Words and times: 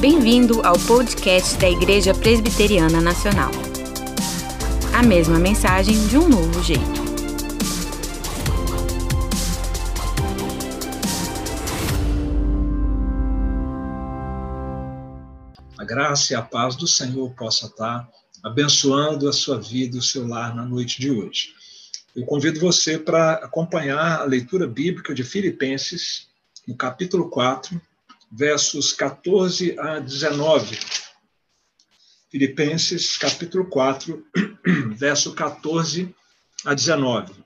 Bem-vindo 0.00 0.62
ao 0.62 0.78
podcast 0.78 1.58
da 1.58 1.68
Igreja 1.68 2.14
Presbiteriana 2.14 3.02
Nacional. 3.02 3.50
A 4.94 5.02
mesma 5.02 5.38
mensagem 5.38 6.08
de 6.08 6.16
um 6.16 6.26
novo 6.26 6.62
jeito. 6.62 6.80
A 15.76 15.84
graça 15.84 16.32
e 16.32 16.36
a 16.36 16.40
paz 16.40 16.76
do 16.76 16.88
Senhor 16.88 17.34
possa 17.34 17.66
estar 17.66 18.08
abençoando 18.42 19.28
a 19.28 19.34
sua 19.34 19.60
vida 19.60 19.96
e 19.96 19.98
o 19.98 20.02
seu 20.02 20.26
lar 20.26 20.56
na 20.56 20.64
noite 20.64 20.98
de 20.98 21.10
hoje. 21.10 21.50
Eu 22.16 22.24
convido 22.24 22.58
você 22.58 22.98
para 22.98 23.34
acompanhar 23.34 24.22
a 24.22 24.24
leitura 24.24 24.66
bíblica 24.66 25.14
de 25.14 25.22
Filipenses, 25.22 26.26
no 26.66 26.74
capítulo 26.74 27.28
4, 27.28 27.78
versos 28.30 28.92
14 28.92 29.78
a 29.78 29.98
19. 29.98 30.78
Filipenses, 32.30 33.16
capítulo 33.16 33.66
4, 33.68 34.24
verso 34.94 35.34
14 35.34 36.14
a 36.64 36.74
19. 36.74 37.32
Uh, 37.32 37.44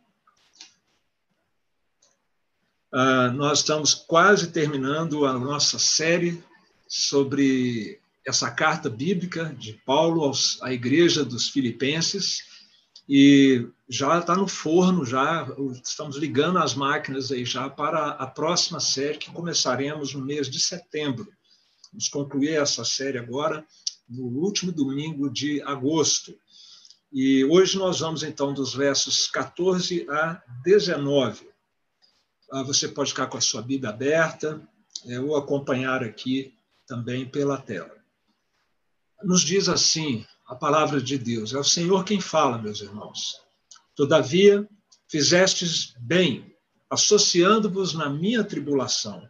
ah, 2.93 3.31
nós 3.31 3.61
estamos 3.61 3.95
quase 3.95 4.53
terminando 4.53 5.25
a 5.25 5.33
nossa 5.33 5.79
série 5.79 6.45
sobre 6.87 7.99
essa 8.27 8.51
carta 8.51 8.89
bíblica 8.91 9.55
de 9.59 9.73
Paulo 9.85 10.23
aos, 10.23 10.63
à 10.63 10.73
igreja 10.73 11.25
dos 11.25 11.49
Filipenses 11.49 12.54
e 13.09 13.67
já 13.89 14.19
está 14.19 14.35
no 14.35 14.49
forno, 14.49 15.05
já 15.05 15.47
estamos 15.83 16.17
ligando 16.17 16.59
as 16.59 16.75
máquinas 16.75 17.31
aí 17.31 17.45
já 17.45 17.69
para 17.69 18.09
a 18.11 18.27
próxima 18.27 18.81
série 18.81 19.19
que 19.19 19.31
começaremos 19.31 20.15
no 20.15 20.25
mês 20.25 20.49
de 20.49 20.59
setembro. 20.59 21.31
Vamos 21.93 22.09
concluir 22.09 22.55
essa 22.55 22.85
série 22.85 23.19
agora 23.19 23.65
no 24.09 24.25
último 24.25 24.73
domingo 24.73 25.31
de 25.31 25.61
agosto. 25.63 26.35
E 27.13 27.45
hoje 27.45 27.79
nós 27.79 28.01
vamos 28.01 28.23
então 28.23 28.53
dos 28.53 28.75
versos 28.75 29.29
14 29.29 30.07
a 30.11 30.43
19. 30.65 31.49
Ah, 32.51 32.63
você 32.63 32.89
pode 32.89 33.11
ficar 33.11 33.27
com 33.27 33.37
a 33.37 33.41
sua 33.41 33.63
Bíblia 33.63 33.91
aberta 33.91 34.61
é, 35.07 35.21
ou 35.21 35.37
acompanhar 35.37 36.03
aqui 36.03 36.55
também 36.87 37.29
pela 37.29 37.59
tela. 37.59 37.95
Nos 39.23 39.43
diz 39.43 39.69
assim 39.69 40.27
a 40.47 40.55
palavra 40.55 41.01
de 41.01 41.17
Deus. 41.19 41.53
É 41.53 41.59
o 41.59 41.65
Senhor 41.65 42.05
quem 42.05 42.21
fala, 42.21 42.59
meus 42.59 42.81
irmãos. 42.81 43.41
Todavia, 43.95 44.69
fizestes 45.09 45.95
bem, 46.01 46.55
associando-vos 46.91 47.95
na 47.95 48.11
minha 48.11 48.45
tribulação. 48.45 49.27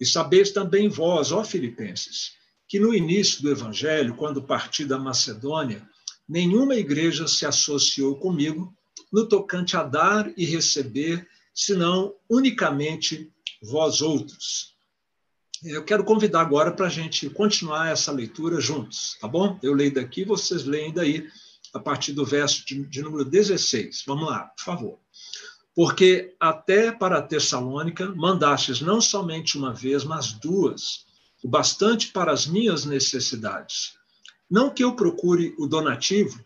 E 0.00 0.06
sabeis 0.06 0.52
também 0.52 0.88
vós, 0.88 1.32
ó 1.32 1.42
Filipenses, 1.42 2.32
que 2.68 2.78
no 2.78 2.94
início 2.94 3.42
do 3.42 3.50
Evangelho, 3.50 4.14
quando 4.14 4.42
parti 4.42 4.84
da 4.84 4.98
Macedônia, 4.98 5.88
nenhuma 6.28 6.76
igreja 6.76 7.26
se 7.26 7.46
associou 7.46 8.16
comigo 8.16 8.72
no 9.12 9.26
tocante 9.26 9.76
a 9.76 9.82
dar 9.82 10.30
e 10.36 10.44
receber, 10.44 11.26
senão 11.54 12.14
unicamente 12.28 13.32
vós 13.62 14.02
outros. 14.02 14.76
Eu 15.64 15.84
quero 15.84 16.04
convidar 16.04 16.40
agora 16.40 16.70
para 16.70 16.86
a 16.86 16.90
gente 16.90 17.28
continuar 17.30 17.90
essa 17.90 18.12
leitura 18.12 18.60
juntos, 18.60 19.16
tá 19.20 19.26
bom? 19.26 19.58
Eu 19.62 19.74
leio 19.74 19.92
daqui, 19.92 20.24
vocês 20.24 20.64
leem 20.64 20.92
daí, 20.92 21.26
a 21.74 21.80
partir 21.80 22.12
do 22.12 22.24
verso 22.24 22.64
de, 22.64 22.84
de 22.86 23.02
número 23.02 23.24
16. 23.24 24.04
Vamos 24.06 24.28
lá, 24.28 24.44
por 24.56 24.62
favor. 24.62 24.98
Porque 25.74 26.34
até 26.38 26.92
para 26.92 27.22
Tessalônica 27.22 28.06
mandastes 28.14 28.80
não 28.80 29.00
somente 29.00 29.58
uma 29.58 29.72
vez, 29.72 30.04
mas 30.04 30.32
duas, 30.32 31.06
o 31.42 31.48
bastante 31.48 32.08
para 32.08 32.32
as 32.32 32.46
minhas 32.46 32.84
necessidades. 32.84 33.94
Não 34.50 34.70
que 34.70 34.82
eu 34.82 34.94
procure 34.94 35.54
o 35.58 35.66
donativo, 35.66 36.38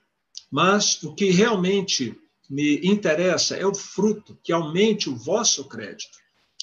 mas 0.50 1.02
o 1.02 1.14
que 1.14 1.30
realmente 1.30 2.18
me 2.48 2.80
interessa 2.82 3.56
é 3.56 3.66
o 3.66 3.74
fruto 3.74 4.38
que 4.42 4.52
aumente 4.52 5.08
o 5.08 5.16
vosso 5.16 5.68
crédito. 5.68 6.18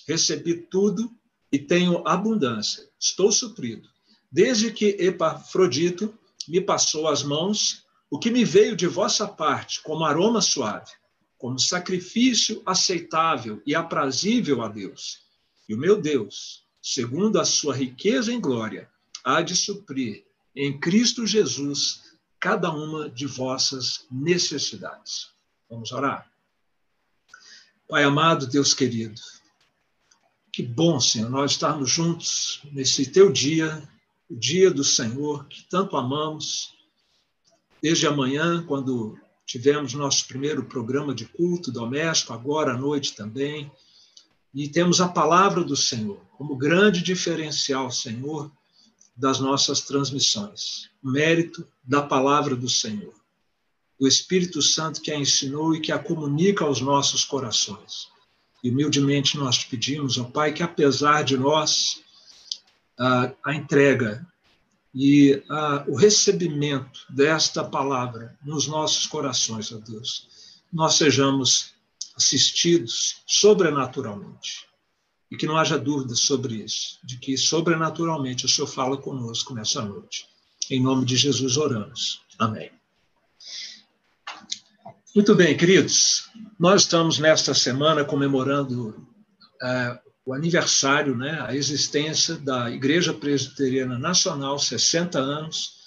Recebi 0.08 0.56
tudo 0.56 1.10
e 1.52 1.58
tenho 1.58 2.08
abundância, 2.08 2.88
estou 3.00 3.32
suprido. 3.32 3.90
Desde 4.32 4.72
que 4.72 4.96
Epafrodito 5.00 6.14
me 6.48 6.62
passou 6.62 7.08
as 7.08 7.24
mãos, 7.24 7.86
o 8.10 8.20
que 8.20 8.32
me 8.32 8.44
veio 8.44 8.76
de 8.76 8.88
vossa 8.88 9.28
parte 9.28 9.82
como 9.82 10.06
aroma 10.06 10.42
suave, 10.42 10.92
como 11.38 11.60
sacrifício 11.60 12.62
aceitável 12.66 13.62
e 13.66 13.74
aprazível 13.74 14.62
a 14.62 14.68
Deus. 14.68 15.22
E 15.68 15.74
o 15.74 15.78
meu 15.78 16.02
Deus, 16.02 16.64
segundo 16.82 17.40
a 17.40 17.46
sua 17.46 17.76
riqueza 17.76 18.32
em 18.32 18.42
glória, 18.42 18.90
há 19.24 19.42
de 19.42 19.56
suprir 19.56 20.26
em 20.56 20.80
Cristo 20.80 21.26
Jesus 21.26 22.18
cada 22.40 22.72
uma 22.72 23.10
de 23.10 23.26
vossas 23.26 24.06
necessidades. 24.12 25.30
Vamos 25.70 25.92
orar? 25.92 26.32
Pai 27.88 28.04
amado, 28.04 28.48
Deus 28.48 28.74
querido, 28.74 29.20
que 30.60 30.64
bom, 30.64 31.00
Senhor, 31.00 31.30
nós 31.30 31.52
estarmos 31.52 31.90
juntos 31.90 32.60
nesse 32.74 33.06
teu 33.06 33.32
dia, 33.32 33.82
o 34.30 34.36
dia 34.36 34.70
do 34.70 34.84
Senhor, 34.84 35.48
que 35.48 35.64
tanto 35.70 35.96
amamos. 35.96 36.74
Desde 37.82 38.06
amanhã, 38.06 38.62
quando 38.68 39.18
tivemos 39.46 39.94
nosso 39.94 40.28
primeiro 40.28 40.66
programa 40.66 41.16
de 41.16 41.24
culto 41.24 41.72
doméstico, 41.72 42.34
agora 42.34 42.74
à 42.74 42.78
noite 42.78 43.16
também, 43.16 43.72
e 44.54 44.68
temos 44.68 45.00
a 45.00 45.08
palavra 45.08 45.64
do 45.64 45.78
Senhor 45.78 46.20
como 46.38 46.58
grande 46.58 47.02
diferencial, 47.02 47.90
Senhor, 47.90 48.52
das 49.16 49.40
nossas 49.40 49.80
transmissões. 49.80 50.90
O 51.02 51.10
mérito 51.10 51.66
da 51.82 52.02
palavra 52.02 52.54
do 52.54 52.68
Senhor, 52.68 53.14
do 53.98 54.06
Espírito 54.06 54.62
Santo 54.62 55.00
que 55.00 55.10
a 55.10 55.18
ensinou 55.18 55.74
e 55.74 55.80
que 55.80 55.94
a 55.94 56.00
comunica 56.00 56.66
aos 56.66 56.82
nossos 56.82 57.24
corações. 57.24 58.10
E 58.64 58.70
humildemente 58.70 59.38
nós 59.38 59.58
te 59.58 59.68
pedimos, 59.68 60.18
ó 60.18 60.26
Pai, 60.26 60.54
que 60.54 60.64
apesar 60.64 61.24
de 61.24 61.38
nós, 61.38 62.02
a, 62.98 63.32
a 63.46 63.54
entrega 63.54 64.26
e 64.94 65.42
a, 65.50 65.86
o 65.88 65.96
recebimento 65.96 67.02
desta 67.10 67.64
palavra 67.64 68.38
nos 68.44 68.68
nossos 68.68 69.08
corações, 69.08 69.72
ó 69.72 69.78
Deus, 69.78 70.28
nós 70.72 70.96
sejamos 70.96 71.74
assistidos 72.16 73.22
sobrenaturalmente. 73.26 74.68
E 75.32 75.38
que 75.38 75.46
não 75.46 75.58
haja 75.58 75.78
dúvida 75.78 76.16
sobre 76.16 76.56
isso, 76.56 76.98
de 77.04 77.18
que 77.18 77.38
sobrenaturalmente 77.38 78.46
o 78.46 78.50
Senhor 78.50 78.68
fala 78.68 78.98
conosco 78.98 79.54
nessa 79.54 79.84
noite. 79.84 80.26
Em 80.72 80.82
nome 80.82 81.06
de 81.06 81.16
Jesus 81.16 81.56
oramos. 81.56 82.22
Amém. 82.40 82.79
Muito 85.16 85.34
bem, 85.34 85.58
queridos. 85.58 86.30
Nós 86.60 86.84
estamos 86.84 87.18
nesta 87.18 87.52
semana 87.56 88.06
comemorando 88.06 88.90
uh, 88.90 90.00
o 90.24 90.34
aniversário, 90.34 91.18
né, 91.18 91.44
a 91.48 91.56
existência 91.56 92.36
da 92.36 92.70
Igreja 92.70 93.12
Presbiteriana 93.12 93.98
Nacional, 93.98 94.60
60 94.60 95.18
anos. 95.18 95.80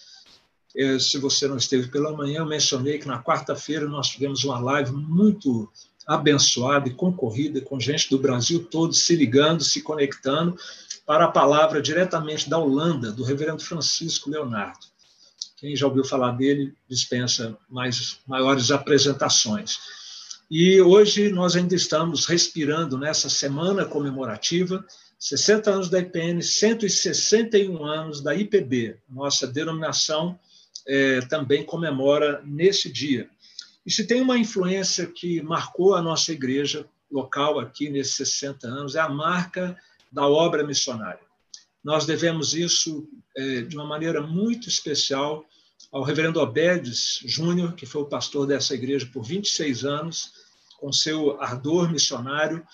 Eh, 0.77 0.99
se 0.99 1.19
você 1.19 1.47
não 1.47 1.57
esteve 1.57 1.87
pela 1.87 2.17
manhã, 2.17 2.39
eu 2.39 2.47
mencionei 2.47 2.99
que 2.99 3.07
na 3.07 3.23
quarta-feira 3.23 3.87
nós 3.87 4.09
tivemos 4.09 4.43
uma 4.43 4.59
live 4.59 4.91
muito 4.91 5.71
abençoada 6.05 6.89
e 6.89 6.95
concorrida, 6.95 7.61
com 7.61 7.79
gente 7.79 8.11
do 8.11 8.19
Brasil 8.19 8.65
todo 8.65 8.93
se 8.93 9.15
ligando, 9.15 9.63
se 9.63 9.83
conectando 9.83 10.57
para 11.07 11.27
a 11.27 11.31
palavra 11.31 11.81
diretamente 11.81 12.51
da 12.51 12.59
Holanda, 12.59 13.13
do 13.13 13.23
reverendo 13.23 13.63
Francisco 13.63 14.29
Leonardo. 14.29 14.92
Quem 15.63 15.77
já 15.77 15.87
ouviu 15.87 16.05
falar 16.05 16.33
dele 16.33 16.75
dispensa 16.89 17.57
mais 17.71 18.19
maiores 18.27 18.73
apresentações. 18.73 19.79
E 20.51 20.81
hoje 20.81 21.31
nós 21.31 21.55
ainda 21.55 21.77
estamos 21.77 22.27
respirando 22.27 22.99
nessa 22.99 23.31
semana 23.31 23.85
comemorativa, 23.85 24.85
60 25.21 25.71
anos 25.71 25.89
da 25.89 26.01
IPN, 26.01 26.43
161 26.43 27.85
anos 27.85 28.21
da 28.21 28.35
IPB. 28.35 28.97
Nossa 29.09 29.47
denominação 29.47 30.37
é, 30.85 31.21
também 31.21 31.65
comemora 31.65 32.43
nesse 32.45 32.91
dia. 32.91 33.31
E 33.87 33.91
se 33.93 34.05
tem 34.05 34.21
uma 34.21 34.37
influência 34.37 35.07
que 35.07 35.41
marcou 35.43 35.95
a 35.95 36.03
nossa 36.03 36.33
igreja 36.33 36.89
local 37.09 37.61
aqui 37.61 37.89
nesses 37.89 38.17
60 38.17 38.67
anos, 38.67 38.97
é 38.97 39.01
a 39.01 39.09
marca 39.09 39.79
da 40.11 40.27
obra 40.27 40.67
missionária. 40.67 41.23
Nós 41.85 42.05
devemos 42.05 42.53
isso 42.53 43.09
é, 43.37 43.61
de 43.61 43.77
uma 43.77 43.87
maneira 43.87 44.21
muito 44.21 44.69
especial 44.69 45.47
ao 45.91 46.03
reverendo 46.03 46.41
Obedes 46.41 47.21
Júnior, 47.25 47.75
que 47.75 47.87
foi 47.87 48.03
o 48.03 48.07
pastor 48.07 48.47
dessa 48.47 48.75
igreja 48.75 49.09
por 49.13 49.23
26 49.23 49.85
anos, 49.85 50.33
com 50.79 50.93
seu 50.93 51.41
ardor 51.41 51.91
missionário, 51.91 52.67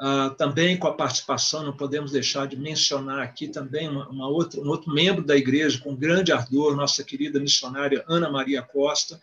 uh, 0.00 0.34
também 0.36 0.78
com 0.78 0.86
a 0.86 0.94
participação, 0.94 1.64
não 1.64 1.76
podemos 1.76 2.12
deixar 2.12 2.46
de 2.46 2.56
mencionar 2.56 3.20
aqui 3.20 3.48
também 3.48 3.88
uma 3.88 4.28
outra, 4.28 4.60
um 4.60 4.68
outro 4.68 4.92
membro 4.92 5.24
da 5.24 5.36
igreja 5.36 5.80
com 5.80 5.96
grande 5.96 6.32
ardor, 6.32 6.76
nossa 6.76 7.02
querida 7.02 7.40
missionária 7.40 8.04
Ana 8.08 8.30
Maria 8.30 8.62
Costa, 8.62 9.20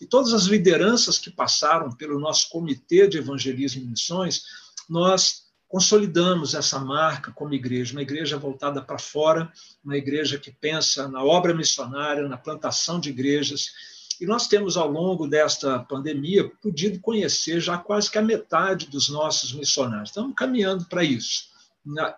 e 0.00 0.06
todas 0.06 0.34
as 0.34 0.44
lideranças 0.44 1.18
que 1.18 1.30
passaram 1.30 1.90
pelo 1.92 2.18
nosso 2.18 2.50
Comitê 2.50 3.06
de 3.06 3.18
Evangelismo 3.18 3.82
e 3.82 3.86
Missões, 3.86 4.42
nós 4.88 5.45
consolidamos 5.68 6.54
essa 6.54 6.78
marca 6.78 7.32
como 7.32 7.54
igreja, 7.54 7.92
uma 7.92 8.02
igreja 8.02 8.38
voltada 8.38 8.80
para 8.80 8.98
fora, 8.98 9.50
uma 9.84 9.96
igreja 9.96 10.38
que 10.38 10.50
pensa 10.50 11.08
na 11.08 11.22
obra 11.24 11.54
missionária, 11.54 12.28
na 12.28 12.36
plantação 12.36 13.00
de 13.00 13.10
igrejas. 13.10 13.72
E 14.20 14.26
nós 14.26 14.46
temos, 14.46 14.76
ao 14.76 14.90
longo 14.90 15.26
desta 15.26 15.80
pandemia, 15.80 16.50
podido 16.62 17.00
conhecer 17.00 17.60
já 17.60 17.76
quase 17.76 18.10
que 18.10 18.18
a 18.18 18.22
metade 18.22 18.86
dos 18.86 19.08
nossos 19.08 19.52
missionários. 19.52 20.10
Estamos 20.10 20.34
caminhando 20.36 20.84
para 20.86 21.04
isso. 21.04 21.54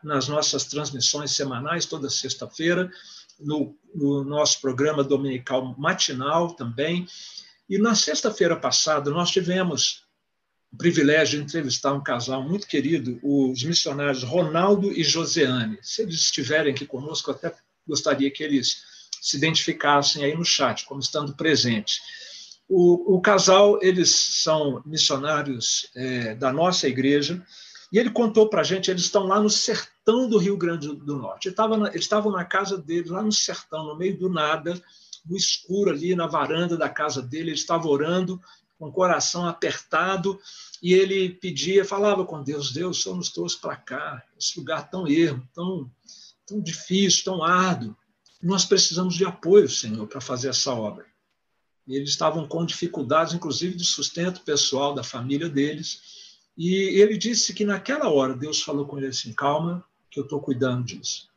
nas 0.03 0.29
nossas 0.29 0.65
transmissões 0.65 1.33
semanais, 1.33 1.85
toda 1.85 2.09
sexta-feira, 2.09 2.91
no, 3.39 3.77
no 3.95 4.25
nosso 4.25 4.61
programa 4.61 5.05
dominical 5.05 5.75
matinal 5.79 6.55
também. 6.55 7.07
E 7.69 7.77
na 7.77 7.95
sexta-feira 7.95 8.57
passada, 8.57 9.11
nós 9.11 9.31
tivemos 9.31 10.08
o 10.73 10.77
privilégio 10.77 11.39
de 11.39 11.45
entrevistar 11.45 11.93
um 11.93 12.03
casal 12.03 12.43
muito 12.43 12.67
querido, 12.67 13.19
os 13.23 13.63
missionários 13.63 14.23
Ronaldo 14.23 14.93
e 14.93 15.03
Joseane. 15.03 15.79
Se 15.83 16.03
eles 16.03 16.17
estiverem 16.17 16.73
aqui 16.73 16.87
conosco, 16.87 17.31
até 17.31 17.55
gostaria 17.87 18.31
que 18.31 18.43
eles 18.43 18.83
se 19.21 19.37
identificassem 19.37 20.25
aí 20.25 20.37
no 20.37 20.45
chat, 20.45 20.85
como 20.85 21.01
estando 21.01 21.35
presentes. 21.35 22.01
O, 22.69 23.17
o 23.17 23.21
casal, 23.21 23.79
eles 23.83 24.11
são 24.11 24.83
missionários 24.85 25.91
é, 25.97 26.35
da 26.35 26.53
nossa 26.53 26.87
igreja, 26.87 27.43
e 27.91 27.99
ele 27.99 28.11
contou 28.11 28.51
para 28.51 28.61
a 28.61 28.65
gente, 28.65 28.91
eles 28.91 29.03
estão 29.03 29.27
lá 29.27 29.41
no 29.41 29.49
sertão 29.49 30.29
do 30.29 30.37
Rio 30.37 30.59
Grande 30.59 30.89
do 30.89 31.17
Norte. 31.17 31.49
Eles 31.49 32.05
estavam 32.05 32.31
na 32.31 32.45
casa 32.45 32.77
deles, 32.77 33.11
lá 33.11 33.23
no 33.23 33.33
sertão, 33.33 33.87
no 33.87 33.97
meio 33.97 34.19
do 34.19 34.29
nada, 34.29 34.81
no 35.25 35.37
escuro 35.37 35.91
ali, 35.91 36.15
na 36.15 36.27
varanda 36.27 36.77
da 36.77 36.89
casa 36.91 37.23
dele, 37.23 37.51
ele 37.51 37.59
estava 37.59 37.89
orando, 37.89 38.41
com 38.79 38.89
o 38.89 38.93
coração 38.93 39.47
apertado, 39.47 40.39
e 40.83 40.95
ele 40.95 41.31
pedia, 41.31 41.85
falava 41.85 42.25
com 42.25 42.43
Deus, 42.43 42.73
Deus, 42.73 43.03
só 43.03 43.15
nos 43.15 43.31
trouxe 43.31 43.61
para 43.61 43.77
cá, 43.77 44.23
esse 44.39 44.59
lugar 44.59 44.89
tão 44.89 45.09
ermo, 45.09 45.47
tão, 45.53 45.91
tão 46.47 46.61
difícil, 46.61 47.25
tão 47.25 47.43
árduo. 47.43 47.97
Nós 48.41 48.65
precisamos 48.65 49.17
de 49.17 49.25
apoio, 49.25 49.69
Senhor, 49.69 50.07
para 50.07 50.21
fazer 50.21 50.49
essa 50.49 50.73
obra. 50.73 51.05
E 51.89 51.97
eles 51.97 52.11
estavam 52.11 52.47
com 52.47 52.65
dificuldades, 52.65 53.35
inclusive, 53.35 53.75
de 53.75 53.85
sustento 53.85 54.43
pessoal 54.43 54.95
da 54.95 55.03
família 55.03 55.49
deles. 55.49 56.39
E 56.57 56.75
ele 57.01 57.17
disse 57.17 57.53
que 57.53 57.65
naquela 57.65 58.09
hora 58.11 58.37
Deus 58.37 58.63
falou 58.63 58.87
com 58.87 58.99
ele 58.99 59.09
assim: 59.09 59.33
calma, 59.33 59.85
que 60.11 60.21
eu 60.21 60.25
estou 60.25 60.41
cuidando 60.41 60.85
disso. 60.85 61.29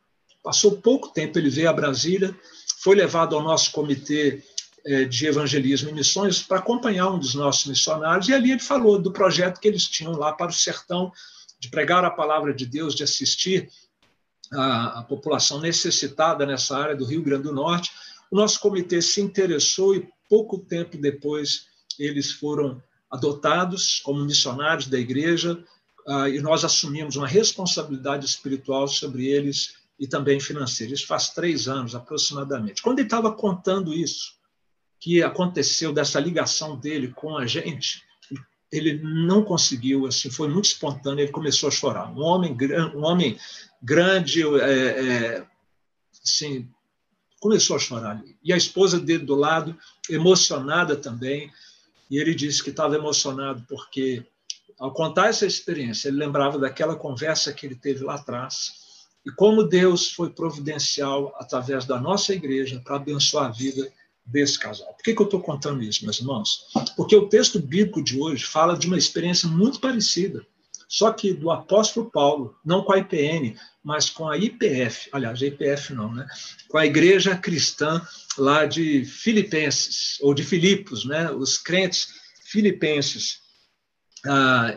Passou 0.42 0.76
pouco 0.76 1.08
tempo, 1.08 1.38
ele 1.38 1.48
veio 1.48 1.70
a 1.70 1.72
Brasília, 1.72 2.36
foi 2.78 2.96
levado 2.96 3.34
ao 3.34 3.42
nosso 3.42 3.72
comitê 3.72 4.42
de 5.08 5.26
evangelismo 5.26 5.90
e 5.90 5.92
missões 5.92 6.42
para 6.42 6.58
acompanhar 6.58 7.10
um 7.10 7.18
dos 7.18 7.34
nossos 7.34 7.66
missionários, 7.66 8.28
e 8.28 8.34
ali 8.34 8.50
ele 8.50 8.60
falou 8.60 9.00
do 9.00 9.12
projeto 9.12 9.60
que 9.60 9.68
eles 9.68 9.86
tinham 9.86 10.12
lá 10.12 10.32
para 10.32 10.50
o 10.50 10.54
sertão, 10.54 11.12
de 11.60 11.68
pregar 11.68 12.04
a 12.04 12.10
palavra 12.10 12.52
de 12.52 12.66
Deus, 12.66 12.94
de 12.94 13.04
assistir 13.04 13.70
a, 14.52 15.00
a 15.00 15.02
população 15.04 15.60
necessitada 15.60 16.44
nessa 16.44 16.76
área 16.76 16.96
do 16.96 17.04
Rio 17.04 17.22
Grande 17.22 17.44
do 17.44 17.52
Norte. 17.52 17.90
O 18.30 18.36
nosso 18.36 18.58
comitê 18.60 19.00
se 19.00 19.20
interessou 19.20 19.94
e 19.94 20.08
pouco 20.28 20.58
tempo 20.58 20.96
depois 20.96 21.66
eles 21.98 22.32
foram 22.32 22.82
adotados 23.10 24.00
como 24.00 24.24
missionários 24.24 24.86
da 24.86 24.98
igreja 24.98 25.62
uh, 26.06 26.26
e 26.28 26.40
nós 26.40 26.64
assumimos 26.64 27.16
uma 27.16 27.28
responsabilidade 27.28 28.24
espiritual 28.24 28.88
sobre 28.88 29.26
eles 29.26 29.74
e 30.00 30.06
também 30.06 30.40
financeira. 30.40 30.94
Isso 30.94 31.06
faz 31.06 31.28
três 31.30 31.68
anos 31.68 31.94
aproximadamente. 31.94 32.82
Quando 32.82 32.98
ele 32.98 33.06
estava 33.06 33.30
contando 33.32 33.92
isso, 33.92 34.32
que 35.02 35.20
aconteceu 35.20 35.92
dessa 35.92 36.20
ligação 36.20 36.78
dele 36.78 37.08
com 37.08 37.36
a 37.36 37.44
gente, 37.44 38.04
ele 38.70 39.00
não 39.02 39.42
conseguiu, 39.42 40.06
assim, 40.06 40.30
foi 40.30 40.46
muito 40.46 40.66
espontâneo, 40.66 41.24
ele 41.24 41.32
começou 41.32 41.68
a 41.68 41.72
chorar. 41.72 42.08
Um 42.12 42.22
homem, 42.22 42.56
um 42.94 43.04
homem 43.04 43.36
grande, 43.82 44.44
é, 44.60 44.68
é, 44.68 45.46
assim, 46.24 46.68
começou 47.40 47.74
a 47.74 47.80
chorar 47.80 48.12
ali. 48.12 48.36
E 48.44 48.52
a 48.52 48.56
esposa 48.56 49.00
dele 49.00 49.24
do 49.24 49.34
lado, 49.34 49.76
emocionada 50.08 50.94
também, 50.94 51.50
e 52.08 52.16
ele 52.16 52.32
disse 52.32 52.62
que 52.62 52.70
estava 52.70 52.94
emocionado 52.94 53.66
porque, 53.68 54.24
ao 54.78 54.92
contar 54.92 55.30
essa 55.30 55.44
experiência, 55.44 56.06
ele 56.06 56.18
lembrava 56.18 56.60
daquela 56.60 56.94
conversa 56.94 57.52
que 57.52 57.66
ele 57.66 57.74
teve 57.74 58.04
lá 58.04 58.14
atrás, 58.14 58.70
e 59.26 59.32
como 59.32 59.64
Deus 59.64 60.12
foi 60.12 60.30
providencial 60.30 61.34
através 61.40 61.86
da 61.86 62.00
nossa 62.00 62.32
igreja 62.32 62.80
para 62.84 62.96
abençoar 62.96 63.46
a 63.46 63.52
vida 63.52 63.92
desse 64.24 64.58
casal. 64.58 64.92
Por 64.94 65.02
que, 65.02 65.14
que 65.14 65.20
eu 65.20 65.26
estou 65.26 65.40
contando 65.40 65.82
isso, 65.82 66.04
meus 66.04 66.20
irmãos? 66.20 66.66
Porque 66.96 67.16
o 67.16 67.28
texto 67.28 67.58
bíblico 67.58 68.02
de 68.02 68.18
hoje 68.18 68.44
fala 68.44 68.76
de 68.76 68.86
uma 68.86 68.98
experiência 68.98 69.48
muito 69.48 69.80
parecida, 69.80 70.46
só 70.88 71.10
que 71.10 71.32
do 71.32 71.50
apóstolo 71.50 72.10
Paulo, 72.10 72.54
não 72.64 72.84
com 72.84 72.92
a 72.92 72.98
IPN, 72.98 73.56
mas 73.82 74.10
com 74.10 74.28
a 74.28 74.36
IPF, 74.36 75.08
aliás, 75.10 75.42
a 75.42 75.46
IPF 75.46 75.94
não, 75.94 76.12
né? 76.14 76.26
Com 76.68 76.78
a 76.78 76.86
igreja 76.86 77.36
cristã 77.36 78.00
lá 78.36 78.66
de 78.66 79.04
Filipenses, 79.04 80.18
ou 80.20 80.34
de 80.34 80.44
Filipos, 80.44 81.04
né? 81.04 81.30
Os 81.30 81.56
crentes 81.56 82.08
filipenses. 82.44 83.40
Ah, 84.26 84.76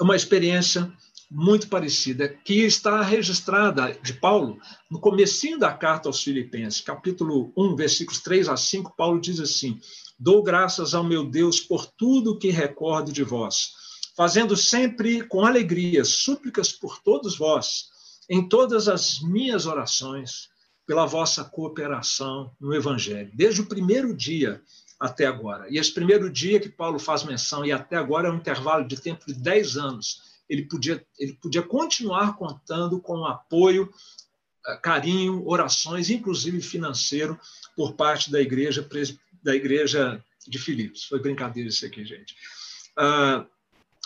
uma 0.00 0.16
experiência 0.16 0.90
muito 1.30 1.68
parecida, 1.68 2.28
que 2.28 2.64
está 2.64 3.00
registrada 3.02 3.96
de 4.02 4.14
Paulo 4.14 4.58
no 4.90 4.98
comecinho 4.98 5.58
da 5.58 5.72
carta 5.72 6.08
aos 6.08 6.20
Filipenses, 6.20 6.80
capítulo 6.80 7.52
1, 7.56 7.76
versículos 7.76 8.20
3 8.20 8.48
a 8.48 8.56
5, 8.56 8.94
Paulo 8.96 9.20
diz 9.20 9.38
assim: 9.38 9.78
Dou 10.18 10.42
graças 10.42 10.92
ao 10.92 11.04
meu 11.04 11.24
Deus 11.24 11.60
por 11.60 11.86
tudo 11.86 12.36
que 12.36 12.50
recordo 12.50 13.12
de 13.12 13.22
vós, 13.22 13.74
fazendo 14.16 14.56
sempre 14.56 15.22
com 15.22 15.46
alegria 15.46 16.04
súplicas 16.04 16.72
por 16.72 16.98
todos 17.00 17.38
vós, 17.38 17.90
em 18.28 18.48
todas 18.48 18.88
as 18.88 19.20
minhas 19.20 19.66
orações, 19.66 20.48
pela 20.84 21.06
vossa 21.06 21.44
cooperação 21.44 22.50
no 22.60 22.74
evangelho, 22.74 23.30
desde 23.32 23.60
o 23.60 23.66
primeiro 23.66 24.12
dia 24.12 24.60
até 24.98 25.26
agora. 25.26 25.66
E 25.70 25.78
esse 25.78 25.94
primeiro 25.94 26.28
dia 26.28 26.58
que 26.58 26.68
Paulo 26.68 26.98
faz 26.98 27.22
menção 27.22 27.64
e 27.64 27.70
até 27.70 27.96
agora 27.96 28.26
é 28.26 28.32
um 28.32 28.36
intervalo 28.36 28.86
de 28.86 29.00
tempo 29.00 29.24
de 29.26 29.34
10 29.34 29.76
anos 29.76 30.29
ele 30.50 30.64
podia, 30.64 31.06
ele 31.16 31.32
podia 31.34 31.62
continuar 31.62 32.36
contando 32.36 33.00
com 33.00 33.24
apoio, 33.24 33.88
eh, 34.66 34.76
carinho, 34.82 35.46
orações, 35.46 36.10
inclusive 36.10 36.60
financeiro, 36.60 37.38
por 37.76 37.94
parte 37.94 38.32
da 38.32 38.40
igreja, 38.40 38.86
da 39.42 39.54
igreja 39.54 40.22
de 40.46 40.58
Filipos. 40.58 41.04
Foi 41.04 41.20
brincadeira 41.20 41.68
isso 41.68 41.86
aqui, 41.86 42.04
gente. 42.04 42.34
Ah, 42.96 43.46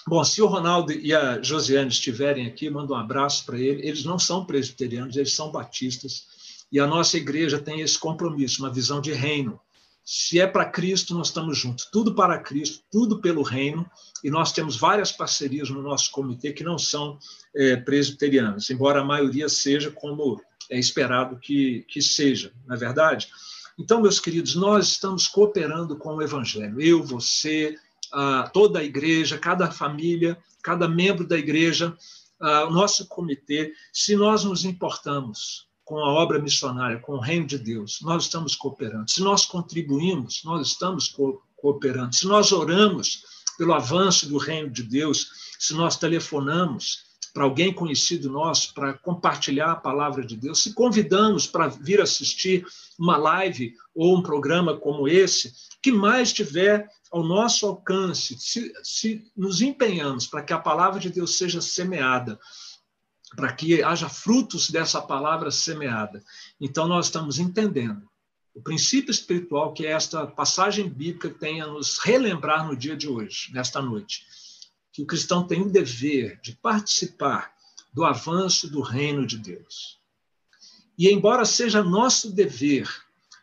bom, 0.06 0.22
se 0.22 0.42
o 0.42 0.46
Ronaldo 0.46 0.92
e 0.92 1.14
a 1.14 1.40
Josiane 1.40 1.88
estiverem 1.88 2.46
aqui, 2.46 2.68
mando 2.68 2.92
um 2.92 2.96
abraço 2.96 3.46
para 3.46 3.58
ele. 3.58 3.88
Eles 3.88 4.04
não 4.04 4.18
são 4.18 4.44
presbiterianos, 4.44 5.16
eles 5.16 5.32
são 5.32 5.50
batistas. 5.50 6.26
E 6.70 6.78
a 6.78 6.86
nossa 6.86 7.16
igreja 7.16 7.58
tem 7.58 7.80
esse 7.80 7.98
compromisso, 7.98 8.62
uma 8.62 8.72
visão 8.72 9.00
de 9.00 9.12
reino. 9.12 9.58
Se 10.04 10.38
é 10.38 10.46
para 10.46 10.66
Cristo, 10.66 11.14
nós 11.14 11.28
estamos 11.28 11.56
juntos. 11.56 11.88
Tudo 11.90 12.14
para 12.14 12.38
Cristo, 12.38 12.84
tudo 12.90 13.20
pelo 13.20 13.42
reino. 13.42 13.88
E 14.22 14.30
nós 14.30 14.52
temos 14.52 14.76
várias 14.76 15.10
parcerias 15.10 15.70
no 15.70 15.82
nosso 15.82 16.10
comitê 16.10 16.52
que 16.52 16.62
não 16.62 16.78
são 16.78 17.18
é, 17.56 17.76
presbiterianas, 17.76 18.68
embora 18.70 19.00
a 19.00 19.04
maioria 19.04 19.48
seja 19.48 19.90
como 19.90 20.40
é 20.70 20.78
esperado 20.78 21.38
que, 21.38 21.84
que 21.88 22.00
seja, 22.00 22.52
não 22.66 22.74
é 22.74 22.78
verdade? 22.78 23.28
Então, 23.78 24.00
meus 24.00 24.20
queridos, 24.20 24.54
nós 24.54 24.88
estamos 24.88 25.26
cooperando 25.26 25.96
com 25.96 26.14
o 26.16 26.22
Evangelho. 26.22 26.80
Eu, 26.80 27.02
você, 27.02 27.76
toda 28.52 28.78
a 28.78 28.84
igreja, 28.84 29.36
cada 29.36 29.70
família, 29.70 30.38
cada 30.62 30.88
membro 30.88 31.26
da 31.26 31.36
igreja, 31.36 31.96
o 32.40 32.70
nosso 32.70 33.06
comitê, 33.08 33.72
se 33.92 34.16
nós 34.16 34.44
nos 34.44 34.64
importamos 34.64 35.66
com 35.84 35.98
a 35.98 36.12
obra 36.12 36.38
missionária, 36.38 36.98
com 36.98 37.12
o 37.12 37.20
reino 37.20 37.46
de 37.46 37.58
Deus, 37.58 37.98
nós 38.02 38.24
estamos 38.24 38.56
cooperando. 38.56 39.10
Se 39.10 39.20
nós 39.20 39.44
contribuímos, 39.44 40.42
nós 40.44 40.68
estamos 40.68 41.08
co 41.08 41.42
cooperando. 41.56 42.14
Se 42.14 42.26
nós 42.26 42.52
oramos 42.52 43.24
pelo 43.56 43.72
avanço 43.72 44.28
do 44.28 44.36
reino 44.36 44.68
de 44.68 44.82
Deus, 44.82 45.30
se 45.58 45.72
nós 45.72 45.96
telefonamos 45.96 47.04
para 47.32 47.44
alguém 47.44 47.72
conhecido 47.72 48.30
nosso 48.30 48.72
para 48.74 48.92
compartilhar 48.94 49.72
a 49.72 49.76
palavra 49.76 50.24
de 50.24 50.36
Deus, 50.36 50.62
se 50.62 50.72
convidamos 50.72 51.46
para 51.46 51.68
vir 51.68 52.00
assistir 52.00 52.66
uma 52.98 53.16
live 53.16 53.74
ou 53.94 54.16
um 54.16 54.22
programa 54.22 54.76
como 54.76 55.08
esse, 55.08 55.52
que 55.82 55.90
mais 55.90 56.32
tiver 56.32 56.88
ao 57.10 57.24
nosso 57.24 57.66
alcance, 57.66 58.36
se, 58.38 58.72
se 58.82 59.24
nos 59.36 59.60
empenhamos 59.60 60.26
para 60.26 60.42
que 60.42 60.52
a 60.52 60.58
palavra 60.58 61.00
de 61.00 61.10
Deus 61.10 61.36
seja 61.36 61.60
semeada, 61.60 62.38
para 63.34 63.52
que 63.52 63.82
haja 63.82 64.08
frutos 64.08 64.70
dessa 64.70 65.00
palavra 65.00 65.50
semeada. 65.50 66.22
Então, 66.60 66.86
nós 66.86 67.06
estamos 67.06 67.38
entendendo 67.38 68.08
o 68.54 68.62
princípio 68.62 69.10
espiritual 69.10 69.72
que 69.72 69.84
esta 69.84 70.26
passagem 70.26 70.88
bíblica 70.88 71.28
tem 71.28 71.60
a 71.60 71.66
nos 71.66 71.98
relembrar 71.98 72.66
no 72.66 72.76
dia 72.76 72.96
de 72.96 73.08
hoje, 73.08 73.52
nesta 73.52 73.82
noite. 73.82 74.24
Que 74.92 75.02
o 75.02 75.06
cristão 75.06 75.44
tem 75.44 75.60
o 75.60 75.70
dever 75.70 76.40
de 76.40 76.54
participar 76.56 77.52
do 77.92 78.04
avanço 78.04 78.70
do 78.70 78.80
reino 78.80 79.26
de 79.26 79.38
Deus. 79.38 79.98
E, 80.96 81.10
embora 81.10 81.44
seja 81.44 81.82
nosso 81.82 82.30
dever, 82.30 82.88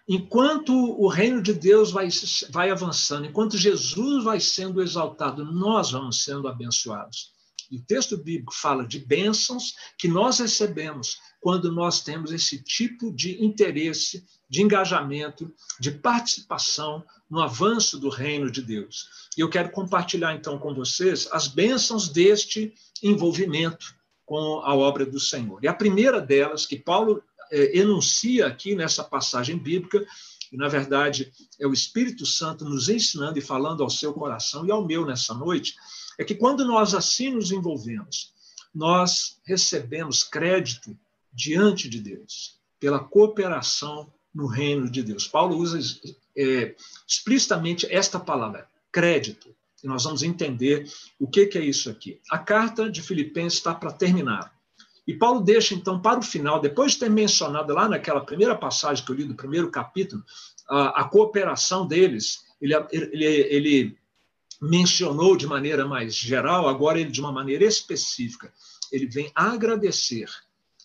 enquanto 0.07 0.73
o 0.73 1.09
reino 1.09 1.41
de 1.41 1.53
Deus 1.53 1.91
vai, 1.91 2.07
vai 2.49 2.69
avançando, 2.69 3.25
enquanto 3.25 3.57
Jesus 3.57 4.23
vai 4.23 4.39
sendo 4.39 4.81
exaltado, 4.81 5.43
nós 5.43 5.91
vamos 5.91 6.23
sendo 6.23 6.47
abençoados 6.47 7.33
O 7.71 7.79
texto 7.79 8.17
bíblico 8.17 8.53
fala 8.53 8.85
de 8.85 8.99
bênçãos 8.99 9.73
que 9.97 10.07
nós 10.07 10.39
recebemos 10.39 11.19
quando 11.39 11.71
nós 11.71 12.01
temos 12.01 12.31
esse 12.31 12.61
tipo 12.61 13.11
de 13.11 13.43
interesse, 13.43 14.25
de 14.49 14.61
engajamento, 14.61 15.51
de 15.79 15.91
participação 15.91 17.03
no 17.29 17.39
avanço 17.39 17.97
do 17.97 18.09
reino 18.09 18.51
de 18.51 18.61
Deus. 18.61 19.07
E 19.37 19.41
eu 19.41 19.49
quero 19.49 19.71
compartilhar 19.71 20.35
então 20.35 20.59
com 20.59 20.73
vocês 20.73 21.27
as 21.31 21.47
bênçãos 21.47 22.09
deste 22.09 22.73
envolvimento 23.01 23.95
com 24.25 24.61
a 24.63 24.75
obra 24.75 25.05
do 25.05 25.19
Senhor. 25.19 25.63
E 25.63 25.67
a 25.67 25.73
primeira 25.73 26.19
delas, 26.19 26.65
que 26.65 26.77
Paulo 26.77 27.23
é, 27.51 27.77
enuncia 27.77 28.47
aqui 28.47 28.75
nessa 28.75 29.03
passagem 29.03 29.57
bíblica, 29.57 30.05
e 30.51 30.57
na 30.57 30.67
verdade 30.67 31.31
é 31.59 31.65
o 31.65 31.73
Espírito 31.73 32.25
Santo 32.25 32.65
nos 32.65 32.89
ensinando 32.89 33.39
e 33.39 33.41
falando 33.41 33.81
ao 33.81 33.89
seu 33.89 34.13
coração 34.13 34.65
e 34.65 34.71
ao 34.71 34.85
meu 34.85 35.05
nessa 35.05 35.33
noite, 35.33 35.75
é 36.21 36.23
que 36.23 36.35
quando 36.35 36.63
nós 36.63 36.93
assim 36.93 37.31
nos 37.31 37.51
envolvemos, 37.51 38.31
nós 38.73 39.39
recebemos 39.43 40.23
crédito 40.23 40.95
diante 41.33 41.89
de 41.89 41.99
Deus, 41.99 42.59
pela 42.79 42.99
cooperação 42.99 44.13
no 44.33 44.45
reino 44.45 44.89
de 44.89 45.01
Deus. 45.01 45.27
Paulo 45.27 45.57
usa 45.57 45.79
é, 46.37 46.75
explicitamente 47.07 47.87
esta 47.91 48.19
palavra, 48.19 48.69
crédito. 48.91 49.53
E 49.83 49.87
nós 49.87 50.03
vamos 50.03 50.21
entender 50.21 50.87
o 51.19 51.27
que, 51.27 51.47
que 51.47 51.57
é 51.57 51.65
isso 51.65 51.89
aqui. 51.89 52.21
A 52.29 52.37
carta 52.37 52.87
de 52.87 53.01
Filipenses 53.01 53.57
está 53.57 53.73
para 53.73 53.91
terminar. 53.91 54.53
E 55.07 55.15
Paulo 55.15 55.41
deixa, 55.41 55.73
então, 55.73 55.99
para 55.99 56.19
o 56.19 56.23
final, 56.23 56.61
depois 56.61 56.91
de 56.91 56.99
ter 56.99 57.09
mencionado 57.09 57.73
lá 57.73 57.89
naquela 57.89 58.21
primeira 58.21 58.55
passagem 58.55 59.03
que 59.03 59.11
eu 59.11 59.15
li 59.15 59.25
do 59.25 59.33
primeiro 59.33 59.71
capítulo, 59.71 60.23
a, 60.69 61.01
a 61.01 61.03
cooperação 61.03 61.87
deles, 61.87 62.45
ele, 62.61 62.75
ele, 62.91 63.25
ele 63.25 64.00
mencionou 64.61 65.35
de 65.35 65.47
maneira 65.47 65.87
mais 65.87 66.13
geral, 66.13 66.67
agora 66.67 66.99
ele 66.99 67.09
de 67.09 67.19
uma 67.19 67.31
maneira 67.31 67.65
específica. 67.65 68.53
Ele 68.91 69.07
vem 69.07 69.31
agradecer 69.33 70.29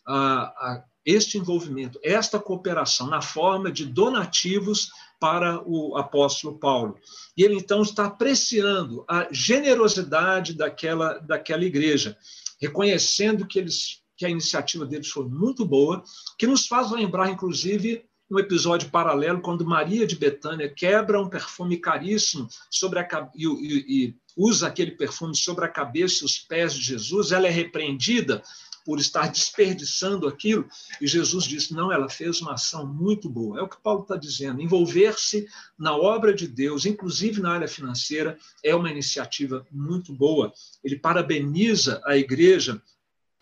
a, 0.06 0.44
a 0.44 0.84
este 1.04 1.38
envolvimento, 1.38 2.00
esta 2.02 2.40
cooperação 2.40 3.06
na 3.06 3.20
forma 3.20 3.70
de 3.70 3.84
donativos 3.84 4.90
para 5.20 5.62
o 5.64 5.96
apóstolo 5.96 6.58
Paulo. 6.58 6.98
E 7.36 7.42
ele 7.42 7.54
então 7.54 7.82
está 7.82 8.06
apreciando 8.06 9.04
a 9.08 9.28
generosidade 9.30 10.54
daquela, 10.54 11.18
daquela 11.18 11.64
igreja, 11.64 12.16
reconhecendo 12.60 13.46
que, 13.46 13.58
eles, 13.58 14.02
que 14.16 14.26
a 14.26 14.30
iniciativa 14.30 14.84
deles 14.84 15.08
foi 15.08 15.26
muito 15.26 15.64
boa, 15.64 16.02
que 16.38 16.46
nos 16.46 16.66
faz 16.66 16.90
lembrar, 16.90 17.30
inclusive, 17.30 18.04
um 18.30 18.38
episódio 18.38 18.90
paralelo, 18.90 19.40
quando 19.40 19.64
Maria 19.64 20.06
de 20.06 20.16
Betânia 20.16 20.68
quebra 20.68 21.20
um 21.20 21.28
perfume 21.28 21.76
caríssimo 21.76 22.48
sobre 22.70 22.98
a, 22.98 23.30
e, 23.34 23.46
e, 23.46 24.06
e 24.06 24.14
usa 24.36 24.66
aquele 24.66 24.90
perfume 24.90 25.36
sobre 25.36 25.64
a 25.64 25.68
cabeça 25.68 26.22
e 26.22 26.26
os 26.26 26.38
pés 26.38 26.74
de 26.74 26.82
Jesus, 26.82 27.32
ela 27.32 27.46
é 27.46 27.50
repreendida 27.50 28.42
por 28.84 29.00
estar 29.00 29.28
desperdiçando 29.28 30.28
aquilo. 30.28 30.68
E 31.00 31.06
Jesus 31.08 31.44
disse: 31.44 31.74
não, 31.74 31.90
ela 31.90 32.08
fez 32.08 32.40
uma 32.40 32.54
ação 32.54 32.86
muito 32.86 33.28
boa. 33.28 33.58
É 33.58 33.62
o 33.62 33.68
que 33.68 33.82
Paulo 33.82 34.02
está 34.02 34.16
dizendo. 34.16 34.62
Envolver-se 34.62 35.48
na 35.76 35.96
obra 35.96 36.32
de 36.32 36.46
Deus, 36.46 36.86
inclusive 36.86 37.40
na 37.40 37.52
área 37.52 37.66
financeira, 37.66 38.38
é 38.62 38.74
uma 38.74 38.90
iniciativa 38.90 39.66
muito 39.72 40.12
boa. 40.12 40.52
Ele 40.84 40.96
parabeniza 40.96 42.00
a 42.04 42.16
igreja 42.16 42.80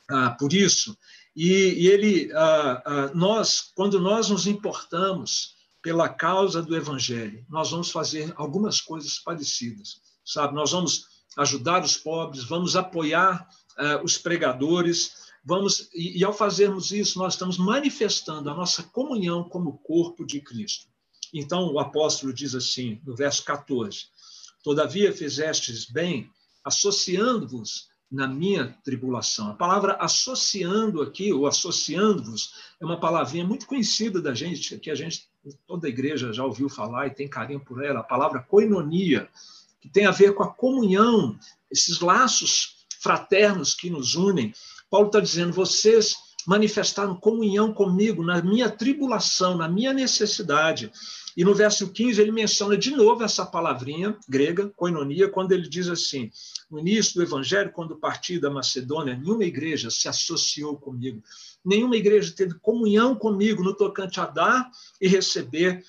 ah, 0.09 0.31
por 0.31 0.53
isso. 0.53 0.97
E, 1.37 1.49
e 1.49 1.89
ele, 1.89 2.33
ah, 2.33 2.83
ah, 2.85 3.11
nós, 3.15 3.73
quando 3.75 4.01
nós 4.01 4.31
nos 4.31 4.47
importamos 4.47 5.55
pela 5.83 6.09
causa 6.09 6.63
do 6.63 6.77
evangelho, 6.77 7.45
nós 7.49 7.71
vamos 7.71 7.91
fazer 7.91 8.33
algumas 8.37 8.81
coisas 8.81 9.19
parecidas, 9.19 10.01
sabe? 10.25 10.55
Nós 10.55 10.71
vamos 10.71 11.07
ajudar 11.37 11.83
os 11.83 11.97
pobres, 11.97 12.45
vamos 12.45 12.77
apoiar 12.77 13.49
ah, 13.77 14.01
os 14.03 14.17
pregadores, 14.17 15.25
Vamos 15.45 15.91
e, 15.95 16.19
e 16.19 16.25
ao 16.25 16.33
fazermos 16.33 16.91
isso, 16.91 17.19
nós 17.19 17.35
estamos 17.35 17.59
manifestando 17.59 18.49
a 18.49 18.55
nossa 18.55 18.83
comunhão 18.83 19.45
como 19.45 19.79
corpo 19.79 20.25
de 20.25 20.41
Cristo. 20.41 20.87
Então 21.35 21.71
o 21.71 21.79
apóstolo 21.79 22.33
diz 22.33 22.55
assim, 22.55 22.99
no 23.05 23.15
verso 23.15 23.45
14: 23.45 24.07
Todavia 24.63 25.13
fizestes 25.13 25.85
bem, 25.85 26.31
associando-vos 26.65 27.89
na 28.15 28.29
minha 28.29 28.79
tribulação. 28.85 29.51
A 29.51 29.55
palavra 29.55 29.97
associando 30.01 31.03
aqui, 31.03 31.33
ou 31.33 31.49
associando-vos, 31.49 32.55
é 32.81 32.85
uma 32.85 33.01
palavrinha 33.01 33.45
muito 33.45 33.67
conhecida 33.67 34.23
da 34.23 34.33
gente, 34.33 34.79
que 34.79 34.89
a 34.89 34.95
gente, 34.95 35.29
toda 35.67 35.89
a 35.89 35.91
igreja 35.91 36.33
já 36.33 36.45
ouviu 36.45 36.69
falar 36.69 37.09
e 37.09 37.15
tem 37.15 37.27
carinho 37.27 37.59
por 37.59 37.85
ela, 37.85 38.01
a 38.01 38.05
palavra 38.05 38.41
koinonia, 38.41 39.29
que 39.81 39.89
tem 39.89 40.07
a 40.07 40.13
ver 40.13 40.33
com 40.33 40.45
a 40.45 40.55
comunhão, 40.55 41.37
esses 41.69 41.99
laços 41.99 42.87
fraternos 43.01 43.75
que 43.75 43.91
nos 43.91 44.15
unem. 44.15 44.55
Paulo 44.89 45.09
está 45.09 45.19
dizendo: 45.19 45.53
vocês 45.53 46.15
manifestaram 46.47 47.15
comunhão 47.15 47.73
comigo 47.73 48.23
na 48.23 48.43
minha 48.43 48.71
tribulação, 48.71 49.57
na 49.57 49.69
minha 49.69 49.93
necessidade. 49.93 50.91
E 51.37 51.45
no 51.45 51.55
verso 51.55 51.91
15 51.91 52.21
ele 52.21 52.31
menciona 52.31 52.77
de 52.77 52.91
novo 52.93 53.25
essa 53.25 53.45
palavrinha 53.45 54.17
grega, 54.29 54.71
koinonia, 54.77 55.29
quando 55.29 55.53
ele 55.53 55.69
diz 55.69 55.89
assim: 55.89 56.31
no 56.71 56.79
início 56.79 57.15
do 57.15 57.23
evangelho, 57.23 57.73
quando 57.73 57.97
parti 57.97 58.39
da 58.39 58.51
Macedônia, 58.51 59.17
nenhuma 59.17 59.45
igreja 59.45 59.91
se 59.91 60.09
associou 60.09 60.77
comigo, 60.77 61.23
nenhuma 61.65 61.97
igreja 61.97 62.33
teve 62.37 62.55
comunhão 62.61 63.17
comigo 63.17 63.63
no 63.65 63.75
tocante 63.75 64.21
a 64.21 64.27
dar 64.27 64.71
e 65.01 65.09
receber, 65.09 65.83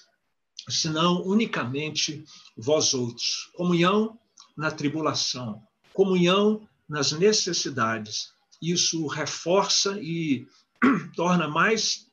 senão 0.68 1.22
unicamente 1.22 2.24
vós 2.58 2.94
outros. 2.94 3.52
Comunhão 3.54 4.18
na 4.58 4.72
tribulação, 4.72 5.62
comunhão 5.94 6.68
nas 6.90 7.12
necessidades, 7.12 8.35
isso 8.62 9.08
reforça 9.08 10.00
e 10.02 10.48
torna 11.16 11.48
mais 11.48 12.08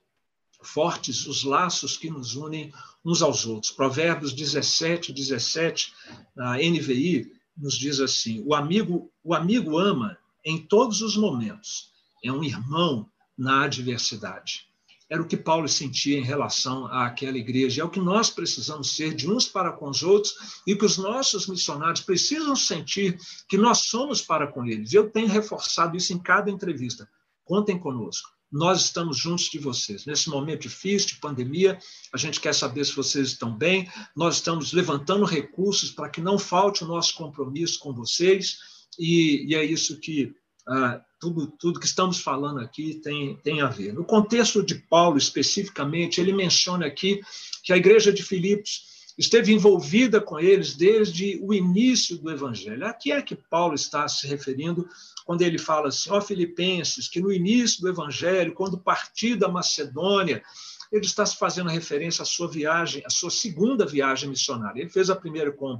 fortes 0.62 1.26
os 1.26 1.42
laços 1.42 1.96
que 1.96 2.10
nos 2.10 2.36
unem 2.36 2.72
uns 3.04 3.20
aos 3.20 3.46
outros. 3.46 3.72
Provérbios 3.72 4.32
17, 4.32 5.12
17, 5.12 5.92
na 6.34 6.56
NVI, 6.56 7.32
nos 7.56 7.76
diz 7.76 8.00
assim: 8.00 8.42
o 8.46 8.54
amigo, 8.54 9.10
o 9.22 9.34
amigo 9.34 9.78
ama 9.78 10.16
em 10.44 10.58
todos 10.58 11.02
os 11.02 11.16
momentos, 11.16 11.92
é 12.24 12.32
um 12.32 12.42
irmão 12.42 13.08
na 13.36 13.64
adversidade 13.64 14.71
era 15.12 15.20
o 15.20 15.26
que 15.26 15.36
Paulo 15.36 15.68
sentia 15.68 16.16
em 16.18 16.22
relação 16.22 16.86
àquela 16.86 17.36
igreja. 17.36 17.82
É 17.82 17.84
o 17.84 17.90
que 17.90 18.00
nós 18.00 18.30
precisamos 18.30 18.96
ser 18.96 19.14
de 19.14 19.30
uns 19.30 19.46
para 19.46 19.70
com 19.70 19.90
os 19.90 20.02
outros 20.02 20.62
e 20.66 20.74
que 20.74 20.86
os 20.86 20.96
nossos 20.96 21.46
missionários 21.46 22.00
precisam 22.00 22.56
sentir 22.56 23.18
que 23.46 23.58
nós 23.58 23.80
somos 23.90 24.22
para 24.22 24.46
com 24.46 24.64
eles. 24.64 24.94
Eu 24.94 25.10
tenho 25.10 25.28
reforçado 25.28 25.98
isso 25.98 26.14
em 26.14 26.18
cada 26.18 26.50
entrevista. 26.50 27.06
Contem 27.44 27.78
conosco. 27.78 28.30
Nós 28.50 28.86
estamos 28.86 29.18
juntos 29.18 29.50
de 29.50 29.58
vocês. 29.58 30.06
Nesse 30.06 30.30
momento 30.30 30.62
difícil 30.62 31.08
de 31.08 31.20
pandemia, 31.20 31.78
a 32.10 32.16
gente 32.16 32.40
quer 32.40 32.54
saber 32.54 32.82
se 32.86 32.96
vocês 32.96 33.28
estão 33.28 33.54
bem. 33.54 33.90
Nós 34.16 34.36
estamos 34.36 34.72
levantando 34.72 35.26
recursos 35.26 35.90
para 35.90 36.08
que 36.08 36.22
não 36.22 36.38
falte 36.38 36.84
o 36.84 36.88
nosso 36.88 37.14
compromisso 37.14 37.78
com 37.80 37.92
vocês. 37.92 38.56
E, 38.98 39.44
e 39.46 39.54
é 39.54 39.62
isso 39.62 40.00
que 40.00 40.34
ah, 40.66 41.00
tudo, 41.18 41.46
tudo 41.46 41.80
que 41.80 41.86
estamos 41.86 42.20
falando 42.20 42.60
aqui 42.60 42.94
tem, 42.94 43.36
tem 43.36 43.60
a 43.60 43.68
ver. 43.68 43.92
No 43.92 44.04
contexto 44.04 44.62
de 44.62 44.74
Paulo, 44.74 45.18
especificamente, 45.18 46.20
ele 46.20 46.32
menciona 46.32 46.86
aqui 46.86 47.20
que 47.62 47.72
a 47.72 47.76
igreja 47.76 48.12
de 48.12 48.22
Filipos 48.22 48.90
esteve 49.18 49.52
envolvida 49.52 50.20
com 50.20 50.38
eles 50.40 50.74
desde 50.74 51.38
o 51.42 51.52
início 51.52 52.16
do 52.16 52.30
evangelho. 52.30 52.86
A 52.86 52.92
que 52.92 53.12
é 53.12 53.20
que 53.20 53.34
Paulo 53.34 53.74
está 53.74 54.08
se 54.08 54.26
referindo 54.26 54.88
quando 55.24 55.42
ele 55.42 55.58
fala 55.58 55.88
assim, 55.88 56.10
ó 56.10 56.20
Filipenses, 56.20 57.08
que 57.08 57.20
no 57.20 57.32
início 57.32 57.80
do 57.80 57.88
evangelho, 57.88 58.54
quando 58.54 58.78
partiu 58.78 59.36
da 59.36 59.48
Macedônia, 59.48 60.42
ele 60.90 61.06
está 61.06 61.24
se 61.24 61.36
fazendo 61.36 61.70
referência 61.70 62.22
à 62.22 62.26
sua 62.26 62.48
viagem, 62.48 63.02
à 63.06 63.10
sua 63.10 63.30
segunda 63.30 63.86
viagem 63.86 64.28
missionária. 64.28 64.80
Ele 64.80 64.90
fez 64.90 65.08
a 65.08 65.16
primeira 65.16 65.50
com 65.52 65.76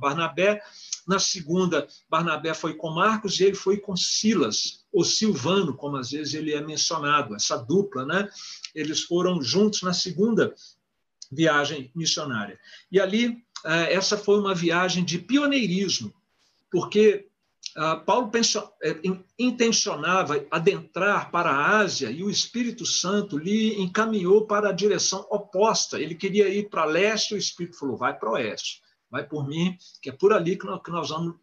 Barnabé, 0.00 0.60
na 1.08 1.18
segunda, 1.18 1.88
Barnabé 2.08 2.52
foi 2.52 2.74
com 2.74 2.90
Marcos 2.90 3.40
e 3.40 3.44
ele 3.44 3.54
foi 3.54 3.78
com 3.78 3.96
Silas, 3.96 4.84
ou 4.92 5.02
Silvano, 5.02 5.74
como 5.74 5.96
às 5.96 6.10
vezes 6.10 6.34
ele 6.34 6.52
é 6.52 6.60
mencionado, 6.60 7.34
essa 7.34 7.56
dupla, 7.56 8.04
né? 8.04 8.28
Eles 8.74 9.00
foram 9.04 9.40
juntos 9.42 9.80
na 9.80 9.94
segunda 9.94 10.54
viagem 11.32 11.90
missionária. 11.94 12.60
E 12.92 13.00
ali, 13.00 13.42
eh, 13.64 13.94
essa 13.94 14.18
foi 14.18 14.38
uma 14.38 14.54
viagem 14.54 15.02
de 15.02 15.18
pioneirismo, 15.18 16.12
porque 16.70 17.26
ah, 17.74 17.96
Paulo 17.96 18.30
eh, 18.82 19.00
intencionava 19.38 20.44
adentrar 20.50 21.30
para 21.30 21.50
a 21.50 21.78
Ásia 21.78 22.10
e 22.10 22.22
o 22.22 22.28
Espírito 22.30 22.84
Santo 22.84 23.38
lhe 23.38 23.80
encaminhou 23.80 24.46
para 24.46 24.68
a 24.68 24.72
direção 24.72 25.26
oposta. 25.30 25.98
Ele 25.98 26.14
queria 26.14 26.48
ir 26.50 26.68
para 26.68 26.84
leste, 26.84 27.34
o 27.34 27.38
Espírito 27.38 27.78
falou: 27.78 27.96
vai 27.96 28.12
para 28.12 28.32
oeste 28.32 28.82
vai 29.10 29.26
por 29.26 29.46
mim, 29.46 29.76
que 30.02 30.10
é 30.10 30.12
por 30.12 30.32
ali 30.32 30.56
que 30.56 30.66
nós, 30.66 31.08
vamos 31.10 31.34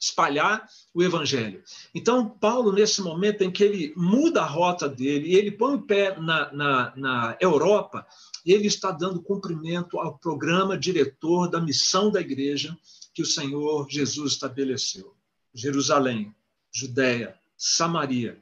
espalhar 0.00 0.66
o 0.94 1.02
evangelho. 1.02 1.62
Então, 1.94 2.28
Paulo, 2.28 2.72
nesse 2.72 3.02
momento 3.02 3.42
em 3.42 3.50
que 3.50 3.62
ele 3.62 3.92
muda 3.96 4.42
a 4.42 4.46
rota 4.46 4.88
dele 4.88 5.34
ele 5.34 5.50
põe 5.50 5.74
o 5.74 5.82
pé 5.82 6.18
na, 6.18 6.52
na, 6.52 6.92
na 6.96 7.36
Europa, 7.40 8.06
ele 8.46 8.66
está 8.66 8.90
dando 8.90 9.22
cumprimento 9.22 9.98
ao 9.98 10.16
programa 10.18 10.78
diretor 10.78 11.48
da 11.48 11.60
missão 11.60 12.10
da 12.10 12.20
igreja 12.20 12.76
que 13.12 13.22
o 13.22 13.26
Senhor 13.26 13.86
Jesus 13.90 14.32
estabeleceu. 14.32 15.14
Jerusalém, 15.54 16.34
Judéia, 16.72 17.36
Samaria, 17.56 18.38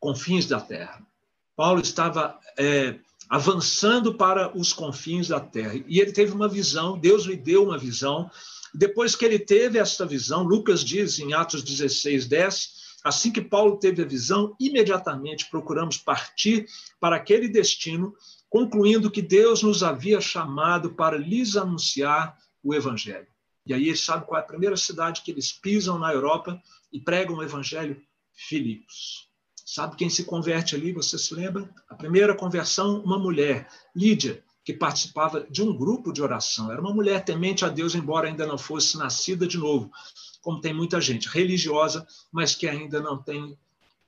confins 0.00 0.46
da 0.46 0.60
terra. 0.60 1.06
Paulo 1.54 1.80
estava 1.80 2.38
é, 2.56 2.98
avançando 3.28 4.14
para 4.14 4.56
os 4.56 4.72
confins 4.72 5.28
da 5.28 5.38
terra. 5.38 5.74
E 5.86 6.00
ele 6.00 6.12
teve 6.12 6.32
uma 6.32 6.48
visão, 6.48 6.98
Deus 6.98 7.24
lhe 7.24 7.36
deu 7.36 7.64
uma 7.64 7.76
visão. 7.76 8.30
Depois 8.74 9.14
que 9.14 9.24
ele 9.24 9.38
teve 9.38 9.78
esta 9.78 10.06
visão, 10.06 10.42
Lucas 10.42 10.84
diz 10.84 11.18
em 11.18 11.34
Atos 11.34 11.62
16, 11.62 12.26
10, 12.26 12.70
assim 13.04 13.30
que 13.30 13.40
Paulo 13.40 13.78
teve 13.78 14.02
a 14.02 14.06
visão, 14.06 14.56
imediatamente 14.58 15.48
procuramos 15.50 15.98
partir 15.98 16.66
para 16.98 17.16
aquele 17.16 17.48
destino, 17.48 18.14
concluindo 18.48 19.10
que 19.10 19.20
Deus 19.20 19.62
nos 19.62 19.82
havia 19.82 20.20
chamado 20.20 20.94
para 20.94 21.18
lhes 21.18 21.56
anunciar 21.56 22.36
o 22.62 22.74
evangelho. 22.74 23.26
E 23.66 23.74
aí, 23.74 23.94
sabe 23.94 24.24
qual 24.24 24.40
é 24.40 24.42
a 24.42 24.46
primeira 24.46 24.76
cidade 24.78 25.20
que 25.20 25.30
eles 25.30 25.52
pisam 25.52 25.98
na 25.98 26.10
Europa 26.10 26.60
e 26.90 26.98
pregam 26.98 27.36
o 27.36 27.42
evangelho? 27.42 28.00
Filipos. 28.32 29.27
Sabe 29.70 29.96
quem 29.96 30.08
se 30.08 30.24
converte 30.24 30.74
ali? 30.74 30.94
Você 30.94 31.18
se 31.18 31.34
lembra? 31.34 31.68
A 31.90 31.94
primeira 31.94 32.34
conversão, 32.34 33.02
uma 33.04 33.18
mulher, 33.18 33.68
Lídia, 33.94 34.42
que 34.64 34.72
participava 34.72 35.46
de 35.50 35.62
um 35.62 35.76
grupo 35.76 36.10
de 36.10 36.22
oração. 36.22 36.72
Era 36.72 36.80
uma 36.80 36.94
mulher 36.94 37.22
temente 37.22 37.66
a 37.66 37.68
Deus, 37.68 37.94
embora 37.94 38.28
ainda 38.28 38.46
não 38.46 38.56
fosse 38.56 38.96
nascida 38.96 39.46
de 39.46 39.58
novo, 39.58 39.92
como 40.40 40.62
tem 40.62 40.72
muita 40.72 41.02
gente 41.02 41.28
religiosa, 41.28 42.06
mas 42.32 42.54
que 42.54 42.66
ainda 42.66 42.98
não 43.02 43.22
tem 43.22 43.58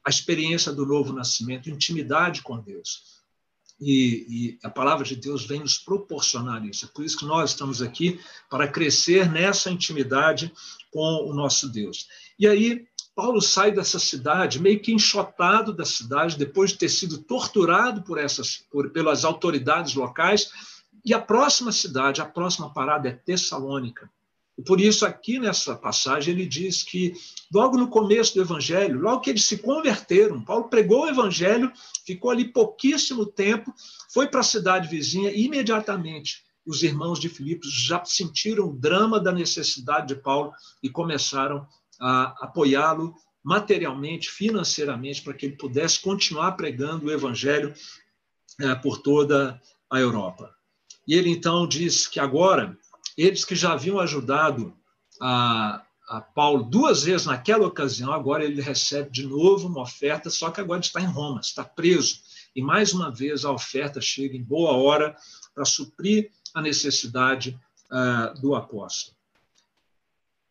a 0.02 0.08
experiência 0.08 0.72
do 0.72 0.86
novo 0.86 1.12
nascimento, 1.12 1.68
intimidade 1.68 2.40
com 2.40 2.58
Deus. 2.58 3.19
E, 3.80 4.26
e, 4.28 4.58
a 4.62 4.68
palavra 4.68 5.04
de 5.04 5.16
Deus 5.16 5.46
vem 5.46 5.60
nos 5.60 5.78
proporcionar 5.78 6.64
isso. 6.66 6.84
É 6.84 6.88
por 6.88 7.04
isso 7.04 7.16
que 7.16 7.24
nós 7.24 7.50
estamos 7.50 7.80
aqui 7.80 8.20
para 8.50 8.68
crescer 8.68 9.30
nessa 9.30 9.70
intimidade 9.70 10.52
com 10.92 11.28
o 11.28 11.32
nosso 11.32 11.68
Deus. 11.68 12.06
E 12.38 12.46
aí, 12.46 12.86
Paulo 13.14 13.40
sai 13.40 13.72
dessa 13.72 13.98
cidade 13.98 14.60
meio 14.60 14.80
que 14.80 14.92
enxotado 14.92 15.72
da 15.72 15.84
cidade, 15.84 16.36
depois 16.36 16.70
de 16.70 16.78
ter 16.78 16.88
sido 16.88 17.18
torturado 17.18 18.02
por 18.02 18.18
essas, 18.18 18.58
por, 18.70 18.90
pelas 18.90 19.24
autoridades 19.24 19.94
locais. 19.94 20.50
E 21.04 21.14
a 21.14 21.20
próxima 21.20 21.72
cidade, 21.72 22.20
a 22.20 22.26
próxima 22.26 22.72
parada 22.72 23.08
é 23.08 23.12
Tessalônica. 23.12 24.10
Por 24.66 24.80
isso, 24.80 25.06
aqui 25.06 25.38
nessa 25.38 25.74
passagem, 25.74 26.34
ele 26.34 26.46
diz 26.46 26.82
que, 26.82 27.14
logo 27.52 27.78
no 27.78 27.88
começo 27.88 28.34
do 28.34 28.42
evangelho, 28.42 29.00
logo 29.00 29.20
que 29.20 29.30
eles 29.30 29.44
se 29.44 29.58
converteram, 29.58 30.44
Paulo 30.44 30.68
pregou 30.68 31.04
o 31.04 31.08
evangelho, 31.08 31.72
ficou 32.04 32.30
ali 32.30 32.44
pouquíssimo 32.44 33.24
tempo, 33.24 33.72
foi 34.12 34.26
para 34.26 34.40
a 34.40 34.44
cidade 34.44 34.88
vizinha 34.88 35.30
e 35.30 35.44
imediatamente 35.44 36.44
os 36.66 36.82
irmãos 36.82 37.18
de 37.18 37.28
Filipos 37.28 37.72
já 37.72 38.04
sentiram 38.04 38.68
o 38.68 38.76
drama 38.76 39.18
da 39.18 39.32
necessidade 39.32 40.08
de 40.08 40.20
Paulo 40.20 40.52
e 40.82 40.90
começaram 40.90 41.66
a 41.98 42.34
apoiá-lo 42.44 43.14
materialmente, 43.42 44.30
financeiramente, 44.30 45.22
para 45.22 45.34
que 45.34 45.46
ele 45.46 45.56
pudesse 45.56 46.00
continuar 46.00 46.52
pregando 46.52 47.06
o 47.06 47.10
evangelho 47.10 47.74
é, 48.60 48.74
por 48.74 48.98
toda 48.98 49.60
a 49.90 49.98
Europa. 49.98 50.54
E 51.06 51.14
ele 51.14 51.30
então 51.30 51.66
diz 51.66 52.06
que 52.06 52.20
agora, 52.20 52.78
eles 53.22 53.44
que 53.44 53.54
já 53.54 53.72
haviam 53.72 53.98
ajudado 53.98 54.74
a, 55.20 55.84
a 56.08 56.20
Paulo 56.20 56.64
duas 56.64 57.04
vezes 57.04 57.26
naquela 57.26 57.66
ocasião, 57.66 58.12
agora 58.12 58.44
ele 58.44 58.62
recebe 58.62 59.10
de 59.10 59.26
novo 59.26 59.68
uma 59.68 59.82
oferta, 59.82 60.30
só 60.30 60.50
que 60.50 60.60
agora 60.60 60.80
está 60.80 61.00
em 61.00 61.06
Roma, 61.06 61.40
está 61.40 61.62
preso. 61.62 62.20
E 62.54 62.62
mais 62.62 62.92
uma 62.92 63.14
vez 63.14 63.44
a 63.44 63.52
oferta 63.52 64.00
chega 64.00 64.36
em 64.36 64.42
boa 64.42 64.72
hora 64.72 65.14
para 65.54 65.64
suprir 65.64 66.30
a 66.54 66.62
necessidade 66.62 67.58
uh, 67.90 68.40
do 68.40 68.54
apóstolo. 68.54 69.16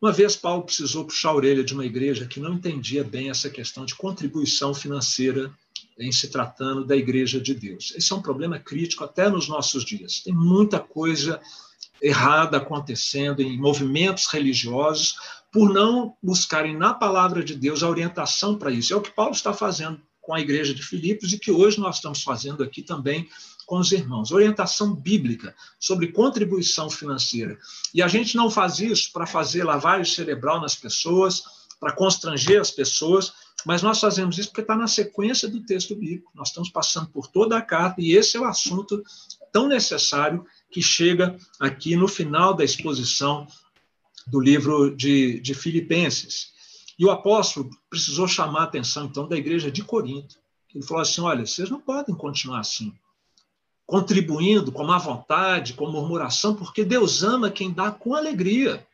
Uma 0.01 0.13
vez 0.13 0.35
Paulo 0.35 0.63
precisou 0.63 1.03
puxar 1.03 1.29
a 1.29 1.35
orelha 1.35 1.63
de 1.63 1.73
uma 1.73 1.85
igreja 1.85 2.25
que 2.25 2.39
não 2.39 2.53
entendia 2.53 3.03
bem 3.03 3.29
essa 3.29 3.49
questão 3.49 3.85
de 3.85 3.95
contribuição 3.95 4.73
financeira 4.73 5.53
em 5.99 6.11
se 6.11 6.29
tratando 6.29 6.85
da 6.85 6.95
igreja 6.95 7.41
de 7.41 7.53
Deus. 7.53 7.93
Esse 7.97 8.13
é 8.13 8.15
um 8.15 8.21
problema 8.21 8.57
crítico 8.57 9.03
até 9.03 9.27
nos 9.27 9.49
nossos 9.49 9.83
dias. 9.83 10.21
Tem 10.21 10.33
muita 10.33 10.79
coisa 10.79 11.41
errada 12.01 12.57
acontecendo 12.57 13.41
em 13.41 13.57
movimentos 13.57 14.27
religiosos 14.27 15.15
por 15.51 15.73
não 15.73 16.15
buscarem 16.21 16.77
na 16.77 16.93
palavra 16.93 17.43
de 17.43 17.55
Deus 17.55 17.81
a 17.81 17.89
orientação 17.89 18.57
para 18.57 18.71
isso. 18.71 18.93
É 18.93 18.95
o 18.95 19.01
que 19.01 19.11
Paulo 19.11 19.31
está 19.31 19.53
fazendo 19.53 19.99
com 20.21 20.33
a 20.33 20.39
igreja 20.39 20.73
de 20.73 20.83
Filipos 20.83 21.33
e 21.33 21.39
que 21.39 21.51
hoje 21.51 21.79
nós 21.79 21.95
estamos 21.95 22.21
fazendo 22.21 22.63
aqui 22.63 22.83
também 22.83 23.27
com 23.65 23.77
os 23.77 23.91
irmãos, 23.91 24.31
orientação 24.31 24.95
bíblica 24.95 25.55
sobre 25.79 26.11
contribuição 26.11 26.89
financeira. 26.89 27.57
E 27.93 28.01
a 28.01 28.07
gente 28.07 28.35
não 28.35 28.49
faz 28.49 28.79
isso 28.79 29.11
para 29.11 29.27
fazer 29.27 29.63
lavagem 29.63 30.11
cerebral 30.11 30.59
nas 30.59 30.75
pessoas, 30.75 31.43
para 31.79 31.95
constranger 31.95 32.59
as 32.59 32.71
pessoas, 32.71 33.31
mas 33.65 33.81
nós 33.81 33.99
fazemos 33.99 34.37
isso 34.37 34.49
porque 34.49 34.61
está 34.61 34.75
na 34.75 34.87
sequência 34.87 35.47
do 35.47 35.63
texto 35.63 35.95
bíblico. 35.95 36.31
Nós 36.33 36.49
estamos 36.49 36.69
passando 36.69 37.09
por 37.09 37.27
toda 37.27 37.57
a 37.57 37.61
carta 37.61 38.01
e 38.01 38.13
esse 38.13 38.37
é 38.37 38.39
o 38.39 38.45
assunto 38.45 39.03
tão 39.51 39.67
necessário 39.67 40.45
que 40.71 40.81
chega 40.81 41.37
aqui 41.59 41.95
no 41.95 42.07
final 42.07 42.53
da 42.53 42.63
exposição 42.63 43.47
do 44.27 44.39
livro 44.39 44.95
de, 44.95 45.39
de 45.39 45.53
Filipenses. 45.53 46.51
E 46.97 47.05
o 47.05 47.11
apóstolo 47.11 47.69
precisou 47.89 48.27
chamar 48.27 48.61
a 48.61 48.63
atenção, 48.63 49.05
então, 49.05 49.27
da 49.27 49.37
igreja 49.37 49.71
de 49.71 49.83
Corinto. 49.83 50.35
Ele 50.73 50.83
falou 50.83 51.01
assim: 51.01 51.21
olha, 51.21 51.45
vocês 51.45 51.69
não 51.69 51.79
podem 51.79 52.15
continuar 52.15 52.59
assim 52.59 52.93
contribuindo 53.89 54.71
com 54.71 54.83
má 54.83 54.99
vontade, 54.99 55.73
com 55.73 55.89
murmuração, 55.89 56.55
porque 56.55 56.85
Deus 56.85 57.23
ama 57.23 57.49
quem 57.49 57.73
dá 57.73 57.89
com 57.89 58.13
alegria. 58.13 58.87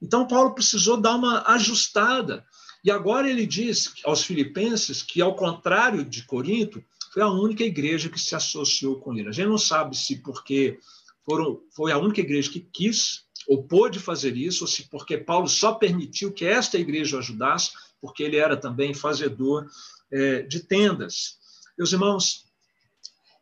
Então, 0.00 0.24
Paulo 0.24 0.54
precisou 0.54 0.96
dar 0.96 1.16
uma 1.16 1.42
ajustada. 1.48 2.44
E 2.84 2.92
agora 2.92 3.28
ele 3.28 3.44
diz 3.44 3.92
aos 4.04 4.22
filipenses 4.22 5.02
que, 5.02 5.20
ao 5.20 5.34
contrário 5.34 6.04
de 6.04 6.22
Corinto, 6.22 6.80
foi 7.14 7.22
a 7.22 7.28
única 7.28 7.62
igreja 7.62 8.08
que 8.08 8.18
se 8.18 8.34
associou 8.34 8.98
com 8.98 9.14
ele. 9.16 9.28
A 9.28 9.32
gente 9.32 9.46
não 9.46 9.56
sabe 9.56 9.96
se 9.96 10.16
porque 10.16 10.80
foram, 11.24 11.62
foi 11.70 11.92
a 11.92 11.96
única 11.96 12.20
igreja 12.20 12.50
que 12.50 12.58
quis 12.58 13.24
ou 13.46 13.62
pôde 13.62 14.00
fazer 14.00 14.36
isso, 14.36 14.64
ou 14.64 14.68
se 14.68 14.88
porque 14.88 15.16
Paulo 15.16 15.46
só 15.46 15.74
permitiu 15.74 16.32
que 16.32 16.44
esta 16.44 16.76
igreja 16.76 17.14
o 17.14 17.20
ajudasse, 17.20 17.70
porque 18.00 18.24
ele 18.24 18.36
era 18.36 18.56
também 18.56 18.92
fazedor 18.92 19.64
é, 20.10 20.42
de 20.42 20.58
tendas. 20.58 21.38
Meus 21.78 21.92
irmãos, 21.92 22.46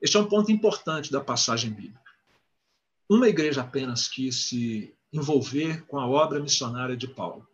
este 0.03 0.19
é 0.19 0.21
um 0.21 0.29
ponto 0.29 0.53
importante 0.53 1.11
da 1.11 1.23
passagem 1.23 1.71
bíblica. 1.71 2.03
Uma 3.09 3.29
igreja 3.29 3.63
apenas 3.63 4.07
quis 4.07 4.49
se 4.49 4.95
envolver 5.11 5.87
com 5.87 5.99
a 5.99 6.07
obra 6.07 6.41
missionária 6.41 6.97
de 6.97 7.09
Paulo. 7.09 7.49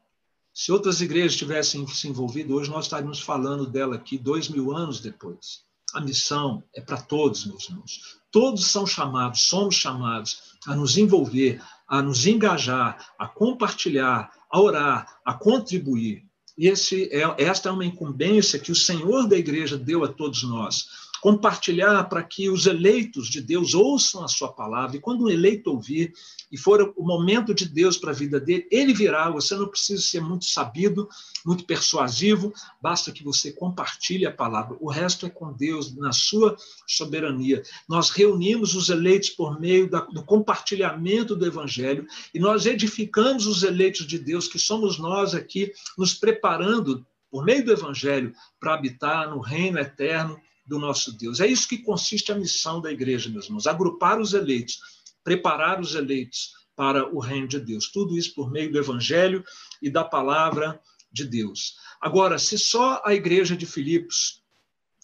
Se 0.53 0.73
outras 0.73 1.01
igrejas 1.01 1.37
tivessem 1.37 1.87
se 1.87 2.09
envolvido, 2.09 2.57
hoje 2.57 2.71
nós 2.71 2.87
estaríamos 2.87 3.21
falando 3.21 3.65
dela 3.65 3.95
aqui 3.95 4.19
dois 4.19 4.49
mil 4.49 4.77
anos 4.77 5.01
depois. 5.01 5.68
A 5.95 6.01
missão 6.01 6.63
é 6.75 6.81
para 6.81 7.01
todos, 7.01 7.47
meus 7.47 7.69
irmãos. 7.69 8.19
Todos 8.31 8.67
são 8.67 8.87
chamados, 8.87 9.43
somos 9.43 9.75
chamados 9.75 10.55
a 10.67 10.77
nos 10.77 10.99
envolver, 10.99 11.63
a 11.89 12.03
nos 12.03 12.27
engajar, 12.27 13.13
a 13.19 13.27
compartilhar, 13.27 14.31
a 14.51 14.61
orar, 14.61 15.19
a 15.25 15.33
contribuir. 15.33 16.27
E 16.57 16.67
esse 16.67 17.09
é, 17.13 17.23
esta 17.43 17.69
é 17.69 17.73
uma 17.73 17.85
incumbência 17.85 18.59
que 18.59 18.73
o 18.73 18.77
Senhor 18.77 19.27
da 19.27 19.37
igreja 19.37 19.79
deu 19.79 20.05
a 20.05 20.09
todos 20.09 20.43
nós 20.43 21.08
compartilhar 21.21 22.05
para 22.05 22.23
que 22.23 22.49
os 22.49 22.67
eleitos 22.67 23.29
de 23.29 23.41
Deus 23.41 23.75
ouçam 23.75 24.25
a 24.25 24.29
sua 24.29 24.53
palavra. 24.53 24.97
E 24.97 25.01
quando 25.01 25.23
o 25.23 25.31
eleito 25.31 25.71
ouvir 25.71 26.13
e 26.51 26.57
for 26.57 26.93
o 26.97 27.05
momento 27.05 27.55
de 27.55 27.69
Deus 27.69 27.97
para 27.97 28.11
a 28.11 28.15
vida 28.15 28.41
dele, 28.41 28.67
ele 28.71 28.95
virá. 28.95 29.31
Você 29.31 29.55
não 29.55 29.69
precisa 29.69 30.01
ser 30.03 30.21
muito 30.21 30.47
sabido, 30.47 31.09
muito 31.45 31.65
persuasivo, 31.65 32.53
basta 32.81 33.13
que 33.13 33.25
você 33.25 33.53
compartilhe 33.53 34.27
a 34.27 34.33
palavra. 34.33 34.77
O 34.81 34.91
resto 34.91 35.27
é 35.27 35.31
com 35.31 35.53
Deus, 35.53 35.95
na 35.97 36.13
sua 36.13 36.57
soberania. 36.87 37.63
Nós 37.89 38.11
reunimos 38.11 38.75
os 38.75 38.89
eleitos 38.89 39.31
por 39.31 39.61
meio 39.61 39.89
da, 39.89 40.01
do 40.01 40.25
compartilhamento 40.25 41.35
do 41.35 41.47
evangelho 41.47 42.07
e 42.33 42.39
nós 42.39 42.67
edificamos 42.67 43.47
os 43.47 43.63
eleitos 43.63 44.07
de 44.07 44.19
Deus, 44.19 44.49
que 44.49 44.59
somos 44.59 44.99
nós 44.99 45.35
aqui, 45.35 45.73
nos 45.97 46.15
preparando 46.15 47.07
por 47.31 47.45
meio 47.45 47.65
do 47.65 47.73
evangelho 47.73 48.33
para 48.59 48.75
habitar 48.75 49.31
no 49.31 49.41
reino 49.41 49.79
eterno 49.79 50.41
do 50.69 50.79
nosso 50.79 51.17
Deus. 51.17 51.41
É 51.41 51.47
isso 51.47 51.67
que 51.67 51.79
consiste 51.79 52.31
a 52.31 52.35
missão 52.35 52.81
da 52.81 52.93
igreja, 52.93 53.31
meus 53.31 53.47
irmãos: 53.47 53.67
agrupar 53.67 54.21
os 54.21 54.35
eleitos, 54.35 54.79
preparar 55.25 55.81
os 55.81 55.95
eleitos 55.95 56.53
para 56.77 57.09
o 57.13 57.19
reino 57.19 57.49
de 57.49 57.59
Deus. 57.59 57.91
Tudo 57.91 58.17
isso 58.17 58.35
por 58.35 58.51
meio 58.51 58.71
do 58.71 58.79
evangelho 58.79 59.43
e 59.81 59.91
da 59.91 60.05
palavra 60.05 60.79
de 61.11 61.25
Deus. 61.25 61.77
Agora, 62.01 62.39
se 62.39 62.59
só 62.59 63.03
a 63.05 63.15
igreja 63.15 63.57
de 63.57 63.65
Filipos 63.65 64.43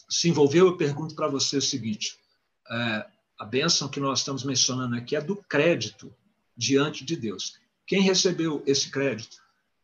se 0.08 0.28
envolveu, 0.28 0.66
eu 0.66 0.76
pergunto 0.76 1.14
para 1.14 1.28
você 1.28 1.56
o 1.56 1.62
seguinte: 1.62 2.18
é, 2.70 3.06
a 3.38 3.44
bênção 3.44 3.88
que 3.88 3.98
nós 3.98 4.18
estamos 4.18 4.44
mencionando 4.44 4.94
aqui 4.94 5.16
é 5.16 5.20
do 5.20 5.34
crédito 5.34 6.14
diante 6.54 7.04
de 7.04 7.16
Deus. 7.16 7.58
Quem 7.86 8.02
recebeu 8.02 8.62
esse 8.66 8.90
crédito? 8.90 9.38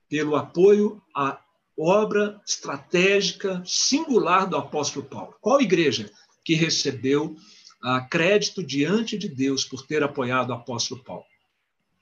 Pelo 0.08 0.36
apoio 0.36 1.02
a 1.14 1.40
obra 1.80 2.40
estratégica 2.46 3.62
singular 3.64 4.46
do 4.46 4.56
apóstolo 4.56 5.06
Paulo. 5.06 5.34
Qual 5.40 5.60
igreja 5.60 6.10
que 6.44 6.54
recebeu 6.54 7.36
ah, 7.82 8.00
crédito 8.02 8.62
diante 8.62 9.16
de 9.16 9.28
Deus 9.28 9.64
por 9.64 9.86
ter 9.86 10.02
apoiado 10.02 10.50
o 10.50 10.54
apóstolo 10.54 11.02
Paulo? 11.02 11.24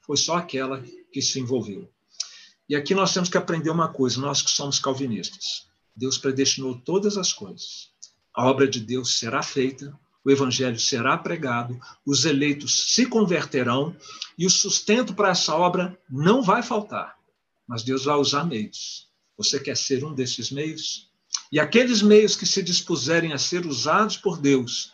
Foi 0.00 0.16
só 0.16 0.36
aquela 0.36 0.82
que 1.12 1.22
se 1.22 1.38
envolveu. 1.38 1.88
E 2.68 2.76
aqui 2.76 2.94
nós 2.94 3.14
temos 3.14 3.28
que 3.28 3.38
aprender 3.38 3.70
uma 3.70 3.88
coisa, 3.88 4.20
nós 4.20 4.42
que 4.42 4.50
somos 4.50 4.78
calvinistas. 4.78 5.66
Deus 5.96 6.18
predestinou 6.18 6.78
todas 6.78 7.16
as 7.16 7.32
coisas. 7.32 7.90
A 8.34 8.46
obra 8.46 8.68
de 8.68 8.80
Deus 8.80 9.18
será 9.18 9.42
feita, 9.42 9.98
o 10.24 10.30
evangelho 10.30 10.78
será 10.78 11.16
pregado, 11.16 11.80
os 12.04 12.24
eleitos 12.24 12.94
se 12.94 13.06
converterão 13.06 13.96
e 14.36 14.46
o 14.46 14.50
sustento 14.50 15.14
para 15.14 15.30
essa 15.30 15.54
obra 15.56 15.98
não 16.10 16.42
vai 16.42 16.62
faltar. 16.62 17.16
Mas 17.66 17.82
Deus 17.82 18.04
vai 18.04 18.16
usar 18.16 18.44
meios. 18.44 19.07
Você 19.38 19.60
quer 19.60 19.76
ser 19.76 20.04
um 20.04 20.12
desses 20.12 20.50
meios? 20.50 21.08
E 21.50 21.60
aqueles 21.60 22.02
meios 22.02 22.34
que 22.34 22.44
se 22.44 22.62
dispuserem 22.62 23.32
a 23.32 23.38
ser 23.38 23.64
usados 23.64 24.16
por 24.16 24.38
Deus 24.38 24.92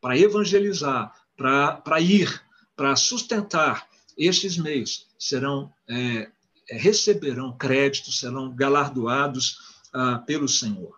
para 0.00 0.16
evangelizar, 0.16 1.12
para 1.36 2.00
ir, 2.00 2.42
para 2.76 2.94
sustentar, 2.94 3.88
estes 4.16 4.56
meios 4.56 5.08
serão 5.18 5.72
é, 5.88 6.30
é, 6.70 6.78
receberão 6.78 7.56
crédito, 7.56 8.12
serão 8.12 8.54
galardoados 8.54 9.58
ah, 9.92 10.18
pelo 10.20 10.48
Senhor. 10.48 10.96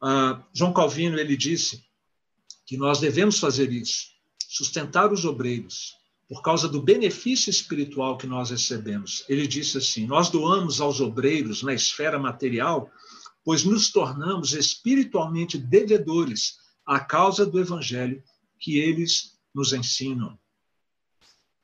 Ah, 0.00 0.42
João 0.54 0.72
Calvino 0.72 1.18
ele 1.18 1.36
disse 1.36 1.84
que 2.64 2.76
nós 2.76 3.00
devemos 3.00 3.38
fazer 3.38 3.72
isso, 3.72 4.10
sustentar 4.48 5.12
os 5.12 5.24
obreiros 5.24 5.99
por 6.30 6.42
causa 6.42 6.68
do 6.68 6.80
benefício 6.80 7.50
espiritual 7.50 8.16
que 8.16 8.24
nós 8.24 8.50
recebemos. 8.50 9.24
Ele 9.28 9.48
disse 9.48 9.78
assim: 9.78 10.06
nós 10.06 10.30
doamos 10.30 10.80
aos 10.80 11.00
obreiros 11.00 11.64
na 11.64 11.74
esfera 11.74 12.20
material, 12.20 12.88
pois 13.44 13.64
nos 13.64 13.90
tornamos 13.90 14.52
espiritualmente 14.52 15.58
devedores 15.58 16.58
à 16.86 17.00
causa 17.00 17.44
do 17.44 17.58
evangelho 17.58 18.22
que 18.60 18.78
eles 18.78 19.36
nos 19.52 19.72
ensinam. 19.72 20.38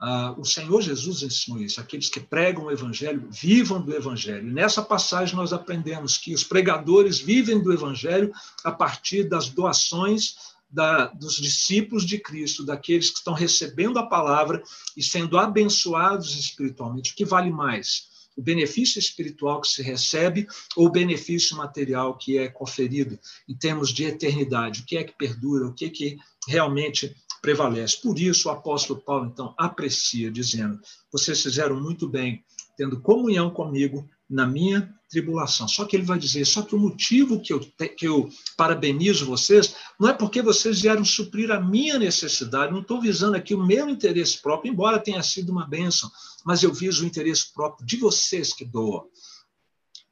Ah, 0.00 0.34
o 0.36 0.44
Senhor 0.44 0.82
Jesus 0.82 1.22
ensinou 1.22 1.62
isso. 1.62 1.80
Aqueles 1.80 2.08
que 2.08 2.20
pregam 2.20 2.64
o 2.64 2.70
Evangelho 2.70 3.28
vivam 3.30 3.80
do 3.80 3.94
Evangelho. 3.94 4.52
Nessa 4.52 4.82
passagem 4.82 5.34
nós 5.36 5.54
aprendemos 5.54 6.18
que 6.18 6.34
os 6.34 6.44
pregadores 6.44 7.18
vivem 7.18 7.62
do 7.62 7.72
Evangelho 7.72 8.30
a 8.62 8.70
partir 8.70 9.24
das 9.24 9.48
doações 9.48 10.55
da, 10.76 11.06
dos 11.06 11.36
discípulos 11.36 12.04
de 12.04 12.18
Cristo, 12.18 12.62
daqueles 12.62 13.08
que 13.08 13.16
estão 13.16 13.32
recebendo 13.32 13.98
a 13.98 14.06
palavra 14.06 14.62
e 14.94 15.02
sendo 15.02 15.38
abençoados 15.38 16.38
espiritualmente. 16.38 17.12
O 17.12 17.16
que 17.16 17.24
vale 17.24 17.50
mais? 17.50 18.14
O 18.36 18.42
benefício 18.42 18.98
espiritual 18.98 19.62
que 19.62 19.68
se 19.68 19.82
recebe 19.82 20.46
ou 20.76 20.88
o 20.88 20.92
benefício 20.92 21.56
material 21.56 22.18
que 22.18 22.36
é 22.36 22.46
conferido 22.46 23.18
em 23.48 23.56
termos 23.56 23.88
de 23.88 24.04
eternidade? 24.04 24.82
O 24.82 24.84
que 24.84 24.98
é 24.98 25.04
que 25.04 25.16
perdura? 25.16 25.66
O 25.66 25.72
que 25.72 25.86
é 25.86 25.88
que 25.88 26.18
realmente 26.46 27.16
prevalece. 27.40 28.02
Por 28.02 28.18
isso, 28.18 28.48
o 28.48 28.52
apóstolo 28.52 29.00
Paulo, 29.00 29.30
então, 29.32 29.54
aprecia, 29.56 30.30
dizendo: 30.30 30.78
Vocês 31.10 31.42
fizeram 31.42 31.80
muito 31.80 32.06
bem, 32.06 32.44
tendo 32.76 33.00
comunhão 33.00 33.50
comigo 33.50 34.06
na 34.28 34.46
minha 34.46 34.92
tribulação. 35.08 35.68
Só 35.68 35.84
que 35.84 35.96
ele 35.96 36.04
vai 36.04 36.18
dizer: 36.18 36.44
só 36.44 36.62
que 36.62 36.74
o 36.74 36.78
motivo 36.78 37.40
que 37.40 37.52
eu, 37.52 37.60
te, 37.60 37.88
que 37.88 38.06
eu 38.06 38.28
parabenizo 38.56 39.26
vocês 39.26 39.74
não 39.98 40.08
é 40.08 40.12
porque 40.12 40.42
vocês 40.42 40.80
vieram 40.80 41.04
suprir 41.04 41.50
a 41.50 41.60
minha 41.60 41.98
necessidade, 41.98 42.72
não 42.72 42.80
estou 42.80 43.00
visando 43.00 43.36
aqui 43.36 43.54
o 43.54 43.64
meu 43.64 43.88
interesse 43.88 44.40
próprio, 44.42 44.72
embora 44.72 44.98
tenha 44.98 45.22
sido 45.22 45.50
uma 45.50 45.66
bênção, 45.66 46.10
mas 46.44 46.62
eu 46.62 46.72
viso 46.72 47.04
o 47.04 47.06
interesse 47.06 47.52
próprio 47.52 47.86
de 47.86 47.96
vocês 47.96 48.52
que 48.52 48.64
doam. 48.64 49.06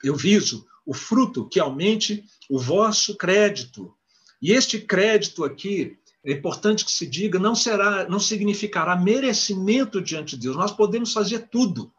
Eu 0.03 0.15
viso 0.15 0.67
o 0.87 0.93
fruto 0.93 1.49
que 1.49 1.59
aumente 1.59 2.25
o 2.49 2.59
vosso 2.59 3.17
crédito. 3.17 3.95
E 4.41 4.53
este 4.53 4.79
crédito 4.79 5.45
aqui 5.45 5.99
é 6.25 6.33
importante 6.33 6.85
que 6.85 6.93
se 6.93 7.07
diga, 7.07 7.39
não 7.39 7.55
será, 7.55 8.09
não 8.09 8.19
significará 8.19 8.97
merecimento 8.97 10.01
diante 10.01 10.37
de 10.37 10.43
Deus. 10.43 10.57
Nós 10.57 10.73
podemos 10.73 11.13
fazer 11.13 11.49
tudo, 11.51 11.93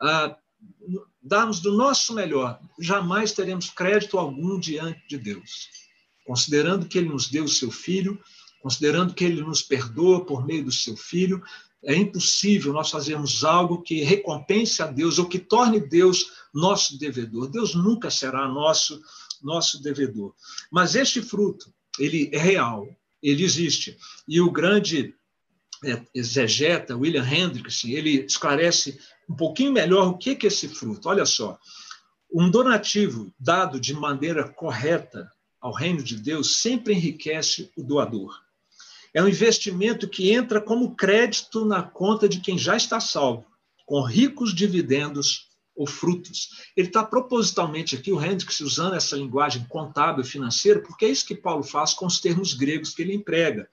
ah, 0.00 0.36
darmos 1.22 1.60
do 1.60 1.72
nosso 1.72 2.14
melhor, 2.14 2.60
jamais 2.78 3.32
teremos 3.32 3.70
crédito 3.70 4.18
algum 4.18 4.58
diante 4.58 5.06
de 5.08 5.18
Deus. 5.18 5.68
Considerando 6.24 6.86
que 6.86 6.98
Ele 6.98 7.08
nos 7.08 7.28
deu 7.28 7.44
o 7.44 7.48
seu 7.48 7.70
Filho, 7.70 8.18
considerando 8.62 9.14
que 9.14 9.24
Ele 9.24 9.42
nos 9.42 9.62
perdoa 9.62 10.24
por 10.24 10.46
meio 10.46 10.64
do 10.64 10.72
seu 10.72 10.96
Filho, 10.96 11.42
é 11.84 11.94
impossível 11.94 12.72
nós 12.72 12.90
fazermos 12.90 13.44
algo 13.44 13.82
que 13.82 14.02
recompense 14.02 14.82
a 14.82 14.86
Deus 14.86 15.18
ou 15.18 15.26
que 15.26 15.38
torne 15.38 15.78
Deus 15.78 16.32
nosso 16.52 16.98
devedor. 16.98 17.48
Deus 17.48 17.74
nunca 17.74 18.10
será 18.10 18.48
nosso 18.48 19.00
nosso 19.42 19.82
devedor. 19.82 20.34
Mas 20.70 20.94
este 20.94 21.22
fruto, 21.22 21.72
ele 21.98 22.30
é 22.32 22.38
real, 22.38 22.86
ele 23.22 23.44
existe. 23.44 23.96
E 24.26 24.40
o 24.40 24.50
grande 24.50 25.14
exegeta, 26.14 26.96
William 26.96 27.24
Hendrickson, 27.24 27.88
ele 27.88 28.24
esclarece 28.24 28.98
um 29.28 29.34
pouquinho 29.34 29.72
melhor 29.72 30.08
o 30.08 30.18
que 30.18 30.30
é 30.30 30.46
esse 30.46 30.68
fruto. 30.68 31.08
Olha 31.08 31.26
só, 31.26 31.58
um 32.32 32.50
donativo 32.50 33.32
dado 33.38 33.80
de 33.80 33.94
maneira 33.94 34.48
correta 34.48 35.30
ao 35.60 35.72
reino 35.72 36.02
de 36.02 36.16
Deus 36.16 36.56
sempre 36.56 36.94
enriquece 36.94 37.70
o 37.76 37.82
doador. 37.82 38.34
É 39.14 39.22
um 39.22 39.28
investimento 39.28 40.08
que 40.08 40.30
entra 40.32 40.60
como 40.60 40.94
crédito 40.94 41.64
na 41.64 41.82
conta 41.82 42.28
de 42.28 42.40
quem 42.40 42.58
já 42.58 42.76
está 42.76 43.00
salvo, 43.00 43.46
com 43.86 44.02
ricos 44.02 44.54
dividendos 44.54 45.48
ou 45.74 45.86
frutos. 45.86 46.50
Ele 46.76 46.88
está 46.88 47.02
propositalmente 47.02 47.96
aqui, 47.96 48.12
o 48.12 48.22
Hendricks, 48.22 48.60
usando 48.60 48.94
essa 48.94 49.16
linguagem 49.16 49.64
contábil 49.68 50.24
financeira, 50.24 50.80
porque 50.82 51.06
é 51.06 51.08
isso 51.08 51.24
que 51.24 51.34
Paulo 51.34 51.62
faz 51.62 51.94
com 51.94 52.04
os 52.04 52.20
termos 52.20 52.52
gregos 52.52 52.92
que 52.92 53.02
ele 53.02 53.14
emprega. 53.14 53.68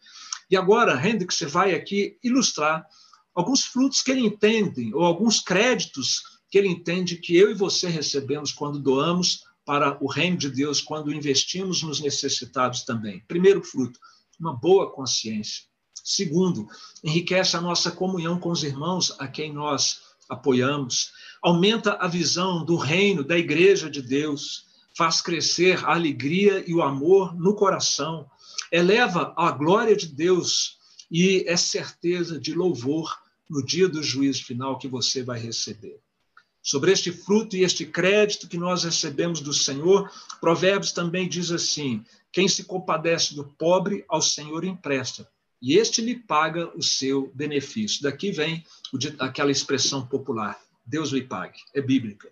E 0.50 0.56
agora, 0.56 0.96
Hendricks 0.96 1.42
vai 1.52 1.74
aqui 1.74 2.18
ilustrar 2.24 2.86
alguns 3.34 3.66
frutos 3.66 4.02
que 4.02 4.12
ele 4.12 4.22
entende, 4.22 4.94
ou 4.94 5.04
alguns 5.04 5.40
créditos 5.40 6.22
que 6.50 6.58
ele 6.58 6.68
entende 6.68 7.18
que 7.18 7.36
eu 7.36 7.52
e 7.52 7.54
você 7.54 7.88
recebemos 7.88 8.52
quando 8.52 8.80
doamos 8.80 9.44
para 9.66 9.98
o 10.02 10.08
reino 10.08 10.38
de 10.38 10.50
Deus, 10.50 10.80
quando 10.80 11.14
investimos 11.14 11.82
nos 11.82 12.00
necessitados 12.00 12.84
também. 12.84 13.24
Primeiro 13.28 13.64
fruto, 13.64 14.00
uma 14.40 14.54
boa 14.54 14.92
consciência. 14.92 15.64
Segundo, 16.04 16.68
enriquece 17.04 17.58
a 17.58 17.62
nossa 17.62 17.92
comunhão 17.92 18.40
com 18.40 18.52
os 18.52 18.64
irmãos 18.64 19.16
a 19.20 19.28
quem 19.28 19.52
nós 19.52 20.02
apoiamos 20.30 21.12
aumenta 21.46 21.94
a 22.02 22.08
visão 22.08 22.66
do 22.66 22.76
reino, 22.76 23.24
da 23.24 23.38
igreja 23.38 23.88
de 23.88 24.02
Deus, 24.02 24.66
faz 24.98 25.22
crescer 25.22 25.86
a 25.86 25.94
alegria 25.94 26.64
e 26.68 26.74
o 26.74 26.82
amor 26.82 27.36
no 27.36 27.54
coração, 27.54 28.26
eleva 28.72 29.34
a 29.38 29.52
glória 29.52 29.96
de 29.96 30.08
Deus 30.08 30.78
e 31.10 31.44
é 31.48 31.56
certeza 31.56 32.40
de 32.40 32.54
louvor 32.54 33.18
no 33.50 33.64
dia 33.64 33.88
do 33.88 34.02
juízo 34.02 34.44
final 34.44 34.78
que 34.78 34.88
você 34.88 35.24
vai 35.24 35.40
receber. 35.40 36.00
Sobre 36.62 36.92
este 36.92 37.12
fruto 37.12 37.56
e 37.56 37.64
este 37.64 37.86
crédito 37.86 38.48
que 38.48 38.58
nós 38.58 38.84
recebemos 38.84 39.40
do 39.40 39.54
Senhor, 39.54 40.12
Provérbios 40.42 40.92
também 40.92 41.30
diz 41.30 41.52
assim: 41.52 42.04
quem 42.32 42.48
se 42.48 42.64
compadece 42.64 43.36
do 43.36 43.44
pobre, 43.44 44.04
ao 44.10 44.22
Senhor 44.22 44.66
empresta, 44.66 45.30
e 45.62 45.78
este 45.78 46.02
lhe 46.02 46.16
paga 46.16 46.76
o 46.76 46.82
seu 46.82 47.32
benefício. 47.36 48.02
Daqui 48.02 48.32
vem 48.32 48.66
aquela 49.20 49.52
expressão 49.52 50.08
popular: 50.08 50.60
Deus 50.84 51.12
lhe 51.12 51.24
pague, 51.24 51.60
é 51.74 51.82
bíblica, 51.82 52.28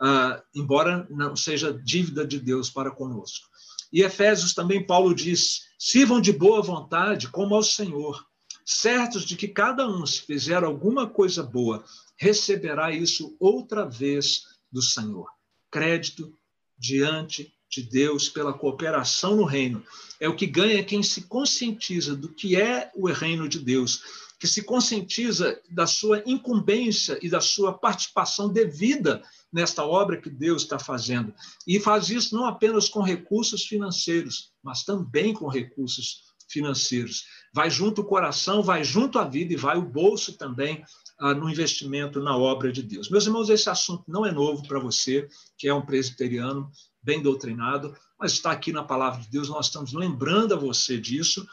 uh, 0.00 0.40
embora 0.54 1.06
não 1.10 1.34
seja 1.34 1.72
dívida 1.72 2.24
de 2.24 2.38
Deus 2.38 2.70
para 2.70 2.90
conosco. 2.90 3.51
E 3.92 4.02
Efésios 4.02 4.54
também, 4.54 4.86
Paulo 4.86 5.14
diz: 5.14 5.62
sirvam 5.78 6.20
de 6.20 6.32
boa 6.32 6.62
vontade 6.62 7.28
como 7.28 7.54
ao 7.54 7.62
Senhor, 7.62 8.24
certos 8.64 9.24
de 9.24 9.36
que 9.36 9.48
cada 9.48 9.86
um, 9.86 10.06
se 10.06 10.22
fizer 10.22 10.64
alguma 10.64 11.08
coisa 11.08 11.42
boa, 11.42 11.84
receberá 12.16 12.90
isso 12.90 13.36
outra 13.38 13.84
vez 13.84 14.42
do 14.70 14.80
Senhor. 14.80 15.28
Crédito 15.70 16.36
diante 16.78 17.52
de 17.72 17.82
Deus 17.82 18.28
pela 18.28 18.52
cooperação 18.52 19.34
no 19.34 19.44
reino. 19.44 19.82
É 20.20 20.28
o 20.28 20.36
que 20.36 20.46
ganha 20.46 20.84
quem 20.84 21.02
se 21.02 21.22
conscientiza 21.22 22.14
do 22.14 22.28
que 22.28 22.54
é 22.54 22.92
o 22.94 23.06
reino 23.06 23.48
de 23.48 23.58
Deus 23.58 24.22
que 24.42 24.48
se 24.48 24.64
conscientiza 24.64 25.56
da 25.70 25.86
sua 25.86 26.20
incumbência 26.26 27.16
e 27.22 27.30
da 27.30 27.40
sua 27.40 27.72
participação 27.72 28.52
devida 28.52 29.22
nesta 29.52 29.86
obra 29.86 30.20
que 30.20 30.28
Deus 30.28 30.62
está 30.62 30.80
fazendo. 30.80 31.32
E 31.64 31.78
faz 31.78 32.10
isso 32.10 32.34
não 32.34 32.44
apenas 32.44 32.88
com 32.88 33.02
recursos 33.02 33.64
financeiros, 33.64 34.50
mas 34.60 34.82
também 34.82 35.32
com 35.32 35.46
recursos 35.46 36.24
financeiros. 36.48 37.24
Vai 37.54 37.70
junto 37.70 38.00
o 38.00 38.04
coração, 38.04 38.64
vai 38.64 38.82
junto 38.82 39.20
a 39.20 39.24
vida 39.24 39.52
e 39.52 39.56
vai 39.56 39.78
o 39.78 39.88
bolso 39.88 40.36
também 40.36 40.84
ah, 41.20 41.32
no 41.32 41.48
investimento 41.48 42.18
na 42.18 42.36
obra 42.36 42.72
de 42.72 42.82
Deus. 42.82 43.08
Meus 43.08 43.26
irmãos, 43.26 43.48
esse 43.48 43.70
assunto 43.70 44.02
não 44.08 44.26
é 44.26 44.32
novo 44.32 44.66
para 44.66 44.80
você, 44.80 45.28
que 45.56 45.68
é 45.68 45.74
um 45.74 45.86
presbiteriano 45.86 46.68
bem 47.02 47.20
doutrinado, 47.20 47.96
mas 48.18 48.32
está 48.32 48.52
aqui 48.52 48.72
na 48.72 48.84
palavra 48.84 49.20
de 49.20 49.28
Deus, 49.28 49.48
nós 49.48 49.66
estamos 49.66 49.92
lembrando 49.92 50.54
a 50.54 50.56
você 50.56 50.98
disso 50.98 51.46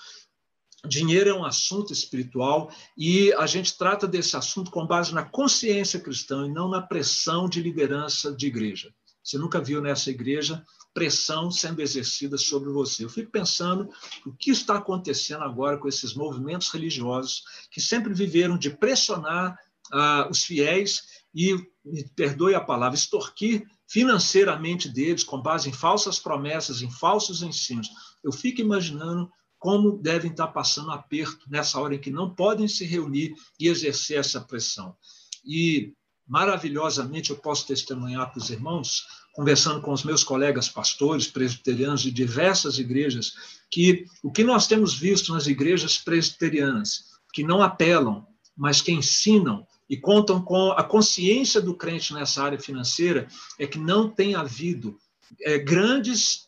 Dinheiro 0.87 1.29
é 1.29 1.33
um 1.33 1.43
assunto 1.43 1.91
espiritual 1.91 2.71
e 2.97 3.33
a 3.33 3.45
gente 3.45 3.77
trata 3.77 4.07
desse 4.07 4.37
assunto 4.37 4.71
com 4.71 4.87
base 4.87 5.13
na 5.13 5.25
consciência 5.25 5.99
cristã 5.99 6.45
e 6.45 6.51
não 6.51 6.69
na 6.69 6.81
pressão 6.81 7.49
de 7.49 7.61
liderança 7.61 8.31
de 8.31 8.47
igreja. 8.47 8.93
Você 9.21 9.37
nunca 9.37 9.61
viu 9.61 9.81
nessa 9.81 10.09
igreja 10.09 10.63
pressão 10.93 11.51
sendo 11.51 11.81
exercida 11.81 12.37
sobre 12.37 12.71
você. 12.71 13.03
Eu 13.03 13.09
fico 13.09 13.29
pensando 13.29 13.89
o 14.25 14.33
que 14.33 14.51
está 14.51 14.77
acontecendo 14.77 15.43
agora 15.43 15.77
com 15.77 15.87
esses 15.87 16.13
movimentos 16.13 16.69
religiosos 16.69 17.43
que 17.69 17.81
sempre 17.81 18.13
viveram 18.13 18.57
de 18.57 18.69
pressionar 18.69 19.57
ah, 19.91 20.27
os 20.31 20.43
fiéis 20.43 21.03
e 21.35 21.55
me 21.83 22.07
perdoe 22.15 22.55
a 22.55 22.61
palavra, 22.61 22.97
extorquir 22.97 23.67
financeiramente 23.89 24.87
deles 24.87 25.23
com 25.23 25.41
base 25.41 25.67
em 25.67 25.73
falsas 25.73 26.19
promessas, 26.19 26.81
em 26.81 26.91
falsos 26.91 27.41
ensinos. 27.41 27.89
Eu 28.23 28.31
fico 28.31 28.61
imaginando 28.61 29.29
como 29.57 29.97
devem 29.97 30.31
estar 30.31 30.47
passando 30.47 30.91
aperto 30.91 31.45
nessa 31.49 31.79
hora 31.79 31.95
em 31.95 31.99
que 31.99 32.11
não 32.11 32.33
podem 32.33 32.67
se 32.67 32.85
reunir 32.85 33.33
e 33.59 33.67
exercer 33.67 34.19
essa 34.19 34.39
pressão. 34.39 34.95
E 35.43 35.93
maravilhosamente 36.25 37.31
eu 37.31 37.37
posso 37.37 37.65
testemunhar 37.65 38.31
para 38.31 38.39
os 38.39 38.51
irmãos, 38.51 39.07
conversando 39.33 39.81
com 39.81 39.91
os 39.91 40.03
meus 40.03 40.23
colegas 40.23 40.69
pastores 40.69 41.27
presbiterianos 41.27 42.01
de 42.01 42.11
diversas 42.11 42.77
igrejas, 42.77 43.33
que 43.71 44.05
o 44.23 44.31
que 44.31 44.43
nós 44.43 44.67
temos 44.67 44.93
visto 44.93 45.33
nas 45.33 45.47
igrejas 45.47 45.97
presbiterianas, 45.97 47.05
que 47.33 47.43
não 47.43 47.61
apelam, 47.61 48.27
mas 48.55 48.81
que 48.81 48.91
ensinam 48.91 49.65
e 49.89 49.97
contam 49.97 50.41
com 50.41 50.71
a 50.71 50.83
consciência 50.83 51.59
do 51.59 51.73
crente 51.73 52.13
nessa 52.13 52.43
área 52.43 52.59
financeira, 52.59 53.27
é 53.57 53.65
que 53.65 53.79
não 53.79 54.07
tem 54.07 54.35
havido 54.35 54.97
é, 55.41 55.57
grandes 55.57 56.47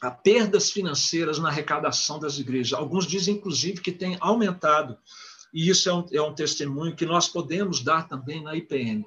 a 0.00 0.10
perdas 0.10 0.70
financeiras 0.70 1.38
na 1.38 1.48
arrecadação 1.48 2.18
das 2.18 2.38
igrejas. 2.38 2.72
Alguns 2.72 3.06
dizem, 3.06 3.34
inclusive, 3.34 3.82
que 3.82 3.92
tem 3.92 4.16
aumentado. 4.18 4.96
E 5.52 5.68
isso 5.68 5.90
é 5.90 5.94
um, 5.94 6.06
é 6.10 6.22
um 6.22 6.34
testemunho 6.34 6.96
que 6.96 7.04
nós 7.04 7.28
podemos 7.28 7.82
dar 7.82 8.08
também 8.08 8.42
na 8.42 8.56
IPN. 8.56 9.04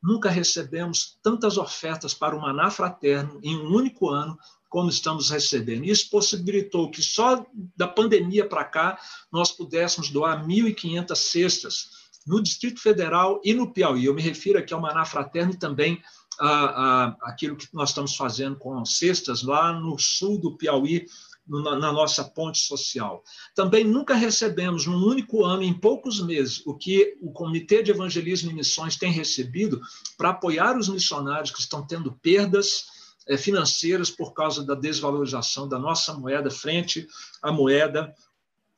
Nunca 0.00 0.30
recebemos 0.30 1.18
tantas 1.20 1.58
ofertas 1.58 2.14
para 2.14 2.36
o 2.36 2.40
Maná 2.40 2.70
Fraterno 2.70 3.40
em 3.42 3.56
um 3.56 3.74
único 3.74 4.08
ano 4.08 4.38
como 4.68 4.90
estamos 4.90 5.30
recebendo. 5.30 5.84
Isso 5.84 6.10
possibilitou 6.10 6.90
que 6.90 7.02
só 7.02 7.44
da 7.76 7.88
pandemia 7.88 8.46
para 8.46 8.64
cá 8.64 9.00
nós 9.32 9.50
pudéssemos 9.50 10.10
doar 10.10 10.46
1.500 10.46 11.16
cestas 11.16 12.05
no 12.26 12.42
Distrito 12.42 12.80
Federal 12.80 13.40
e 13.44 13.54
no 13.54 13.72
Piauí. 13.72 14.04
Eu 14.04 14.14
me 14.14 14.22
refiro 14.22 14.58
aqui 14.58 14.74
ao 14.74 14.80
Maná 14.80 15.04
Fraterno 15.04 15.52
e 15.52 15.58
também 15.58 16.02
a, 16.38 16.48
a, 16.48 17.16
aquilo 17.22 17.56
que 17.56 17.68
nós 17.72 17.90
estamos 17.90 18.16
fazendo 18.16 18.56
com 18.56 18.84
cestas 18.84 19.42
lá 19.42 19.72
no 19.72 19.98
sul 19.98 20.38
do 20.38 20.56
Piauí, 20.56 21.06
na, 21.46 21.76
na 21.76 21.92
nossa 21.92 22.24
ponte 22.24 22.58
social. 22.58 23.22
Também 23.54 23.84
nunca 23.84 24.14
recebemos, 24.14 24.86
num 24.86 25.04
único 25.04 25.44
ano, 25.44 25.62
em 25.62 25.72
poucos 25.72 26.20
meses, 26.20 26.62
o 26.66 26.74
que 26.74 27.16
o 27.20 27.30
Comitê 27.30 27.82
de 27.82 27.92
Evangelismo 27.92 28.50
e 28.50 28.54
Missões 28.54 28.96
tem 28.96 29.12
recebido 29.12 29.80
para 30.18 30.30
apoiar 30.30 30.76
os 30.76 30.88
missionários 30.88 31.52
que 31.52 31.60
estão 31.60 31.86
tendo 31.86 32.12
perdas 32.12 32.86
é, 33.28 33.36
financeiras 33.36 34.10
por 34.10 34.32
causa 34.34 34.64
da 34.64 34.74
desvalorização 34.74 35.68
da 35.68 35.78
nossa 35.78 36.14
moeda 36.14 36.50
frente 36.50 37.06
à 37.42 37.52
moeda, 37.52 38.12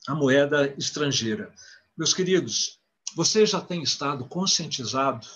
à 0.06 0.14
moeda 0.14 0.74
estrangeira. 0.78 1.52
Meus 1.96 2.14
queridos, 2.14 2.77
você 3.14 3.46
já 3.46 3.60
tem 3.60 3.82
estado 3.82 4.24
conscientizado 4.26 5.26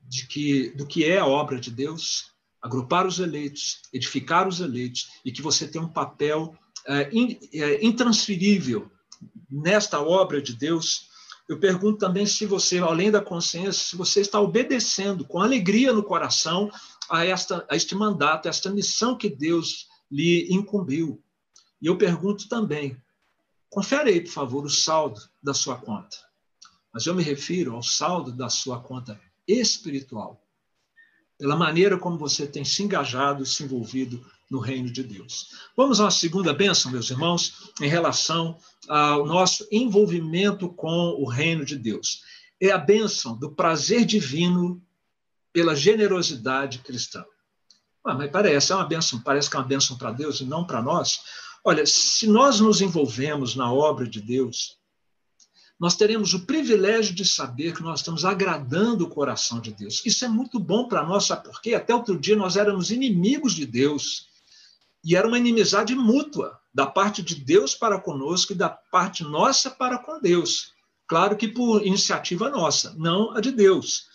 de 0.00 0.26
que, 0.26 0.70
do 0.70 0.86
que 0.86 1.04
é 1.04 1.18
a 1.18 1.26
obra 1.26 1.58
de 1.58 1.70
Deus, 1.70 2.32
agrupar 2.60 3.06
os 3.06 3.18
eleitos, 3.18 3.82
edificar 3.92 4.46
os 4.46 4.60
eleitos, 4.60 5.10
e 5.24 5.32
que 5.32 5.42
você 5.42 5.66
tem 5.66 5.80
um 5.80 5.88
papel 5.88 6.56
é, 6.86 7.10
in, 7.12 7.38
é, 7.52 7.84
intransferível 7.84 8.90
nesta 9.50 10.00
obra 10.00 10.40
de 10.40 10.54
Deus. 10.54 11.08
Eu 11.48 11.58
pergunto 11.58 11.98
também 11.98 12.24
se 12.24 12.46
você, 12.46 12.78
além 12.78 13.10
da 13.10 13.20
consciência, 13.20 13.72
se 13.72 13.96
você 13.96 14.20
está 14.20 14.40
obedecendo 14.40 15.24
com 15.24 15.40
alegria 15.40 15.92
no 15.92 16.02
coração 16.02 16.70
a, 17.10 17.24
esta, 17.24 17.66
a 17.68 17.76
este 17.76 17.94
mandato, 17.94 18.46
a 18.46 18.50
esta 18.50 18.70
missão 18.70 19.16
que 19.16 19.28
Deus 19.28 19.88
lhe 20.10 20.46
incumbiu. 20.50 21.22
E 21.80 21.86
eu 21.86 21.98
pergunto 21.98 22.48
também, 22.48 22.96
confere 23.68 24.10
aí, 24.10 24.20
por 24.20 24.30
favor, 24.30 24.64
o 24.64 24.70
saldo 24.70 25.20
da 25.42 25.52
sua 25.52 25.76
conta. 25.76 26.31
Mas 26.92 27.06
eu 27.06 27.14
me 27.14 27.22
refiro 27.22 27.74
ao 27.74 27.82
saldo 27.82 28.32
da 28.32 28.48
sua 28.48 28.80
conta 28.80 29.20
espiritual, 29.46 30.44
pela 31.38 31.56
maneira 31.56 31.98
como 31.98 32.18
você 32.18 32.46
tem 32.46 32.64
se 32.64 32.82
engajado 32.82 33.42
e 33.42 33.46
se 33.46 33.64
envolvido 33.64 34.24
no 34.50 34.58
reino 34.58 34.92
de 34.92 35.02
Deus. 35.02 35.48
Vamos 35.74 35.98
uma 35.98 36.10
segunda 36.10 36.52
bênção, 36.52 36.92
meus 36.92 37.10
irmãos, 37.10 37.72
em 37.80 37.88
relação 37.88 38.58
ao 38.86 39.24
nosso 39.24 39.66
envolvimento 39.72 40.68
com 40.68 41.16
o 41.18 41.26
reino 41.26 41.64
de 41.64 41.76
Deus. 41.76 42.22
É 42.60 42.70
a 42.70 42.78
bênção 42.78 43.36
do 43.36 43.50
prazer 43.50 44.04
divino 44.04 44.80
pela 45.52 45.74
generosidade 45.74 46.80
cristã. 46.80 47.24
Ah, 48.04 48.14
mas 48.14 48.30
parece, 48.30 48.72
é 48.72 48.74
uma 48.74 48.84
bênção, 48.84 49.20
parece 49.20 49.48
que 49.48 49.56
é 49.56 49.58
uma 49.58 49.66
bênção 49.66 49.96
para 49.96 50.12
Deus 50.12 50.40
e 50.40 50.44
não 50.44 50.66
para 50.66 50.82
nós. 50.82 51.20
Olha, 51.64 51.86
se 51.86 52.26
nós 52.26 52.60
nos 52.60 52.80
envolvemos 52.80 53.54
na 53.54 53.72
obra 53.72 54.06
de 54.06 54.20
Deus, 54.20 54.76
nós 55.82 55.96
teremos 55.96 56.32
o 56.32 56.46
privilégio 56.46 57.12
de 57.12 57.24
saber 57.24 57.74
que 57.74 57.82
nós 57.82 57.98
estamos 57.98 58.24
agradando 58.24 59.04
o 59.04 59.08
coração 59.08 59.58
de 59.58 59.72
Deus. 59.72 60.00
Isso 60.06 60.24
é 60.24 60.28
muito 60.28 60.60
bom 60.60 60.86
para 60.86 61.04
nós, 61.04 61.26
sabe 61.26 61.42
por 61.42 61.60
quê? 61.60 61.74
Até 61.74 61.92
outro 61.92 62.16
dia 62.16 62.36
nós 62.36 62.56
éramos 62.56 62.92
inimigos 62.92 63.52
de 63.52 63.66
Deus. 63.66 64.28
E 65.04 65.16
era 65.16 65.26
uma 65.26 65.38
inimizade 65.38 65.92
mútua, 65.96 66.56
da 66.72 66.86
parte 66.86 67.20
de 67.20 67.34
Deus 67.34 67.74
para 67.74 68.00
conosco 68.00 68.52
e 68.52 68.54
da 68.54 68.68
parte 68.68 69.24
nossa 69.24 69.72
para 69.72 69.98
com 69.98 70.20
Deus. 70.20 70.70
Claro 71.04 71.36
que 71.36 71.48
por 71.48 71.84
iniciativa 71.84 72.48
nossa, 72.48 72.94
não 72.96 73.36
a 73.36 73.40
de 73.40 73.50
Deus. 73.50 74.06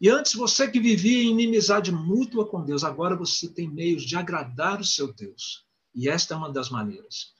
E 0.00 0.08
antes 0.08 0.34
você 0.34 0.70
que 0.70 0.78
vivia 0.78 1.24
em 1.24 1.30
inimizade 1.30 1.90
mútua 1.90 2.46
com 2.46 2.64
Deus, 2.64 2.84
agora 2.84 3.16
você 3.16 3.48
tem 3.48 3.68
meios 3.68 4.04
de 4.04 4.14
agradar 4.14 4.80
o 4.80 4.84
seu 4.84 5.12
Deus. 5.12 5.64
E 5.92 6.08
esta 6.08 6.34
é 6.34 6.36
uma 6.36 6.52
das 6.52 6.70
maneiras 6.70 7.34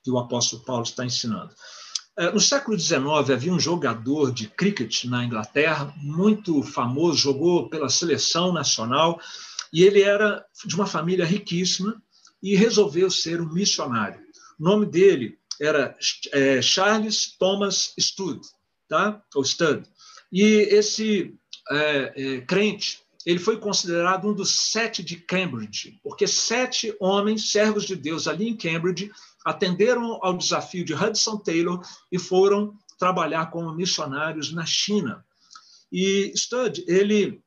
que 0.00 0.12
o 0.12 0.18
apóstolo 0.18 0.62
Paulo 0.62 0.84
está 0.84 1.04
ensinando. 1.04 1.52
É, 2.18 2.30
no 2.30 2.40
século 2.40 2.78
XIX, 2.78 3.30
havia 3.30 3.52
um 3.52 3.60
jogador 3.60 4.32
de 4.32 4.46
cricket 4.46 5.04
na 5.04 5.24
Inglaterra, 5.24 5.94
muito 5.96 6.62
famoso, 6.62 7.16
jogou 7.16 7.70
pela 7.70 7.88
seleção 7.88 8.52
nacional, 8.52 9.18
e 9.72 9.82
ele 9.82 10.02
era 10.02 10.44
de 10.64 10.74
uma 10.74 10.86
família 10.86 11.24
riquíssima 11.24 12.02
e 12.42 12.54
resolveu 12.54 13.10
ser 13.10 13.40
um 13.40 13.50
missionário. 13.50 14.20
O 14.60 14.62
nome 14.62 14.84
dele 14.84 15.38
era 15.58 15.96
é, 16.32 16.60
Charles 16.60 17.34
Thomas 17.38 17.94
Stud, 17.98 18.40
tá? 18.88 19.22
ou 19.34 19.42
Stud. 19.42 19.84
E 20.30 20.42
esse 20.42 21.34
é, 21.70 22.12
é, 22.14 22.40
crente, 22.42 23.00
ele 23.24 23.38
foi 23.38 23.58
considerado 23.58 24.28
um 24.28 24.34
dos 24.34 24.50
sete 24.50 25.02
de 25.02 25.16
Cambridge, 25.16 25.98
porque 26.02 26.26
sete 26.26 26.94
homens, 26.98 27.50
servos 27.50 27.84
de 27.84 27.94
Deus 27.94 28.26
ali 28.26 28.48
em 28.48 28.56
Cambridge, 28.56 29.10
atenderam 29.44 30.18
ao 30.22 30.36
desafio 30.36 30.84
de 30.84 30.94
Hudson 30.94 31.38
Taylor 31.38 31.80
e 32.10 32.18
foram 32.18 32.76
trabalhar 32.98 33.46
como 33.46 33.74
missionários 33.74 34.52
na 34.52 34.64
China. 34.64 35.24
E 35.90 36.32
Stud, 36.36 36.84
ele, 36.86 37.42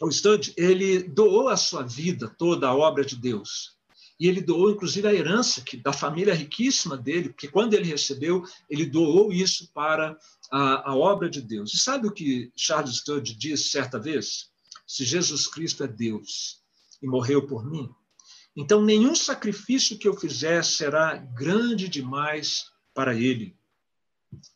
o 0.00 0.10
Stud, 0.10 0.54
ele 0.56 1.02
doou 1.02 1.48
a 1.48 1.56
sua 1.56 1.82
vida 1.82 2.34
toda 2.38 2.68
à 2.68 2.74
obra 2.74 3.04
de 3.04 3.16
Deus. 3.16 3.76
E 4.18 4.26
ele 4.26 4.40
doou, 4.40 4.70
inclusive, 4.70 5.06
a 5.06 5.12
herança 5.12 5.60
que, 5.60 5.76
da 5.76 5.92
família 5.92 6.34
riquíssima 6.34 6.96
dele, 6.96 7.28
porque 7.28 7.48
quando 7.48 7.74
ele 7.74 7.84
recebeu, 7.84 8.42
ele 8.68 8.86
doou 8.86 9.30
isso 9.30 9.70
para 9.74 10.18
a, 10.50 10.90
a 10.90 10.96
obra 10.96 11.28
de 11.28 11.42
Deus. 11.42 11.74
E 11.74 11.78
sabe 11.78 12.06
o 12.06 12.12
que 12.12 12.50
Charles 12.56 12.96
Stud 12.96 13.34
disse 13.34 13.68
certa 13.68 13.98
vez? 13.98 14.48
Se 14.86 15.04
Jesus 15.04 15.46
Cristo 15.46 15.84
é 15.84 15.88
Deus 15.88 16.62
e 17.02 17.06
morreu 17.06 17.46
por 17.46 17.66
mim, 17.66 17.90
então, 18.56 18.82
nenhum 18.82 19.14
sacrifício 19.14 19.98
que 19.98 20.08
eu 20.08 20.16
fizer 20.16 20.64
será 20.64 21.16
grande 21.16 21.88
demais 21.88 22.70
para 22.94 23.14
ele. 23.14 23.54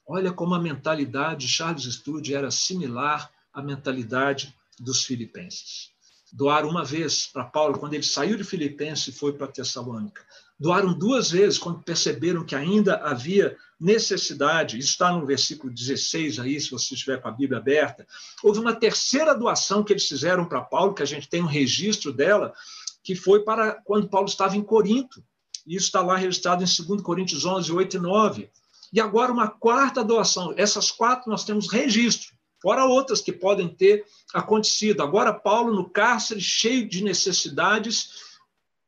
Olha 0.06 0.32
como 0.32 0.54
a 0.54 0.60
mentalidade 0.60 1.46
de 1.46 1.52
Charles 1.52 1.84
Studi 1.84 2.34
era 2.34 2.50
similar 2.50 3.30
à 3.52 3.62
mentalidade 3.62 4.56
dos 4.78 5.04
filipenses. 5.04 5.90
Doaram 6.32 6.70
uma 6.70 6.84
vez 6.84 7.26
para 7.26 7.44
Paulo, 7.44 7.78
quando 7.78 7.94
ele 7.94 8.04
saiu 8.04 8.36
de 8.36 8.44
Filipenses 8.44 9.08
e 9.08 9.12
foi 9.12 9.32
para 9.32 9.48
Tessalônica. 9.48 10.24
Doaram 10.58 10.92
duas 10.92 11.30
vezes, 11.30 11.58
quando 11.58 11.82
perceberam 11.82 12.44
que 12.44 12.54
ainda 12.54 12.96
havia 12.98 13.56
necessidade. 13.80 14.78
Isso 14.78 14.90
está 14.90 15.10
no 15.10 15.26
versículo 15.26 15.72
16 15.72 16.38
aí, 16.38 16.60
se 16.60 16.70
você 16.70 16.94
estiver 16.94 17.20
com 17.20 17.28
a 17.28 17.32
Bíblia 17.32 17.58
aberta. 17.58 18.06
Houve 18.42 18.60
uma 18.60 18.74
terceira 18.74 19.34
doação 19.34 19.82
que 19.82 19.92
eles 19.92 20.06
fizeram 20.06 20.44
para 20.44 20.60
Paulo, 20.60 20.94
que 20.94 21.02
a 21.02 21.06
gente 21.06 21.28
tem 21.28 21.42
um 21.42 21.46
registro 21.46 22.12
dela, 22.12 22.54
que 23.10 23.16
foi 23.16 23.40
para 23.40 23.72
quando 23.72 24.08
Paulo 24.08 24.28
estava 24.28 24.56
em 24.56 24.62
Corinto. 24.62 25.20
Isso 25.66 25.86
está 25.86 26.00
lá 26.00 26.16
registrado 26.16 26.62
em 26.62 26.86
2 26.86 27.02
Coríntios 27.02 27.44
11, 27.44 27.72
8 27.72 27.96
e 27.96 27.98
9. 27.98 28.50
E 28.92 29.00
agora 29.00 29.32
uma 29.32 29.48
quarta 29.48 30.04
doação. 30.04 30.54
Essas 30.56 30.92
quatro 30.92 31.28
nós 31.28 31.42
temos 31.42 31.68
registro, 31.68 32.32
fora 32.62 32.84
outras 32.84 33.20
que 33.20 33.32
podem 33.32 33.66
ter 33.68 34.04
acontecido. 34.32 35.02
Agora, 35.02 35.32
Paulo 35.32 35.74
no 35.74 35.90
cárcere, 35.90 36.40
cheio 36.40 36.88
de 36.88 37.02
necessidades, 37.02 38.30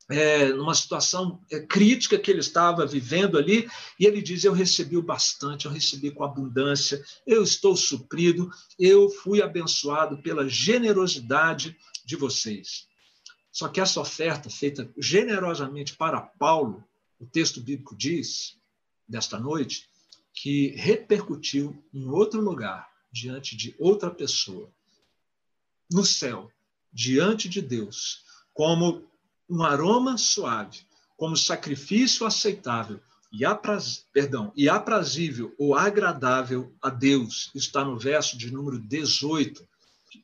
é, 0.09 0.53
numa 0.53 0.73
situação 0.73 1.41
é, 1.51 1.59
crítica 1.59 2.17
que 2.17 2.31
ele 2.31 2.39
estava 2.39 2.85
vivendo 2.85 3.37
ali, 3.37 3.67
e 3.99 4.05
ele 4.05 4.21
diz: 4.21 4.45
Eu 4.45 4.53
recebi 4.53 4.95
o 4.95 5.03
bastante, 5.03 5.65
eu 5.65 5.71
recebi 5.71 6.11
com 6.11 6.23
abundância, 6.23 7.03
eu 7.27 7.43
estou 7.43 7.75
suprido, 7.75 8.49
eu 8.79 9.09
fui 9.09 9.41
abençoado 9.41 10.21
pela 10.21 10.47
generosidade 10.47 11.75
de 12.05 12.15
vocês. 12.15 12.87
Só 13.53 13.69
que 13.69 13.79
essa 13.79 14.01
oferta 14.01 14.49
feita 14.49 14.91
generosamente 14.97 15.95
para 15.95 16.19
Paulo, 16.19 16.83
o 17.19 17.25
texto 17.27 17.61
bíblico 17.61 17.95
diz, 17.95 18.57
desta 19.07 19.39
noite, 19.39 19.87
que 20.33 20.69
repercutiu 20.69 21.81
em 21.93 22.09
outro 22.09 22.41
lugar, 22.41 22.91
diante 23.11 23.55
de 23.55 23.75
outra 23.77 24.09
pessoa. 24.09 24.73
no 25.91 26.03
céu, 26.03 26.51
diante 26.91 27.47
de 27.47 27.61
Deus, 27.61 28.23
como 28.51 29.07
um 29.47 29.61
aroma 29.61 30.17
suave, 30.17 30.79
como 31.15 31.37
sacrifício 31.37 32.25
aceitável 32.25 32.99
e, 33.31 33.45
apraz... 33.45 34.07
Perdão, 34.11 34.51
e 34.55 34.67
aprazível 34.67 35.53
ou 35.59 35.75
agradável 35.75 36.75
a 36.81 36.89
Deus. 36.89 37.51
Está 37.53 37.85
no 37.85 37.99
verso 37.99 38.35
de 38.35 38.51
número 38.51 38.79
18, 38.79 39.67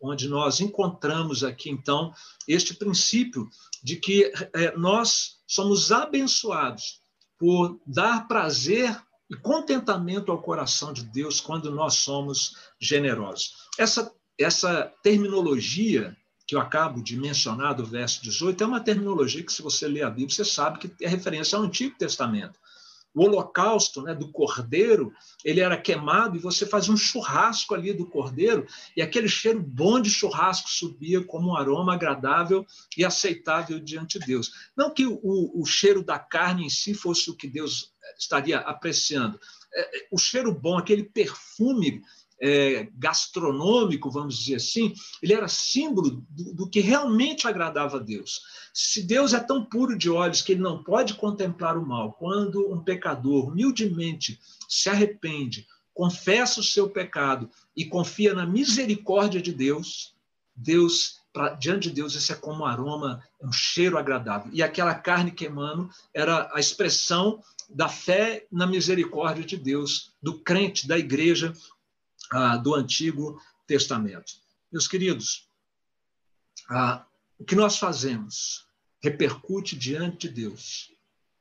onde 0.02 0.28
nós 0.28 0.60
encontramos 0.60 1.44
aqui, 1.44 1.70
então, 1.70 2.14
este 2.48 2.74
princípio 2.74 3.50
de 3.84 3.96
que 3.96 4.32
é, 4.54 4.76
nós 4.78 5.38
somos 5.48 5.92
abençoados 5.92 7.00
por 7.38 7.80
dar 7.86 8.28
prazer 8.28 8.96
e 9.30 9.36
contentamento 9.36 10.32
ao 10.32 10.42
coração 10.42 10.92
de 10.92 11.04
Deus 11.04 11.40
quando 11.40 11.72
nós 11.72 11.96
somos 11.96 12.56
generosos. 12.80 13.54
Essa, 13.78 14.12
essa 14.38 14.92
terminologia 15.04 16.16
que 16.48 16.56
eu 16.56 16.60
acabo 16.60 17.04
de 17.04 17.16
mencionar 17.16 17.76
do 17.76 17.86
verso 17.86 18.24
18 18.24 18.64
é 18.64 18.68
uma 18.68 18.80
terminologia 18.80 19.44
que, 19.44 19.54
se 19.54 19.62
você 19.62 19.88
ler 19.88 20.02
a 20.02 20.10
Bíblia, 20.10 20.30
você 20.30 20.44
sabe 20.44 20.80
que 20.80 21.06
é 21.06 21.08
referência 21.08 21.56
ao 21.56 21.64
Antigo 21.64 21.96
Testamento. 21.96 22.60
O 23.14 23.24
holocausto 23.24 24.02
né, 24.02 24.14
do 24.14 24.32
cordeiro, 24.32 25.12
ele 25.44 25.60
era 25.60 25.76
queimado 25.76 26.38
e 26.38 26.40
você 26.40 26.66
fazia 26.66 26.94
um 26.94 26.98
churrasco 26.98 27.74
ali 27.74 27.94
do 27.94 28.06
cordeiro 28.06 28.68
e 28.96 29.02
aquele 29.02 29.28
cheiro 29.28 29.62
bom 29.62 30.00
de 30.00 30.10
churrasco 30.10 30.70
subia 30.70 31.24
como 31.24 31.50
um 31.50 31.56
aroma 31.56 31.94
agradável 31.94 32.66
e 32.96 33.04
aceitável 33.04 33.80
diante 33.80 34.20
de 34.20 34.26
Deus. 34.26 34.52
Não 34.78 34.94
que 34.94 35.06
o, 35.06 35.20
o 35.24 35.66
cheiro 35.66 36.04
da 36.04 36.20
carne 36.20 36.66
em 36.66 36.70
si 36.70 36.94
fosse 36.94 37.30
o 37.30 37.36
que 37.36 37.48
Deus 37.48 37.94
estaria 38.18 38.60
apreciando. 38.60 39.40
É, 39.74 40.00
é 40.00 40.08
o 40.12 40.18
cheiro 40.18 40.54
bom, 40.54 40.78
aquele 40.78 41.04
perfume 41.04 42.02
é, 42.42 42.88
gastronômico, 42.98 44.10
vamos 44.10 44.38
dizer 44.38 44.56
assim, 44.56 44.94
ele 45.22 45.34
era 45.34 45.48
símbolo 45.48 46.26
do, 46.30 46.54
do, 46.54 46.70
que 46.70 46.80
realmente 46.80 47.48
agradava 47.48 47.98
a 47.98 48.02
Deus. 48.02 48.42
Se 48.74 49.04
Deus 49.04 49.34
é 49.34 49.40
tão 49.40 49.66
puro 49.66 49.98
de 49.98 50.10
olhos 50.10 50.42
que 50.42 50.54
ele 50.54 50.62
não 50.62 50.84
pode 50.84 51.16
contemplar 51.16 51.78
o 51.78 51.86
mal, 51.86 52.14
quando 52.14 52.72
um 52.72 52.82
pecador 52.82 53.50
humildemente 53.50 54.40
se 54.68 54.90
arrepende, 54.90 55.68
confessa 55.94 56.62
o 56.62 56.64
seu 56.64 56.90
pecado 56.90 57.50
e 57.76 57.84
confia 57.86 58.34
na 58.34 58.46
misericórdia 58.46 59.42
de 59.42 59.52
Deus, 59.52 60.16
Deus 60.56 61.20
pra, 61.34 61.50
diante 61.50 61.90
de 61.90 61.96
Deus 61.96 62.16
isso 62.16 62.32
é 62.32 62.36
como 62.36 62.64
um 62.64 62.66
aroma, 62.66 63.22
um 63.42 63.52
cheiro 63.52 63.98
agradável. 63.98 64.50
E 64.54 64.64
aquela 64.64 64.96
carne 64.96 65.32
queimando 65.32 65.90
era 66.14 66.50
a 66.54 66.60
expressão 66.60 67.42
da 67.70 67.88
fé 67.88 68.48
na 68.52 68.66
misericórdia 68.66 69.44
de 69.44 69.58
Deus, 69.58 70.14
do 70.22 70.40
crente, 70.40 70.88
da 70.88 70.98
igreja 70.98 71.54
ah, 72.32 72.58
do 72.58 72.76
Antigo 72.76 73.42
Testamento. 73.66 74.34
Meus 74.72 74.88
queridos, 74.88 75.48
ah, 76.70 77.06
o 77.38 77.44
que 77.44 77.56
nós 77.56 77.78
fazemos 77.78 78.66
repercute 79.02 79.76
diante 79.76 80.28
de 80.28 80.42
Deus 80.42 80.92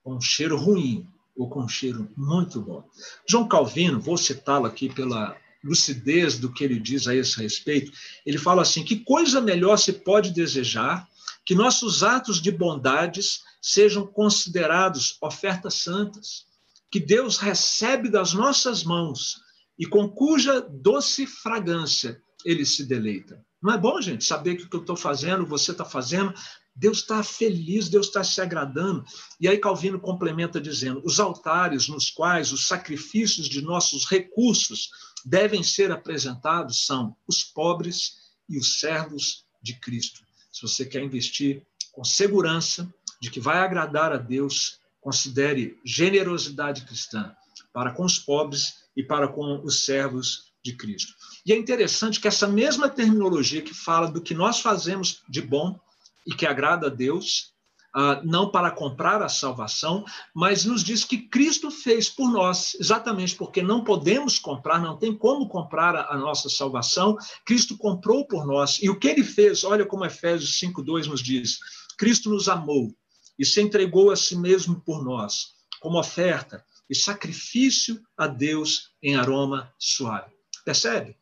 com 0.03 0.17
um 0.17 0.21
cheiro 0.21 0.57
ruim 0.57 1.07
ou 1.37 1.49
com 1.49 1.61
um 1.61 1.69
cheiro 1.69 2.09
muito 2.17 2.61
bom. 2.61 2.89
João 3.29 3.47
Calvino, 3.47 4.01
vou 4.01 4.17
citá-lo 4.17 4.67
aqui 4.67 4.89
pela 4.89 5.37
lucidez 5.63 6.39
do 6.39 6.53
que 6.53 6.65
ele 6.65 6.79
diz 6.79 7.07
a 7.07 7.15
esse 7.15 7.41
respeito, 7.41 7.93
ele 8.25 8.39
fala 8.39 8.63
assim: 8.63 8.85
que 8.85 9.01
coisa 9.01 9.41
melhor 9.41 9.77
se 9.77 9.93
pode 9.93 10.31
desejar 10.31 11.09
que 11.45 11.55
nossos 11.55 12.03
atos 12.03 12.41
de 12.41 12.51
bondades 12.51 13.43
sejam 13.61 14.07
considerados 14.07 15.17
ofertas 15.21 15.75
santas, 15.75 16.47
que 16.91 17.01
Deus 17.01 17.39
recebe 17.39 18.09
das 18.09 18.33
nossas 18.33 18.85
mãos 18.85 19.43
e 19.79 19.87
com 19.87 20.09
cuja 20.09 20.61
doce 20.61 21.27
fragrância 21.27 22.21
ele 22.45 22.65
se 22.65 22.85
deleita. 22.85 23.45
Não 23.63 23.73
é 23.73 23.79
bom, 23.79 24.01
gente, 24.01 24.25
saber 24.25 24.57
que 24.57 24.65
o 24.65 24.69
que 24.69 24.77
eu 24.77 24.81
estou 24.81 24.97
fazendo, 24.97 25.47
você 25.47 25.73
está 25.73 25.85
fazendo, 25.85 26.33
Deus 26.75 26.99
está 26.99 27.23
feliz, 27.25 27.89
Deus 27.89 28.07
está 28.07 28.23
se 28.23 28.41
agradando. 28.41 29.05
E 29.41 29.49
aí 29.49 29.59
Calvino 29.59 29.99
complementa 29.99 30.61
dizendo: 30.61 31.03
os 31.05 31.19
altares 31.19 31.89
nos 31.89 32.09
quais 32.09 32.53
os 32.53 32.69
sacrifícios 32.69 33.49
de 33.49 33.61
nossos 33.61 34.05
recursos 34.05 34.91
devem 35.25 35.63
ser 35.63 35.91
apresentados 35.91 36.87
são 36.87 37.17
os 37.27 37.43
pobres 37.43 38.19
e 38.49 38.57
os 38.57 38.79
servos 38.79 39.45
de 39.61 39.75
Cristo. 39.75 40.21
Se 40.53 40.63
você 40.63 40.85
quer 40.85 41.03
investir 41.03 41.67
com 41.93 42.05
segurança 42.05 42.93
de 43.21 43.31
que 43.31 43.41
vai 43.41 43.59
agradar 43.59 44.13
a 44.13 44.17
Deus, 44.17 44.79
considere 45.01 45.77
generosidade 45.85 46.83
cristã 46.83 47.35
para 47.73 47.93
com 47.93 48.05
os 48.05 48.19
pobres 48.19 48.75
e 48.99 49.03
para 49.05 49.29
com 49.29 49.61
os 49.65 49.85
servos 49.85 50.49
de 50.61 50.75
Cristo. 50.75 51.15
E 51.47 51.53
é 51.53 51.57
interessante 51.57 52.21
que 52.21 52.27
essa 52.27 52.49
mesma 52.49 52.89
terminologia 52.89 53.63
que 53.63 53.73
fala 53.73 54.11
do 54.11 54.21
que 54.21 54.35
nós 54.35 54.61
fazemos 54.61 55.23
de 55.29 55.41
bom 55.41 55.79
e 56.27 56.35
que 56.35 56.45
agrada 56.45 56.89
a 56.89 56.91
Deus, 56.91 57.57
Uh, 57.97 58.21
não 58.23 58.51
para 58.51 58.71
comprar 58.71 59.23
a 59.23 59.31
salvação, 59.31 60.05
mas 60.35 60.67
nos 60.67 60.85
diz 60.85 61.05
que 61.05 61.17
Cristo 61.17 61.71
fez 61.71 62.07
por 62.07 62.31
nós, 62.31 62.77
exatamente 62.79 63.35
porque 63.35 63.63
não 63.63 63.83
podemos 63.83 64.39
comprar, 64.39 64.79
não 64.79 64.99
tem 64.99 65.17
como 65.17 65.49
comprar 65.49 65.97
a, 65.97 66.17
nossa 66.19 66.51
salvação. 66.51 67.17
Cristo 67.47 67.79
comprou 67.79 68.27
por 68.27 68.47
nós. 68.47 68.79
E 68.83 68.91
o 68.91 68.99
que 68.99 69.09
ele 69.09 69.25
fez, 69.25 69.65
olha 69.65 69.87
como 69.87 70.05
Efésios 70.05 70.61
5,2 70.61 71.07
nos 71.07 71.23
diz: 71.23 71.59
Cristo 71.97 72.29
nos 72.29 72.47
amou 72.47 72.95
e 73.39 73.45
se 73.45 73.63
entregou 73.63 74.11
a 74.11 74.17
si 74.17 74.37
mesmo 74.37 74.79
por 74.83 75.03
nós, 75.03 75.55
como 75.81 75.99
oferta 75.99 76.63
e 76.89 76.95
sacrifício 76.95 78.03
a 78.17 78.27
Deus 78.27 78.91
em 79.03 79.17
aroma 79.17 79.73
suave. 79.79 80.33
Percebe? 80.65 81.17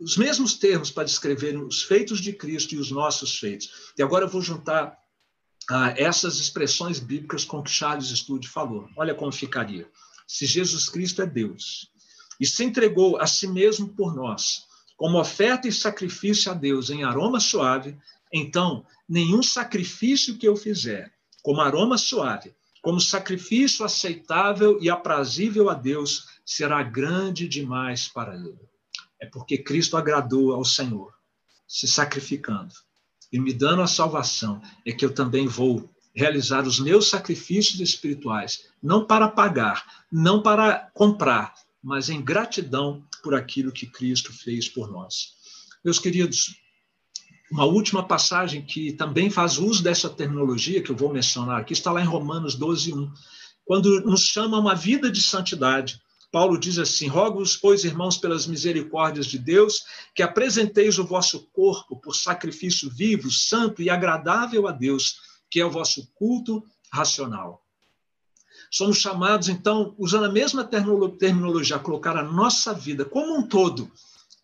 Os 0.00 0.16
mesmos 0.16 0.54
termos 0.54 0.90
para 0.90 1.04
descrever 1.04 1.56
os 1.56 1.82
feitos 1.82 2.20
de 2.20 2.32
Cristo 2.32 2.74
e 2.74 2.78
os 2.78 2.90
nossos 2.90 3.38
feitos. 3.38 3.92
E 3.98 4.02
agora 4.02 4.24
eu 4.24 4.28
vou 4.28 4.40
juntar 4.40 4.96
ah, 5.70 5.92
essas 5.96 6.38
expressões 6.38 7.00
bíblicas 7.00 7.44
com 7.44 7.62
que 7.62 7.70
Charles 7.70 8.08
Studd 8.08 8.46
falou. 8.46 8.88
Olha 8.96 9.14
como 9.14 9.32
ficaria. 9.32 9.88
Se 10.26 10.46
Jesus 10.46 10.88
Cristo 10.88 11.22
é 11.22 11.26
Deus 11.26 11.90
e 12.38 12.46
se 12.46 12.62
entregou 12.62 13.20
a 13.20 13.26
si 13.26 13.48
mesmo 13.48 13.88
por 13.88 14.14
nós, 14.14 14.66
como 14.96 15.18
oferta 15.18 15.66
e 15.66 15.72
sacrifício 15.72 16.50
a 16.50 16.54
Deus 16.54 16.90
em 16.90 17.02
aroma 17.02 17.40
suave, 17.40 17.96
então 18.32 18.86
nenhum 19.08 19.42
sacrifício 19.42 20.36
que 20.36 20.46
eu 20.46 20.56
fizer, 20.56 21.12
como 21.42 21.60
aroma 21.60 21.98
suave, 21.98 22.54
como 22.82 23.00
sacrifício 23.00 23.84
aceitável 23.84 24.78
e 24.80 24.88
aprazível 24.88 25.68
a 25.68 25.74
Deus, 25.74 26.26
será 26.44 26.82
grande 26.82 27.48
demais 27.48 28.08
para 28.08 28.34
ele. 28.34 28.58
É 29.20 29.26
porque 29.26 29.58
Cristo 29.58 29.96
agradou 29.96 30.52
ao 30.52 30.64
Senhor, 30.64 31.12
se 31.66 31.86
sacrificando 31.86 32.74
e 33.32 33.38
me 33.38 33.52
dando 33.52 33.82
a 33.82 33.86
salvação, 33.86 34.62
é 34.86 34.92
que 34.92 35.04
eu 35.04 35.12
também 35.12 35.46
vou 35.46 35.90
realizar 36.14 36.66
os 36.66 36.80
meus 36.80 37.08
sacrifícios 37.08 37.80
espirituais, 37.80 38.66
não 38.82 39.06
para 39.06 39.28
pagar, 39.28 40.04
não 40.10 40.42
para 40.42 40.90
comprar, 40.94 41.54
mas 41.82 42.08
em 42.08 42.22
gratidão 42.22 43.04
por 43.22 43.34
aquilo 43.34 43.70
que 43.70 43.86
Cristo 43.86 44.32
fez 44.32 44.68
por 44.68 44.90
nós. 44.90 45.34
Meus 45.84 45.98
queridos, 45.98 46.56
uma 47.50 47.64
última 47.64 48.06
passagem 48.06 48.62
que 48.62 48.92
também 48.92 49.30
faz 49.30 49.58
uso 49.58 49.82
dessa 49.82 50.08
terminologia 50.08 50.82
que 50.82 50.90
eu 50.90 50.96
vou 50.96 51.12
mencionar 51.12 51.60
aqui 51.60 51.72
está 51.72 51.90
lá 51.90 52.02
em 52.02 52.06
Romanos 52.06 52.54
12, 52.54 52.92
1, 52.92 53.12
quando 53.64 54.00
nos 54.02 54.22
chama 54.22 54.56
a 54.56 54.60
uma 54.60 54.74
vida 54.74 55.10
de 55.10 55.22
santidade. 55.22 56.00
Paulo 56.30 56.58
diz 56.58 56.78
assim: 56.78 57.06
Rogo-vos, 57.06 57.56
pois, 57.56 57.84
irmãos, 57.84 58.18
pelas 58.18 58.46
misericórdias 58.46 59.26
de 59.26 59.38
Deus, 59.38 59.82
que 60.14 60.22
apresenteis 60.22 60.98
o 60.98 61.06
vosso 61.06 61.48
corpo 61.52 61.96
por 61.96 62.14
sacrifício 62.14 62.90
vivo, 62.90 63.30
santo 63.30 63.80
e 63.80 63.88
agradável 63.88 64.68
a 64.68 64.72
Deus, 64.72 65.16
que 65.50 65.58
é 65.58 65.64
o 65.64 65.70
vosso 65.70 66.06
culto 66.14 66.62
racional. 66.92 67.62
Somos 68.70 68.98
chamados, 68.98 69.48
então, 69.48 69.94
usando 69.98 70.26
a 70.26 70.30
mesma 70.30 70.62
terminologia, 70.64 71.76
a 71.76 71.78
colocar 71.78 72.14
a 72.18 72.22
nossa 72.22 72.74
vida 72.74 73.06
como 73.06 73.34
um 73.34 73.42
todo 73.46 73.90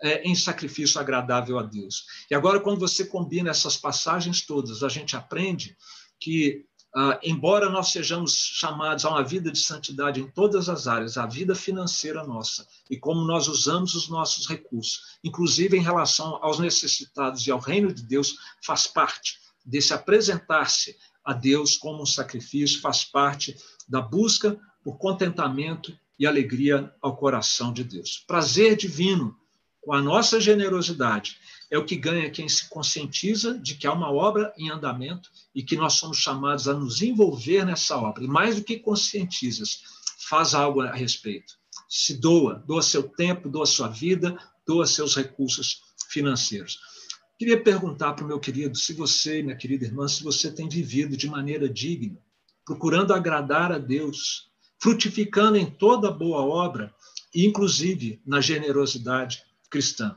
é, 0.04 0.22
em 0.22 0.34
sacrifício 0.34 1.00
agradável 1.00 1.58
a 1.58 1.62
Deus. 1.62 2.04
E 2.30 2.34
agora, 2.34 2.60
quando 2.60 2.78
você 2.78 3.06
combina 3.06 3.48
essas 3.48 3.74
passagens 3.74 4.42
todas, 4.42 4.82
a 4.82 4.88
gente 4.90 5.16
aprende 5.16 5.74
que, 6.20 6.66
ah, 6.94 7.18
embora 7.22 7.70
nós 7.70 7.90
sejamos 7.90 8.34
chamados 8.36 9.06
a 9.06 9.08
uma 9.08 9.24
vida 9.24 9.50
de 9.50 9.58
santidade 9.58 10.20
em 10.20 10.30
todas 10.30 10.68
as 10.68 10.86
áreas, 10.86 11.16
a 11.16 11.24
vida 11.24 11.54
financeira 11.54 12.22
nossa, 12.22 12.68
e 12.90 12.98
como 12.98 13.24
nós 13.24 13.48
usamos 13.48 13.94
os 13.94 14.06
nossos 14.10 14.46
recursos, 14.46 15.18
inclusive 15.24 15.74
em 15.74 15.82
relação 15.82 16.38
aos 16.42 16.58
necessitados 16.58 17.46
e 17.46 17.50
ao 17.50 17.58
reino 17.58 17.90
de 17.90 18.02
Deus, 18.02 18.36
faz 18.62 18.86
parte 18.86 19.38
desse 19.64 19.94
apresentar-se 19.94 20.94
a 21.24 21.32
Deus 21.32 21.78
como 21.78 22.02
um 22.02 22.06
sacrifício, 22.06 22.82
faz 22.82 23.06
parte 23.06 23.56
da 23.88 24.02
busca 24.02 24.60
por 24.82 24.98
contentamento 24.98 25.98
e 26.18 26.26
alegria 26.26 26.92
ao 27.00 27.16
coração 27.16 27.72
de 27.72 27.82
Deus. 27.82 28.22
Prazer 28.26 28.76
divino 28.76 29.34
com 29.84 29.92
a 29.92 30.00
nossa 30.00 30.40
generosidade, 30.40 31.38
é 31.70 31.78
o 31.78 31.84
que 31.84 31.96
ganha 31.96 32.30
quem 32.30 32.48
se 32.48 32.68
conscientiza 32.68 33.58
de 33.58 33.74
que 33.74 33.86
há 33.86 33.92
uma 33.92 34.10
obra 34.10 34.52
em 34.56 34.70
andamento 34.70 35.30
e 35.54 35.62
que 35.62 35.76
nós 35.76 35.94
somos 35.94 36.18
chamados 36.18 36.68
a 36.68 36.74
nos 36.74 37.02
envolver 37.02 37.64
nessa 37.64 37.96
obra. 37.96 38.24
E 38.24 38.28
mais 38.28 38.56
do 38.56 38.64
que 38.64 38.78
conscientizas, 38.78 39.82
faz 40.28 40.54
algo 40.54 40.80
a 40.80 40.92
respeito. 40.92 41.54
Se 41.88 42.14
doa, 42.14 42.62
doa 42.66 42.82
seu 42.82 43.02
tempo, 43.02 43.48
doa 43.48 43.66
sua 43.66 43.88
vida, 43.88 44.36
doa 44.66 44.86
seus 44.86 45.14
recursos 45.14 45.82
financeiros. 46.08 46.78
Queria 47.38 47.62
perguntar 47.62 48.14
para 48.14 48.24
o 48.24 48.28
meu 48.28 48.40
querido, 48.40 48.76
se 48.78 48.92
você, 48.94 49.42
minha 49.42 49.56
querida 49.56 49.84
irmã, 49.84 50.08
se 50.08 50.22
você 50.22 50.50
tem 50.50 50.68
vivido 50.68 51.16
de 51.16 51.28
maneira 51.28 51.68
digna, 51.68 52.18
procurando 52.64 53.12
agradar 53.12 53.72
a 53.72 53.78
Deus, 53.78 54.48
frutificando 54.80 55.58
em 55.58 55.66
toda 55.66 56.10
boa 56.10 56.42
obra, 56.42 56.94
inclusive 57.34 58.22
na 58.24 58.40
generosidade 58.40 59.42
cristã. 59.74 60.14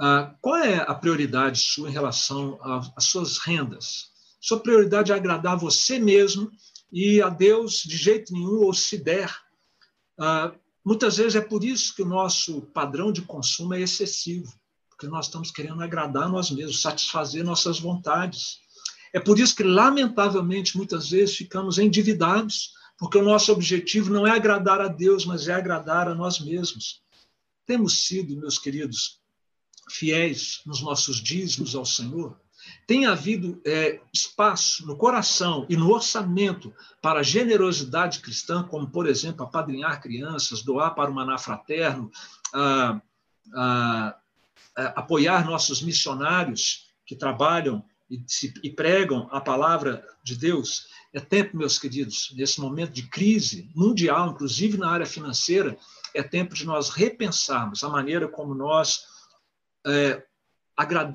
Ah, 0.00 0.34
qual 0.40 0.56
é 0.56 0.76
a 0.76 0.94
prioridade 0.94 1.60
sua 1.60 1.90
em 1.90 1.92
relação 1.92 2.58
às 2.96 3.04
suas 3.04 3.36
rendas? 3.36 4.06
Sua 4.40 4.58
prioridade 4.58 5.12
é 5.12 5.14
agradar 5.14 5.58
você 5.58 5.98
mesmo 5.98 6.50
e 6.90 7.20
a 7.20 7.28
Deus 7.28 7.82
de 7.82 7.98
jeito 7.98 8.32
nenhum, 8.32 8.62
ou 8.62 8.72
se 8.72 8.96
der. 8.96 9.30
Ah, 10.18 10.54
muitas 10.82 11.18
vezes 11.18 11.34
é 11.34 11.40
por 11.42 11.62
isso 11.62 11.94
que 11.94 12.00
o 12.00 12.06
nosso 12.06 12.62
padrão 12.72 13.12
de 13.12 13.20
consumo 13.20 13.74
é 13.74 13.80
excessivo, 13.82 14.50
porque 14.88 15.06
nós 15.06 15.26
estamos 15.26 15.50
querendo 15.50 15.82
agradar 15.82 16.30
nós 16.30 16.50
mesmos, 16.50 16.80
satisfazer 16.80 17.44
nossas 17.44 17.78
vontades. 17.78 18.56
É 19.12 19.20
por 19.20 19.38
isso 19.38 19.54
que, 19.54 19.62
lamentavelmente, 19.62 20.78
muitas 20.78 21.10
vezes 21.10 21.36
ficamos 21.36 21.76
endividados, 21.76 22.72
porque 22.98 23.18
o 23.18 23.22
nosso 23.22 23.52
objetivo 23.52 24.10
não 24.10 24.26
é 24.26 24.30
agradar 24.30 24.80
a 24.80 24.88
Deus, 24.88 25.26
mas 25.26 25.46
é 25.46 25.52
agradar 25.52 26.08
a 26.08 26.14
nós 26.14 26.40
mesmos. 26.40 27.02
Temos 27.68 28.06
sido, 28.06 28.34
meus 28.34 28.58
queridos, 28.58 29.20
fiéis 29.90 30.62
nos 30.64 30.80
nossos 30.80 31.18
dízimos 31.22 31.74
ao 31.74 31.84
Senhor, 31.84 32.34
tem 32.86 33.04
havido 33.04 33.60
é, 33.62 34.00
espaço 34.10 34.86
no 34.86 34.96
coração 34.96 35.66
e 35.68 35.76
no 35.76 35.92
orçamento 35.92 36.74
para 37.02 37.22
generosidade 37.22 38.20
cristã, 38.20 38.62
como, 38.62 38.88
por 38.88 39.06
exemplo, 39.06 39.44
apadrinhar 39.44 40.00
crianças, 40.00 40.62
doar 40.62 40.94
para 40.94 41.10
o 41.10 41.14
maná 41.14 41.36
fraterno, 41.36 42.10
a, 42.54 43.02
a, 43.52 44.16
a, 44.74 44.82
apoiar 45.00 45.44
nossos 45.44 45.82
missionários 45.82 46.88
que 47.04 47.14
trabalham 47.14 47.84
e, 48.10 48.22
se, 48.26 48.54
e 48.62 48.70
pregam 48.70 49.28
a 49.30 49.42
palavra 49.42 50.02
de 50.24 50.36
Deus. 50.36 50.88
É 51.12 51.20
tempo, 51.20 51.54
meus 51.54 51.78
queridos, 51.78 52.32
nesse 52.34 52.62
momento 52.62 52.92
de 52.92 53.02
crise 53.02 53.70
mundial, 53.74 54.30
inclusive 54.30 54.78
na 54.78 54.90
área 54.90 55.06
financeira, 55.06 55.76
é 56.14 56.22
tempo 56.22 56.54
de 56.54 56.64
nós 56.64 56.90
repensarmos 56.90 57.82
a 57.84 57.88
maneira 57.88 58.28
como 58.28 58.54
nós 58.54 59.06
é, 59.86 60.22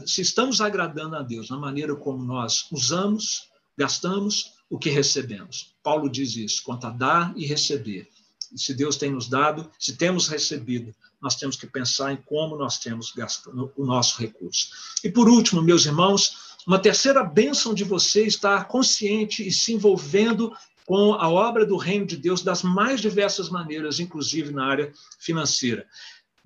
se 0.06 0.22
estamos 0.22 0.60
agradando 0.60 1.16
a 1.16 1.22
Deus 1.22 1.50
na 1.50 1.58
maneira 1.58 1.96
como 1.96 2.24
nós 2.24 2.68
usamos, 2.72 3.50
gastamos 3.78 4.54
o 4.70 4.78
que 4.78 4.90
recebemos. 4.90 5.76
Paulo 5.82 6.10
diz 6.10 6.36
isso, 6.36 6.64
quanto 6.64 6.88
a 6.88 6.90
dar 6.90 7.34
e 7.38 7.46
receber. 7.46 8.10
E 8.52 8.60
se 8.60 8.74
Deus 8.74 8.98
tem 8.98 9.12
nos 9.12 9.28
dado, 9.28 9.70
se 9.80 9.96
temos 9.96 10.28
recebido, 10.28 10.94
nós 11.22 11.36
temos 11.36 11.56
que 11.56 11.66
pensar 11.66 12.12
em 12.12 12.18
como 12.18 12.58
nós 12.58 12.78
temos 12.78 13.12
gastado 13.12 13.72
o 13.78 13.86
nosso 13.86 14.20
recurso. 14.20 14.70
E 15.04 15.10
por 15.10 15.30
último, 15.30 15.62
meus 15.62 15.86
irmãos, 15.86 16.58
uma 16.68 16.80
terceira 16.80 17.24
bênção 17.24 17.74
de 17.74 17.84
você 17.84 18.26
estar 18.26 18.68
consciente 18.68 19.48
e 19.48 19.52
se 19.52 19.74
envolvendo 19.74 20.54
com 20.86 21.14
a 21.14 21.30
obra 21.30 21.66
do 21.66 21.78
reino 21.78 22.06
de 22.06 22.18
Deus 22.18 22.42
das 22.42 22.64
mais 22.64 23.02
diversas 23.02 23.50
maneiras, 23.50 24.00
inclusive 24.00 24.52
na 24.52 24.66
área 24.66 24.94
financeira. 25.20 25.88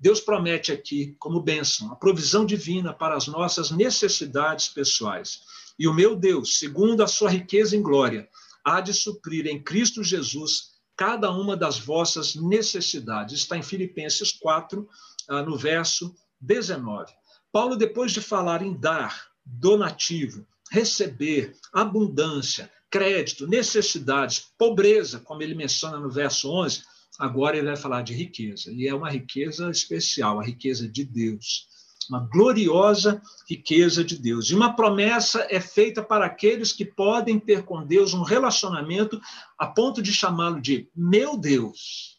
Deus 0.00 0.20
promete 0.20 0.70
aqui, 0.70 1.16
como 1.18 1.40
bênção, 1.40 1.90
a 1.90 1.96
provisão 1.96 2.46
divina 2.46 2.92
para 2.92 3.16
as 3.16 3.26
nossas 3.26 3.70
necessidades 3.70 4.68
pessoais. 4.68 5.40
E 5.76 5.88
o 5.88 5.94
meu 5.94 6.14
Deus, 6.14 6.58
segundo 6.58 7.02
a 7.02 7.08
sua 7.08 7.30
riqueza 7.30 7.76
em 7.76 7.82
glória, 7.82 8.28
há 8.64 8.80
de 8.80 8.94
suprir 8.94 9.46
em 9.46 9.60
Cristo 9.60 10.04
Jesus 10.04 10.78
cada 10.96 11.30
uma 11.30 11.56
das 11.56 11.78
vossas 11.78 12.34
necessidades. 12.36 13.40
Está 13.40 13.56
em 13.56 13.62
Filipenses 13.62 14.32
4, 14.32 14.88
ah, 15.28 15.42
no 15.42 15.56
verso 15.56 16.14
19. 16.40 17.12
Paulo, 17.50 17.76
depois 17.76 18.12
de 18.12 18.20
falar 18.20 18.62
em 18.62 18.78
dar, 18.78 19.28
donativo, 19.44 20.46
receber, 20.70 21.56
abundância, 21.72 22.70
crédito, 22.90 23.46
necessidades, 23.46 24.46
pobreza, 24.58 25.20
como 25.20 25.42
ele 25.42 25.54
menciona 25.54 25.98
no 25.98 26.10
verso 26.10 26.50
11, 26.50 26.82
Agora 27.18 27.56
ele 27.56 27.66
vai 27.66 27.76
falar 27.76 28.02
de 28.02 28.14
riqueza, 28.14 28.70
e 28.72 28.86
é 28.86 28.94
uma 28.94 29.10
riqueza 29.10 29.68
especial, 29.70 30.38
a 30.38 30.44
riqueza 30.44 30.88
de 30.88 31.04
Deus. 31.04 31.66
Uma 32.08 32.20
gloriosa 32.20 33.20
riqueza 33.50 34.04
de 34.04 34.16
Deus. 34.16 34.48
E 34.48 34.54
uma 34.54 34.74
promessa 34.74 35.46
é 35.50 35.60
feita 35.60 36.02
para 36.02 36.24
aqueles 36.24 36.72
que 36.72 36.84
podem 36.84 37.38
ter 37.38 37.64
com 37.64 37.84
Deus 37.84 38.14
um 38.14 38.22
relacionamento 38.22 39.20
a 39.58 39.66
ponto 39.66 40.00
de 40.00 40.12
chamá-lo 40.12 40.60
de 40.60 40.88
meu 40.94 41.36
Deus. 41.36 42.18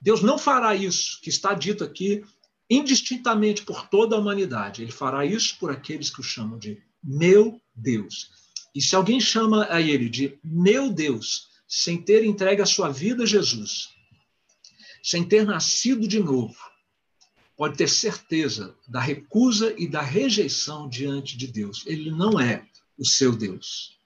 Deus 0.00 0.22
não 0.22 0.36
fará 0.36 0.74
isso 0.74 1.20
que 1.22 1.28
está 1.28 1.54
dito 1.54 1.84
aqui 1.84 2.24
indistintamente 2.68 3.62
por 3.62 3.86
toda 3.88 4.16
a 4.16 4.18
humanidade. 4.18 4.82
Ele 4.82 4.90
fará 4.90 5.24
isso 5.24 5.58
por 5.60 5.70
aqueles 5.70 6.10
que 6.10 6.20
o 6.20 6.24
chamam 6.24 6.58
de 6.58 6.82
meu 7.04 7.60
Deus. 7.74 8.30
E 8.74 8.80
se 8.80 8.94
alguém 8.96 9.20
chama 9.20 9.66
a 9.70 9.80
ele 9.80 10.08
de 10.08 10.38
meu 10.42 10.90
Deus, 10.90 11.48
sem 11.68 12.00
ter 12.00 12.24
entregue 12.24 12.62
a 12.62 12.66
sua 12.66 12.90
vida 12.90 13.24
a 13.24 13.26
Jesus, 13.26 13.90
sem 15.02 15.24
ter 15.24 15.44
nascido 15.44 16.06
de 16.06 16.20
novo, 16.20 16.56
pode 17.56 17.76
ter 17.76 17.88
certeza 17.88 18.74
da 18.88 19.00
recusa 19.00 19.74
e 19.76 19.88
da 19.88 20.00
rejeição 20.00 20.88
diante 20.88 21.36
de 21.36 21.46
Deus. 21.46 21.84
Ele 21.86 22.10
não 22.10 22.40
é 22.40 22.66
o 22.98 23.04
seu 23.04 23.34
Deus. 23.34 23.98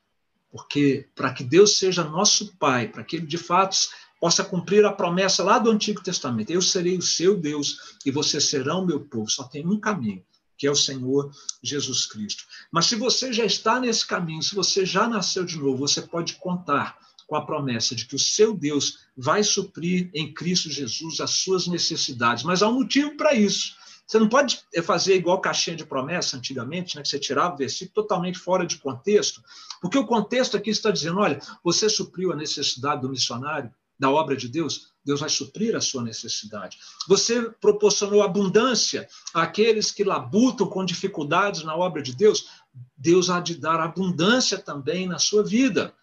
Porque 0.51 1.09
para 1.15 1.33
que 1.33 1.45
Deus 1.45 1.79
seja 1.79 2.05
nosso 2.05 2.57
Pai, 2.57 2.89
para 2.89 3.05
que 3.05 3.17
ele 3.17 3.27
de 3.27 3.39
fato 3.39 3.77
possa 4.21 4.45
cumprir 4.45 4.85
a 4.85 4.93
promessa 4.93 5.43
lá 5.45 5.59
do 5.59 5.71
Antigo 5.71 6.03
Testamento, 6.03 6.51
eu 6.51 6.63
serei 6.63 6.97
o 6.97 7.03
seu 7.03 7.37
Deus 7.37 7.97
e 8.05 8.11
você 8.11 8.41
será 8.41 8.77
o 8.77 8.87
meu 8.87 9.01
povo. 9.01 9.31
Só 9.31 9.45
tem 9.45 9.67
um 9.67 9.79
caminho, 9.79 10.25
que 10.57 10.67
é 10.67 10.71
o 10.71 10.77
Senhor 10.77 11.31
Jesus 11.63 12.07
Cristo. 12.07 12.45
Mas 12.71 12.87
se 12.87 12.97
você 12.97 13.33
já 13.33 13.45
está 13.45 13.81
nesse 13.81 14.07
caminho, 14.07 14.43
se 14.43 14.55
você 14.55 14.85
já 14.85 15.09
nasceu 15.09 15.45
de 15.45 15.59
novo, 15.59 15.79
você 15.79 16.03
pode 16.03 16.35
contar 16.35 16.99
com 17.27 17.37
a 17.37 17.45
promessa 17.45 17.95
de 17.95 18.07
que 18.07 18.15
o 18.15 18.19
seu 18.19 18.57
Deus 18.57 19.01
vai 19.17 19.43
suprir 19.43 20.11
em 20.15 20.33
Cristo 20.33 20.71
Jesus 20.71 21.21
as 21.21 21.31
suas 21.31 21.67
necessidades. 21.67 22.45
Mas 22.45 22.63
há 22.63 22.69
um 22.69 22.75
motivo 22.75 23.17
para 23.17 23.35
isso. 23.35 23.75
Você 24.07 24.21
não 24.21 24.29
pode 24.29 24.61
eh, 24.73 24.81
fazer 24.81 25.17
igual 25.17 25.41
caixinha 25.41 25.77
de 25.77 25.85
promessa 25.85 26.37
antigamente, 26.37 26.95
né, 26.95 27.03
que 27.03 27.09
você 27.09 27.19
tirava 27.19 27.55
o 27.55 27.59
versículo 27.59 27.93
totalmente 27.93 28.39
fora 28.39 28.65
de 28.65 28.79
contexto, 28.79 29.43
porque 29.81 29.99
o 29.99 30.07
contexto 30.07 30.57
aqui 30.57 30.71
está 30.71 30.93
dizendo: 30.93 31.19
olha, 31.19 31.41
você 31.63 31.89
supriu 31.89 32.33
a 32.33 32.37
necessidade 32.37 33.03
do 33.03 33.09
missionário, 33.09 33.73
da 33.99 34.11
obra 34.11 34.37
de 34.37 34.49
Deus, 34.49 34.93
Deus 35.05 35.21
vai 35.21 35.29
suprir 35.29 35.75
a 35.77 35.81
sua 35.81 36.03
necessidade. 36.03 36.79
Você 37.09 37.51
proporcionou 37.61 38.23
abundância 38.23 39.09
àqueles 39.33 39.91
que 39.91 40.05
labutam 40.05 40.67
com 40.67 40.85
dificuldades 40.85 41.63
na 41.63 41.77
obra 41.77 42.03
de 42.03 42.15
Deus, 42.15 42.49
Deus 42.97 43.31
há 43.31 43.41
de 43.41 43.57
dar 43.57 43.81
abundância 43.81 44.59
também 44.59 45.07
na 45.07 45.19
sua 45.19 45.43
vida 45.43 45.95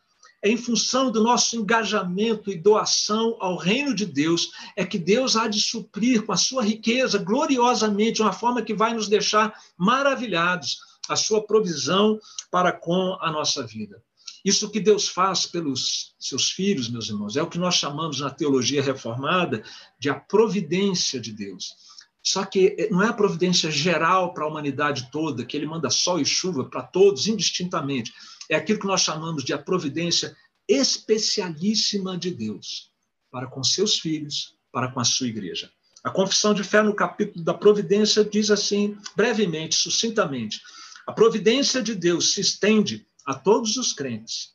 é 0.43 0.49
em 0.49 0.57
função 0.57 1.09
do 1.09 1.23
nosso 1.23 1.55
engajamento 1.55 2.51
e 2.51 2.57
doação 2.57 3.37
ao 3.39 3.55
reino 3.55 3.95
de 3.95 4.05
Deus, 4.05 4.51
é 4.75 4.85
que 4.85 4.99
Deus 4.99 5.37
há 5.37 5.47
de 5.47 5.61
suprir 5.61 6.25
com 6.25 6.33
a 6.33 6.37
sua 6.37 6.61
riqueza 6.61 7.17
gloriosamente, 7.17 8.15
de 8.15 8.21
uma 8.21 8.33
forma 8.33 8.61
que 8.61 8.73
vai 8.73 8.93
nos 8.93 9.07
deixar 9.07 9.57
maravilhados, 9.77 10.79
a 11.07 11.15
sua 11.15 11.41
provisão 11.41 12.19
para 12.51 12.73
com 12.73 13.17
a 13.21 13.31
nossa 13.31 13.65
vida. 13.65 14.03
Isso 14.43 14.69
que 14.69 14.79
Deus 14.79 15.07
faz 15.07 15.45
pelos 15.45 16.13
seus 16.19 16.51
filhos, 16.51 16.89
meus 16.89 17.07
irmãos, 17.07 17.37
é 17.37 17.41
o 17.41 17.49
que 17.49 17.57
nós 17.57 17.75
chamamos 17.75 18.19
na 18.19 18.29
teologia 18.29 18.81
reformada 18.81 19.63
de 19.97 20.09
a 20.09 20.15
providência 20.15 21.19
de 21.19 21.31
Deus. 21.31 21.73
Só 22.21 22.45
que 22.45 22.87
não 22.89 23.03
é 23.03 23.07
a 23.07 23.13
providência 23.13 23.69
geral 23.69 24.33
para 24.33 24.45
a 24.45 24.47
humanidade 24.47 25.09
toda, 25.11 25.45
que 25.45 25.55
ele 25.55 25.65
manda 25.65 25.89
sol 25.89 26.19
e 26.19 26.25
chuva 26.25 26.65
para 26.65 26.81
todos 26.81 27.27
indistintamente 27.27 28.13
é 28.49 28.55
aquilo 28.55 28.79
que 28.79 28.87
nós 28.87 29.01
chamamos 29.01 29.43
de 29.43 29.53
a 29.53 29.57
providência 29.57 30.35
especialíssima 30.67 32.17
de 32.17 32.31
Deus 32.31 32.91
para 33.31 33.47
com 33.47 33.63
seus 33.63 33.99
filhos, 33.99 34.55
para 34.71 34.91
com 34.91 34.99
a 34.99 35.03
sua 35.03 35.27
igreja. 35.27 35.71
A 36.03 36.09
confissão 36.09 36.53
de 36.53 36.63
fé 36.63 36.81
no 36.83 36.95
capítulo 36.95 37.43
da 37.43 37.53
providência 37.53 38.23
diz 38.23 38.51
assim, 38.51 38.97
brevemente, 39.15 39.75
sucintamente: 39.75 40.61
a 41.07 41.11
providência 41.11 41.81
de 41.81 41.95
Deus 41.95 42.33
se 42.33 42.41
estende 42.41 43.07
a 43.25 43.33
todos 43.33 43.77
os 43.77 43.93
crentes. 43.93 44.53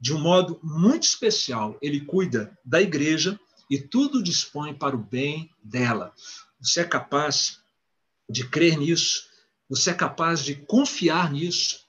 De 0.00 0.12
um 0.12 0.18
modo 0.18 0.58
muito 0.62 1.04
especial, 1.04 1.78
ele 1.80 2.00
cuida 2.00 2.56
da 2.64 2.80
igreja 2.80 3.38
e 3.70 3.78
tudo 3.78 4.22
dispõe 4.22 4.74
para 4.74 4.96
o 4.96 5.02
bem 5.02 5.50
dela. 5.62 6.12
Você 6.60 6.80
é 6.80 6.84
capaz 6.84 7.60
de 8.28 8.48
crer 8.48 8.76
nisso? 8.76 9.24
Você 9.68 9.90
é 9.90 9.94
capaz 9.94 10.44
de 10.44 10.56
confiar 10.56 11.32
nisso? 11.32 11.80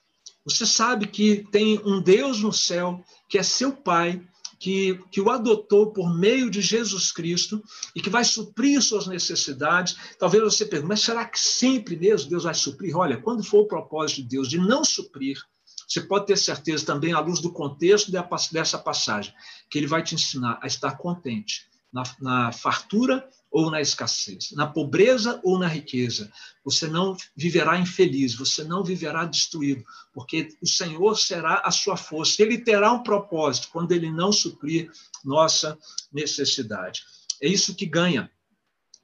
Você 0.44 0.66
sabe 0.66 1.06
que 1.06 1.46
tem 1.50 1.80
um 1.84 2.00
Deus 2.00 2.40
no 2.40 2.52
céu, 2.52 3.04
que 3.28 3.38
é 3.38 3.42
seu 3.42 3.72
Pai, 3.72 4.22
que, 4.58 4.98
que 5.10 5.20
o 5.20 5.30
adotou 5.30 5.92
por 5.92 6.16
meio 6.16 6.48
de 6.48 6.60
Jesus 6.60 7.12
Cristo 7.12 7.62
e 7.94 8.00
que 8.00 8.08
vai 8.08 8.24
suprir 8.24 8.80
suas 8.80 9.06
necessidades. 9.06 9.96
Talvez 10.18 10.42
você 10.42 10.64
pergunte, 10.64 10.88
mas 10.88 11.00
será 11.00 11.24
que 11.26 11.38
sempre 11.38 11.96
mesmo 11.96 12.30
Deus 12.30 12.44
vai 12.44 12.54
suprir? 12.54 12.96
Olha, 12.96 13.20
quando 13.20 13.44
for 13.44 13.60
o 13.60 13.68
propósito 13.68 14.22
de 14.22 14.28
Deus 14.28 14.48
de 14.48 14.58
não 14.58 14.84
suprir, 14.84 15.38
você 15.86 16.00
pode 16.00 16.26
ter 16.26 16.36
certeza 16.36 16.86
também, 16.86 17.12
à 17.12 17.20
luz 17.20 17.40
do 17.40 17.52
contexto 17.52 18.10
dessa 18.52 18.78
passagem, 18.78 19.34
que 19.70 19.78
ele 19.78 19.86
vai 19.86 20.02
te 20.02 20.14
ensinar 20.14 20.58
a 20.62 20.66
estar 20.66 20.96
contente 20.96 21.66
na, 21.92 22.02
na 22.20 22.52
fartura 22.52 23.28
ou 23.50 23.70
na 23.70 23.80
escassez, 23.80 24.50
na 24.50 24.66
pobreza 24.66 25.40
ou 25.44 25.58
na 25.58 25.68
riqueza. 25.68 26.28
Você 26.64 26.88
não 26.88 27.16
viverá 27.36 27.78
infeliz, 27.78 28.34
você 28.34 28.64
não 28.64 28.82
viverá 28.82 29.24
destruído, 29.24 29.84
porque 30.12 30.48
o 30.60 30.66
Senhor 30.66 31.16
será 31.16 31.62
a 31.64 31.70
sua 31.70 31.96
força. 31.96 32.42
Ele 32.42 32.58
terá 32.58 32.92
um 32.92 33.04
propósito 33.04 33.68
quando 33.70 33.92
ele 33.92 34.10
não 34.10 34.32
suprir 34.32 34.90
nossa 35.24 35.78
necessidade. 36.12 37.04
É 37.40 37.46
isso 37.46 37.76
que 37.76 37.86
ganha 37.86 38.28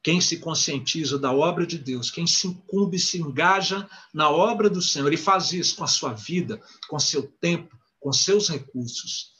quem 0.03 0.21
se 0.21 0.39
conscientiza 0.39 1.19
da 1.19 1.33
obra 1.33 1.67
de 1.67 1.79
Deus, 1.79 2.11
quem 2.11 2.27
se 2.27 2.47
incumbe, 2.47 2.99
se 2.99 3.19
engaja 3.19 3.89
na 4.15 4.31
obra 4.31 4.71
do 4.71 4.81
Senhor 4.81 5.13
e 5.13 5.17
faz 5.17 5.53
isso 5.53 5.77
com 5.77 5.85
a 5.85 5.89
sua 5.89 6.13
vida, 6.13 6.61
com 6.89 6.99
seu 6.99 7.23
tempo, 7.23 7.77
com 7.99 8.13
seus 8.13 8.49
recursos. 8.49 9.33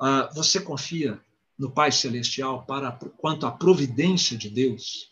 Ah, 0.00 0.30
você 0.34 0.60
confia 0.60 1.20
no 1.58 1.70
Pai 1.70 1.92
Celestial 1.92 2.64
para 2.64 2.92
quanto 3.18 3.46
à 3.46 3.50
providência 3.50 4.36
de 4.36 4.48
Deus? 4.48 5.10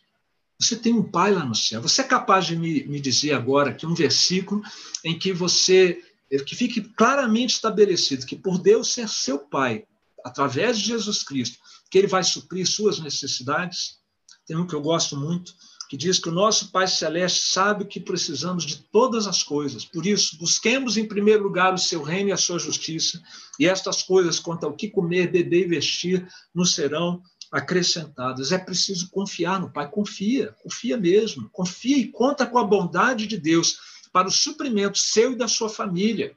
Você 0.58 0.76
tem 0.76 0.94
um 0.94 1.02
Pai 1.02 1.32
lá 1.32 1.44
no 1.44 1.54
céu. 1.54 1.82
Você 1.82 2.00
é 2.00 2.04
capaz 2.04 2.46
de 2.46 2.56
me, 2.56 2.84
me 2.84 3.00
dizer 3.00 3.34
agora 3.34 3.74
que 3.74 3.86
um 3.86 3.94
versículo 3.94 4.62
em 5.04 5.18
que 5.18 5.32
você 5.32 6.02
que 6.46 6.56
fique 6.56 6.80
claramente 6.80 7.54
estabelecido 7.54 8.26
que 8.26 8.34
por 8.34 8.58
Deus 8.58 8.92
ser 8.92 9.08
seu 9.08 9.38
Pai, 9.38 9.86
através 10.24 10.78
de 10.78 10.86
Jesus 10.86 11.22
Cristo, 11.22 11.58
que 11.90 11.98
Ele 11.98 12.06
vai 12.06 12.24
suprir 12.24 12.66
suas 12.66 12.98
necessidades? 12.98 13.98
Tem 14.46 14.56
um 14.56 14.66
que 14.66 14.74
eu 14.74 14.80
gosto 14.80 15.16
muito, 15.16 15.54
que 15.88 15.96
diz 15.96 16.18
que 16.18 16.28
o 16.28 16.32
nosso 16.32 16.70
Pai 16.70 16.86
Celeste 16.88 17.50
sabe 17.50 17.84
que 17.84 18.00
precisamos 18.00 18.64
de 18.64 18.76
todas 18.76 19.26
as 19.26 19.42
coisas. 19.42 19.84
Por 19.84 20.06
isso, 20.06 20.38
busquemos 20.38 20.96
em 20.96 21.06
primeiro 21.06 21.42
lugar 21.42 21.72
o 21.72 21.78
seu 21.78 22.02
reino 22.02 22.30
e 22.30 22.32
a 22.32 22.36
sua 22.36 22.58
justiça, 22.58 23.22
e 23.58 23.66
estas 23.66 24.02
coisas, 24.02 24.38
quanto 24.38 24.64
ao 24.64 24.74
que 24.74 24.88
comer, 24.88 25.30
beber 25.30 25.66
e 25.66 25.68
vestir, 25.68 26.28
nos 26.54 26.74
serão 26.74 27.22
acrescentadas. 27.52 28.50
É 28.50 28.58
preciso 28.58 29.10
confiar 29.10 29.60
no 29.60 29.70
Pai. 29.70 29.88
Confia, 29.88 30.54
confia 30.62 30.96
mesmo. 30.96 31.48
Confia 31.50 31.96
e 31.96 32.08
conta 32.08 32.44
com 32.46 32.58
a 32.58 32.64
bondade 32.64 33.26
de 33.26 33.38
Deus 33.38 33.78
para 34.12 34.26
o 34.26 34.32
suprimento 34.32 34.98
seu 34.98 35.32
e 35.32 35.36
da 35.36 35.46
sua 35.46 35.68
família. 35.68 36.36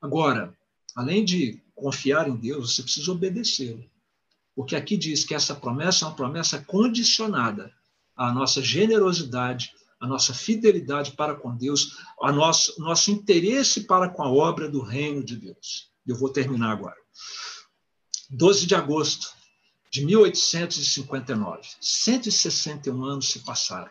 Agora, 0.00 0.52
além 0.94 1.24
de 1.24 1.62
confiar 1.74 2.28
em 2.28 2.36
Deus, 2.36 2.74
você 2.74 2.82
precisa 2.82 3.12
obedecê-lo. 3.12 3.84
Porque 4.54 4.76
aqui 4.76 4.96
diz 4.96 5.24
que 5.24 5.34
essa 5.34 5.54
promessa 5.54 6.04
é 6.04 6.08
uma 6.08 6.14
promessa 6.14 6.62
condicionada 6.64 7.72
à 8.16 8.32
nossa 8.32 8.62
generosidade, 8.62 9.72
à 10.00 10.06
nossa 10.06 10.32
fidelidade 10.32 11.12
para 11.12 11.34
com 11.34 11.56
Deus, 11.56 11.98
ao 12.18 12.32
nosso, 12.32 12.80
nosso 12.80 13.10
interesse 13.10 13.84
para 13.84 14.08
com 14.08 14.22
a 14.22 14.30
obra 14.30 14.68
do 14.68 14.80
reino 14.80 15.24
de 15.24 15.36
Deus. 15.36 15.90
Eu 16.06 16.16
vou 16.16 16.28
terminar 16.28 16.70
agora. 16.70 16.96
12 18.30 18.66
de 18.66 18.74
agosto 18.74 19.28
de 19.90 20.04
1859, 20.04 21.60
161 21.80 23.04
anos 23.04 23.30
se 23.30 23.40
passaram. 23.40 23.90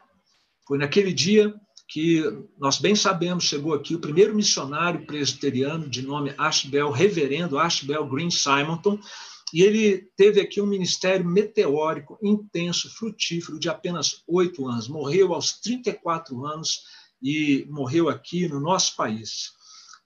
Foi 0.67 0.77
naquele 0.77 1.13
dia 1.13 1.53
que 1.87 2.23
nós 2.57 2.79
bem 2.79 2.95
sabemos, 2.95 3.43
chegou 3.43 3.73
aqui 3.73 3.95
o 3.95 3.99
primeiro 3.99 4.35
missionário 4.35 5.05
presbiteriano 5.05 5.89
de 5.89 6.01
nome 6.01 6.33
Ashbel, 6.37 6.91
reverendo 6.91 7.59
Ashbel 7.59 8.07
Green 8.07 8.31
Simonton, 8.31 8.99
e 9.53 9.61
ele 9.61 10.09
teve 10.17 10.41
aqui 10.41 10.59
um 10.59 10.65
ministério 10.65 11.23
meteórico, 11.23 12.17
intenso, 12.23 12.89
frutífero, 12.89 13.59
de 13.59 13.69
apenas 13.69 14.23
oito 14.27 14.67
anos. 14.67 14.87
Morreu 14.87 15.31
aos 15.31 15.53
34 15.59 16.43
anos 16.43 16.81
e 17.21 17.67
morreu 17.69 18.09
aqui 18.09 18.47
no 18.47 18.59
nosso 18.59 18.95
país. 18.95 19.51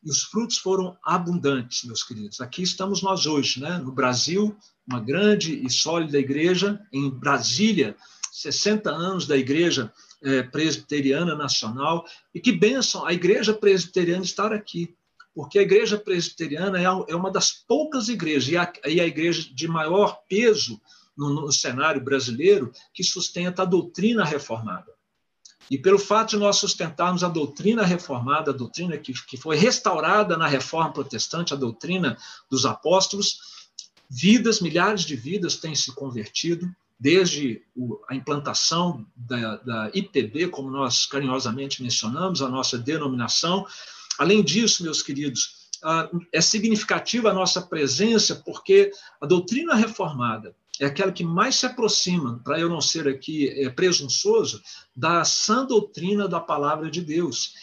E 0.03 0.11
os 0.11 0.23
frutos 0.23 0.57
foram 0.57 0.97
abundantes, 1.01 1.85
meus 1.85 2.03
queridos. 2.03 2.41
Aqui 2.41 2.61
estamos 2.61 3.01
nós 3.01 3.25
hoje, 3.25 3.61
né? 3.61 3.77
no 3.77 3.93
Brasil, 3.93 4.53
uma 4.85 4.99
grande 4.99 5.65
e 5.65 5.69
sólida 5.69 6.19
igreja, 6.19 6.85
em 6.91 7.09
Brasília, 7.09 7.95
60 8.33 8.91
anos 8.91 9.25
da 9.25 9.37
igreja 9.37 9.93
é, 10.21 10.43
presbiteriana 10.43 11.35
nacional. 11.35 12.05
E 12.35 12.41
que 12.41 12.51
bênção 12.51 13.05
a 13.05 13.13
igreja 13.13 13.53
presbiteriana 13.53 14.25
estar 14.25 14.51
aqui 14.51 14.93
porque 15.37 15.59
a 15.59 15.61
igreja 15.61 15.99
presbiteriana 15.99 16.79
é, 16.79 16.85
é 16.85 17.15
uma 17.15 17.29
das 17.29 17.51
poucas 17.51 18.09
igrejas, 18.09 18.49
e 18.49 18.57
a, 18.57 18.73
e 18.87 18.99
a 18.99 19.05
igreja 19.05 19.47
de 19.53 19.67
maior 19.67 20.23
peso 20.27 20.81
no, 21.15 21.29
no 21.29 21.51
cenário 21.51 22.03
brasileiro, 22.03 22.73
que 22.91 23.03
sustenta 23.03 23.61
a 23.61 23.65
doutrina 23.65 24.25
reformada. 24.25 24.91
E 25.69 25.77
pelo 25.77 25.99
fato 25.99 26.31
de 26.31 26.37
nós 26.37 26.55
sustentarmos 26.55 27.23
a 27.23 27.29
doutrina 27.29 27.85
reformada, 27.85 28.49
a 28.49 28.53
doutrina 28.53 28.97
que, 28.97 29.13
que 29.13 29.37
foi 29.37 29.55
restaurada 29.55 30.35
na 30.35 30.47
reforma 30.47 30.91
protestante, 30.91 31.53
a 31.53 31.57
doutrina 31.57 32.17
dos 32.49 32.65
apóstolos, 32.65 33.37
vidas, 34.09 34.59
milhares 34.59 35.01
de 35.01 35.15
vidas 35.15 35.57
têm 35.57 35.75
se 35.75 35.93
convertido, 35.93 36.67
desde 36.99 37.61
a 38.09 38.15
implantação 38.15 39.05
da, 39.15 39.57
da 39.57 39.91
IPB, 39.93 40.47
como 40.47 40.71
nós 40.71 41.05
carinhosamente 41.05 41.83
mencionamos, 41.83 42.41
a 42.41 42.49
nossa 42.49 42.75
denominação, 42.75 43.67
Além 44.17 44.43
disso, 44.43 44.83
meus 44.83 45.01
queridos, 45.01 45.67
é 46.33 46.41
significativa 46.41 47.29
a 47.29 47.33
nossa 47.33 47.61
presença 47.61 48.35
porque 48.45 48.91
a 49.21 49.25
doutrina 49.25 49.75
reformada 49.75 50.55
é 50.79 50.85
aquela 50.85 51.11
que 51.11 51.23
mais 51.23 51.55
se 51.55 51.65
aproxima, 51.65 52.39
para 52.43 52.59
eu 52.59 52.69
não 52.69 52.81
ser 52.81 53.07
aqui 53.07 53.49
é, 53.49 53.69
presunçoso, 53.69 54.61
da 54.95 55.23
sã 55.23 55.65
doutrina 55.65 56.27
da 56.27 56.39
palavra 56.39 56.89
de 56.89 57.01
Deus, 57.01 57.53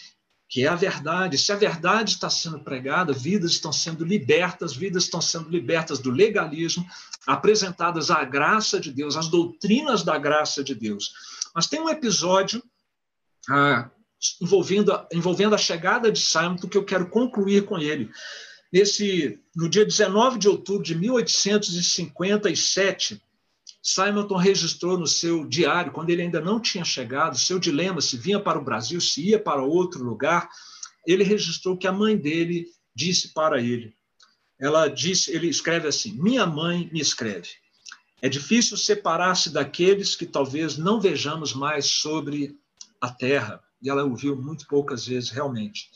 que 0.49 0.65
é 0.65 0.69
a 0.69 0.75
verdade. 0.75 1.39
Se 1.39 1.53
a 1.53 1.57
verdade 1.57 2.13
está 2.13 2.29
sendo 2.29 2.61
pregada, 2.61 3.13
vidas 3.13 3.53
estão 3.53 3.73
sendo 3.73 4.05
libertas, 4.05 4.75
vidas 4.75 5.05
estão 5.05 5.21
sendo 5.21 5.49
libertas 5.49 6.01
do 6.01 6.11
legalismo, 6.11 6.85
apresentadas 7.27 8.11
à 8.11 8.25
graça 8.25 8.81
de 8.81 8.91
Deus, 8.93 9.17
às 9.17 9.29
doutrinas 9.29 10.03
da 10.03 10.19
graça 10.19 10.63
de 10.63 10.75
Deus. 10.75 11.13
Mas 11.55 11.67
tem 11.67 11.81
um 11.81 11.89
episódio 11.89 12.63
ah, 13.49 13.91
envolvendo, 14.41 14.93
a, 14.93 15.07
envolvendo 15.13 15.55
a 15.55 15.59
chegada 15.59 16.11
de 16.11 16.21
Simon, 16.21 16.57
que 16.57 16.77
eu 16.77 16.85
quero 16.85 17.09
concluir 17.09 17.65
com 17.65 17.79
ele. 17.79 18.11
Nesse, 18.73 19.39
no 19.55 19.69
dia 19.69 19.85
19 19.85 20.39
de 20.39 20.49
outubro 20.49 20.83
de 20.83 20.97
1857, 20.97 23.23
Simonton 23.81 24.37
registrou 24.37 24.99
no 24.99 25.07
seu 25.07 25.45
diário, 25.45 25.93
quando 25.93 26.11
ele 26.11 26.23
ainda 26.23 26.41
não 26.41 26.59
tinha 26.59 26.85
chegado, 26.85 27.39
seu 27.39 27.57
dilema 27.59 28.01
se 28.01 28.17
vinha 28.17 28.41
para 28.41 28.59
o 28.59 28.65
Brasil, 28.65 28.99
se 29.01 29.29
ia 29.29 29.39
para 29.39 29.63
outro 29.63 30.03
lugar, 30.03 30.49
ele 31.07 31.23
registrou 31.23 31.77
que 31.77 31.87
a 31.87 31.93
mãe 31.93 32.17
dele 32.17 32.67
disse 32.95 33.35
para 33.35 33.61
ele. 33.61 33.95
Ela 34.59 34.89
disse, 34.89 35.31
ele 35.31 35.49
escreve 35.49 35.87
assim: 35.87 36.13
"Minha 36.13 36.47
mãe 36.47 36.89
me 36.93 37.01
escreve: 37.01 37.51
É 38.23 38.29
difícil 38.29 38.77
separar-se 38.77 39.51
daqueles 39.51 40.15
que 40.17 40.25
talvez 40.25 40.79
não 40.79 41.01
vejamos 41.01 41.53
mais 41.53 41.87
sobre 41.87 42.57
a 43.01 43.11
terra 43.11 43.64
e 43.85 43.91
ela 43.91 44.03
ouviu 44.03 44.35
muito 44.35 44.67
poucas 44.67 45.07
vezes 45.07 45.29
realmente. 45.29 45.91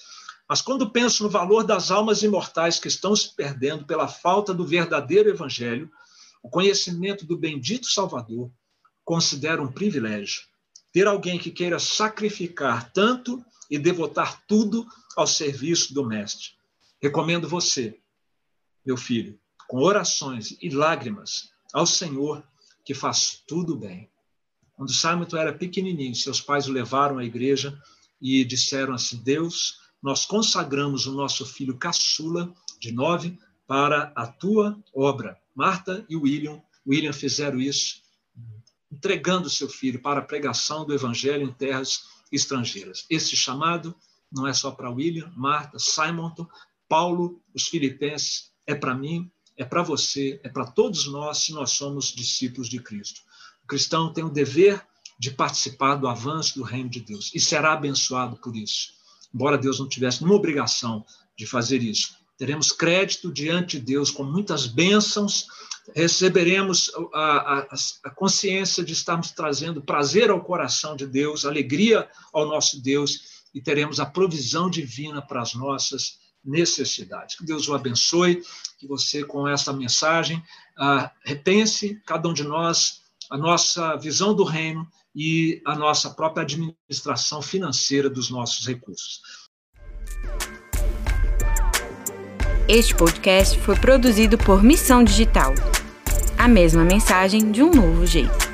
Mas 0.47 0.61
quando 0.61 0.91
penso 0.91 1.25
no 1.25 1.31
valor 1.31 1.65
das 1.65 1.91
almas 1.91 2.23
imortais 2.23 2.79
que 2.79 2.89
estão 2.89 3.17
se 3.17 3.35
perdendo 3.35 3.87
pela 3.87 4.07
falta 4.07 4.53
do 4.53 4.67
verdadeiro 4.67 5.31
evangelho, 5.31 5.91
o 6.43 6.51
conhecimento 6.51 7.25
do 7.27 7.37
bendito 7.37 7.87
Salvador, 7.87 8.51
considero 9.05 9.63
um 9.63 9.73
privilégio 9.73 10.43
ter 10.93 11.07
alguém 11.07 11.39
que 11.39 11.51
queira 11.51 11.79
sacrificar 11.79 12.93
tanto 12.93 13.45
e 13.71 13.79
devotar 13.79 14.43
tudo 14.47 14.87
ao 15.17 15.27
serviço 15.27 15.93
do 15.95 16.05
Mestre. 16.05 16.51
Recomendo 17.01 17.49
você, 17.49 17.99
meu 18.85 18.97
filho, 18.97 19.39
com 19.67 19.79
orações 19.79 20.57
e 20.61 20.71
lágrimas 20.71 21.51
ao 21.73 21.87
Senhor 21.87 22.43
que 22.85 22.95
faz 22.95 23.43
tudo 23.47 23.77
bem. 23.77 24.11
Quando 24.79 24.93
Simon 24.93 25.27
era 25.33 25.53
pequenininho, 25.53 26.15
seus 26.15 26.41
pais 26.41 26.69
o 26.69 26.73
levaram 26.73 27.19
à 27.19 27.25
igreja 27.25 27.77
e 28.23 28.45
disseram 28.45 28.95
assim: 28.95 29.17
Deus, 29.17 29.81
nós 30.01 30.25
consagramos 30.25 31.05
o 31.05 31.13
nosso 31.13 31.45
filho 31.45 31.77
caçula, 31.77 32.55
de 32.79 32.93
nove, 32.93 33.37
para 33.67 34.13
a 34.15 34.25
tua 34.29 34.79
obra. 34.95 35.37
Marta 35.53 36.07
e 36.09 36.15
William, 36.15 36.63
William 36.87 37.13
fizeram 37.13 37.61
isso, 37.61 38.03
entregando 38.89 39.51
seu 39.51 39.69
filho 39.69 40.01
para 40.01 40.21
a 40.21 40.25
pregação 40.25 40.87
do 40.87 40.95
evangelho 40.95 41.43
em 41.43 41.53
terras 41.53 42.05
estrangeiras. 42.31 43.05
Esse 43.11 43.37
chamado 43.37 43.97
não 44.31 44.47
é 44.47 44.53
só 44.53 44.71
para 44.71 44.93
William, 44.93 45.33
Marta, 45.37 45.77
Simon, 45.81 46.33
Paulo, 46.89 47.43
os 47.53 47.67
filipenses, 47.67 48.53
é 48.65 48.77
para 48.77 48.95
mim, 48.95 49.29
é 49.57 49.65
para 49.65 49.83
você, 49.83 50.41
é 50.45 50.49
para 50.49 50.71
todos 50.71 51.09
nós, 51.09 51.39
se 51.39 51.53
nós 51.53 51.73
somos 51.73 52.13
discípulos 52.13 52.69
de 52.69 52.81
Cristo 52.81 53.27
cristão 53.69 54.13
tem 54.13 54.25
o 54.25 54.31
dever 54.31 54.83
de 55.19 55.31
participar 55.31 55.97
do 55.97 56.09
avanço 56.09 56.55
do 56.57 56.65
reino 56.65 56.89
de 56.89 57.01
Deus 57.01 57.31
e 57.35 57.41
será 57.41 57.73
abençoado 57.75 58.37
por 58.37 58.57
isso. 58.57 58.93
Embora 59.35 59.59
Deus 59.59 59.79
não 59.79 59.89
tivesse 59.89 60.23
nenhuma 60.23 60.39
obrigação 60.39 61.05
de 61.37 61.47
fazer 61.47 61.83
isso, 61.83 62.17
teremos 62.39 62.73
crédito 62.73 63.33
diante 63.33 63.79
de 63.79 63.85
Deus 63.85 64.11
com 64.11 64.23
muitas 64.23 64.67
bênçãos, 64.67 65.47
receberemos 65.95 66.91
a, 67.13 67.21
a, 67.21 67.69
a, 68.05 68.11
consciência 68.11 68.85
de 68.85 68.93
estarmos 68.93 69.33
trazendo 69.33 69.83
prazer 69.83 70.31
ao 70.31 70.43
coração 70.43 70.95
de 70.95 71.07
Deus, 71.07 71.45
alegria 71.45 72.09
ao 72.33 72.47
nosso 72.47 72.81
Deus 72.81 73.39
e 73.55 73.61
teremos 73.61 73.99
a 73.99 74.07
provisão 74.07 74.71
divina 74.71 75.21
para 75.21 75.43
as 75.43 75.55
nossas 75.55 76.19
necessidades. 76.45 77.37
Que 77.37 77.45
Deus 77.45 77.69
o 77.69 77.75
abençoe, 77.75 78.43
que 78.79 78.87
você, 78.87 79.25
com 79.25 79.49
essa 79.49 79.73
mensagem, 79.73 80.39
uh, 80.79 81.11
repense 81.25 82.01
cada 82.07 82.29
um 82.29 82.33
de 82.33 82.45
nós 82.45 83.03
a 83.31 83.37
nossa 83.37 83.97
visão 83.97 84.35
do 84.35 84.45
reino 84.45 84.87
e 85.15 85.61
a 85.67 85.75
nossa 85.75 86.11
própria 86.11 86.43
administração 86.43 87.43
financeira 87.43 88.09
dos 88.09 88.31
nossos 88.31 88.67
recursos. 88.67 89.21
Este 92.69 92.95
podcast 92.95 93.59
foi 93.61 93.77
produzido 93.77 94.37
por 94.37 94.63
Missão 94.63 95.03
Digital. 95.03 95.55
A 96.37 96.47
mesma 96.47 96.85
mensagem 96.85 97.51
de 97.51 97.63
um 97.63 97.71
novo 97.71 98.07
jeito. 98.07 98.48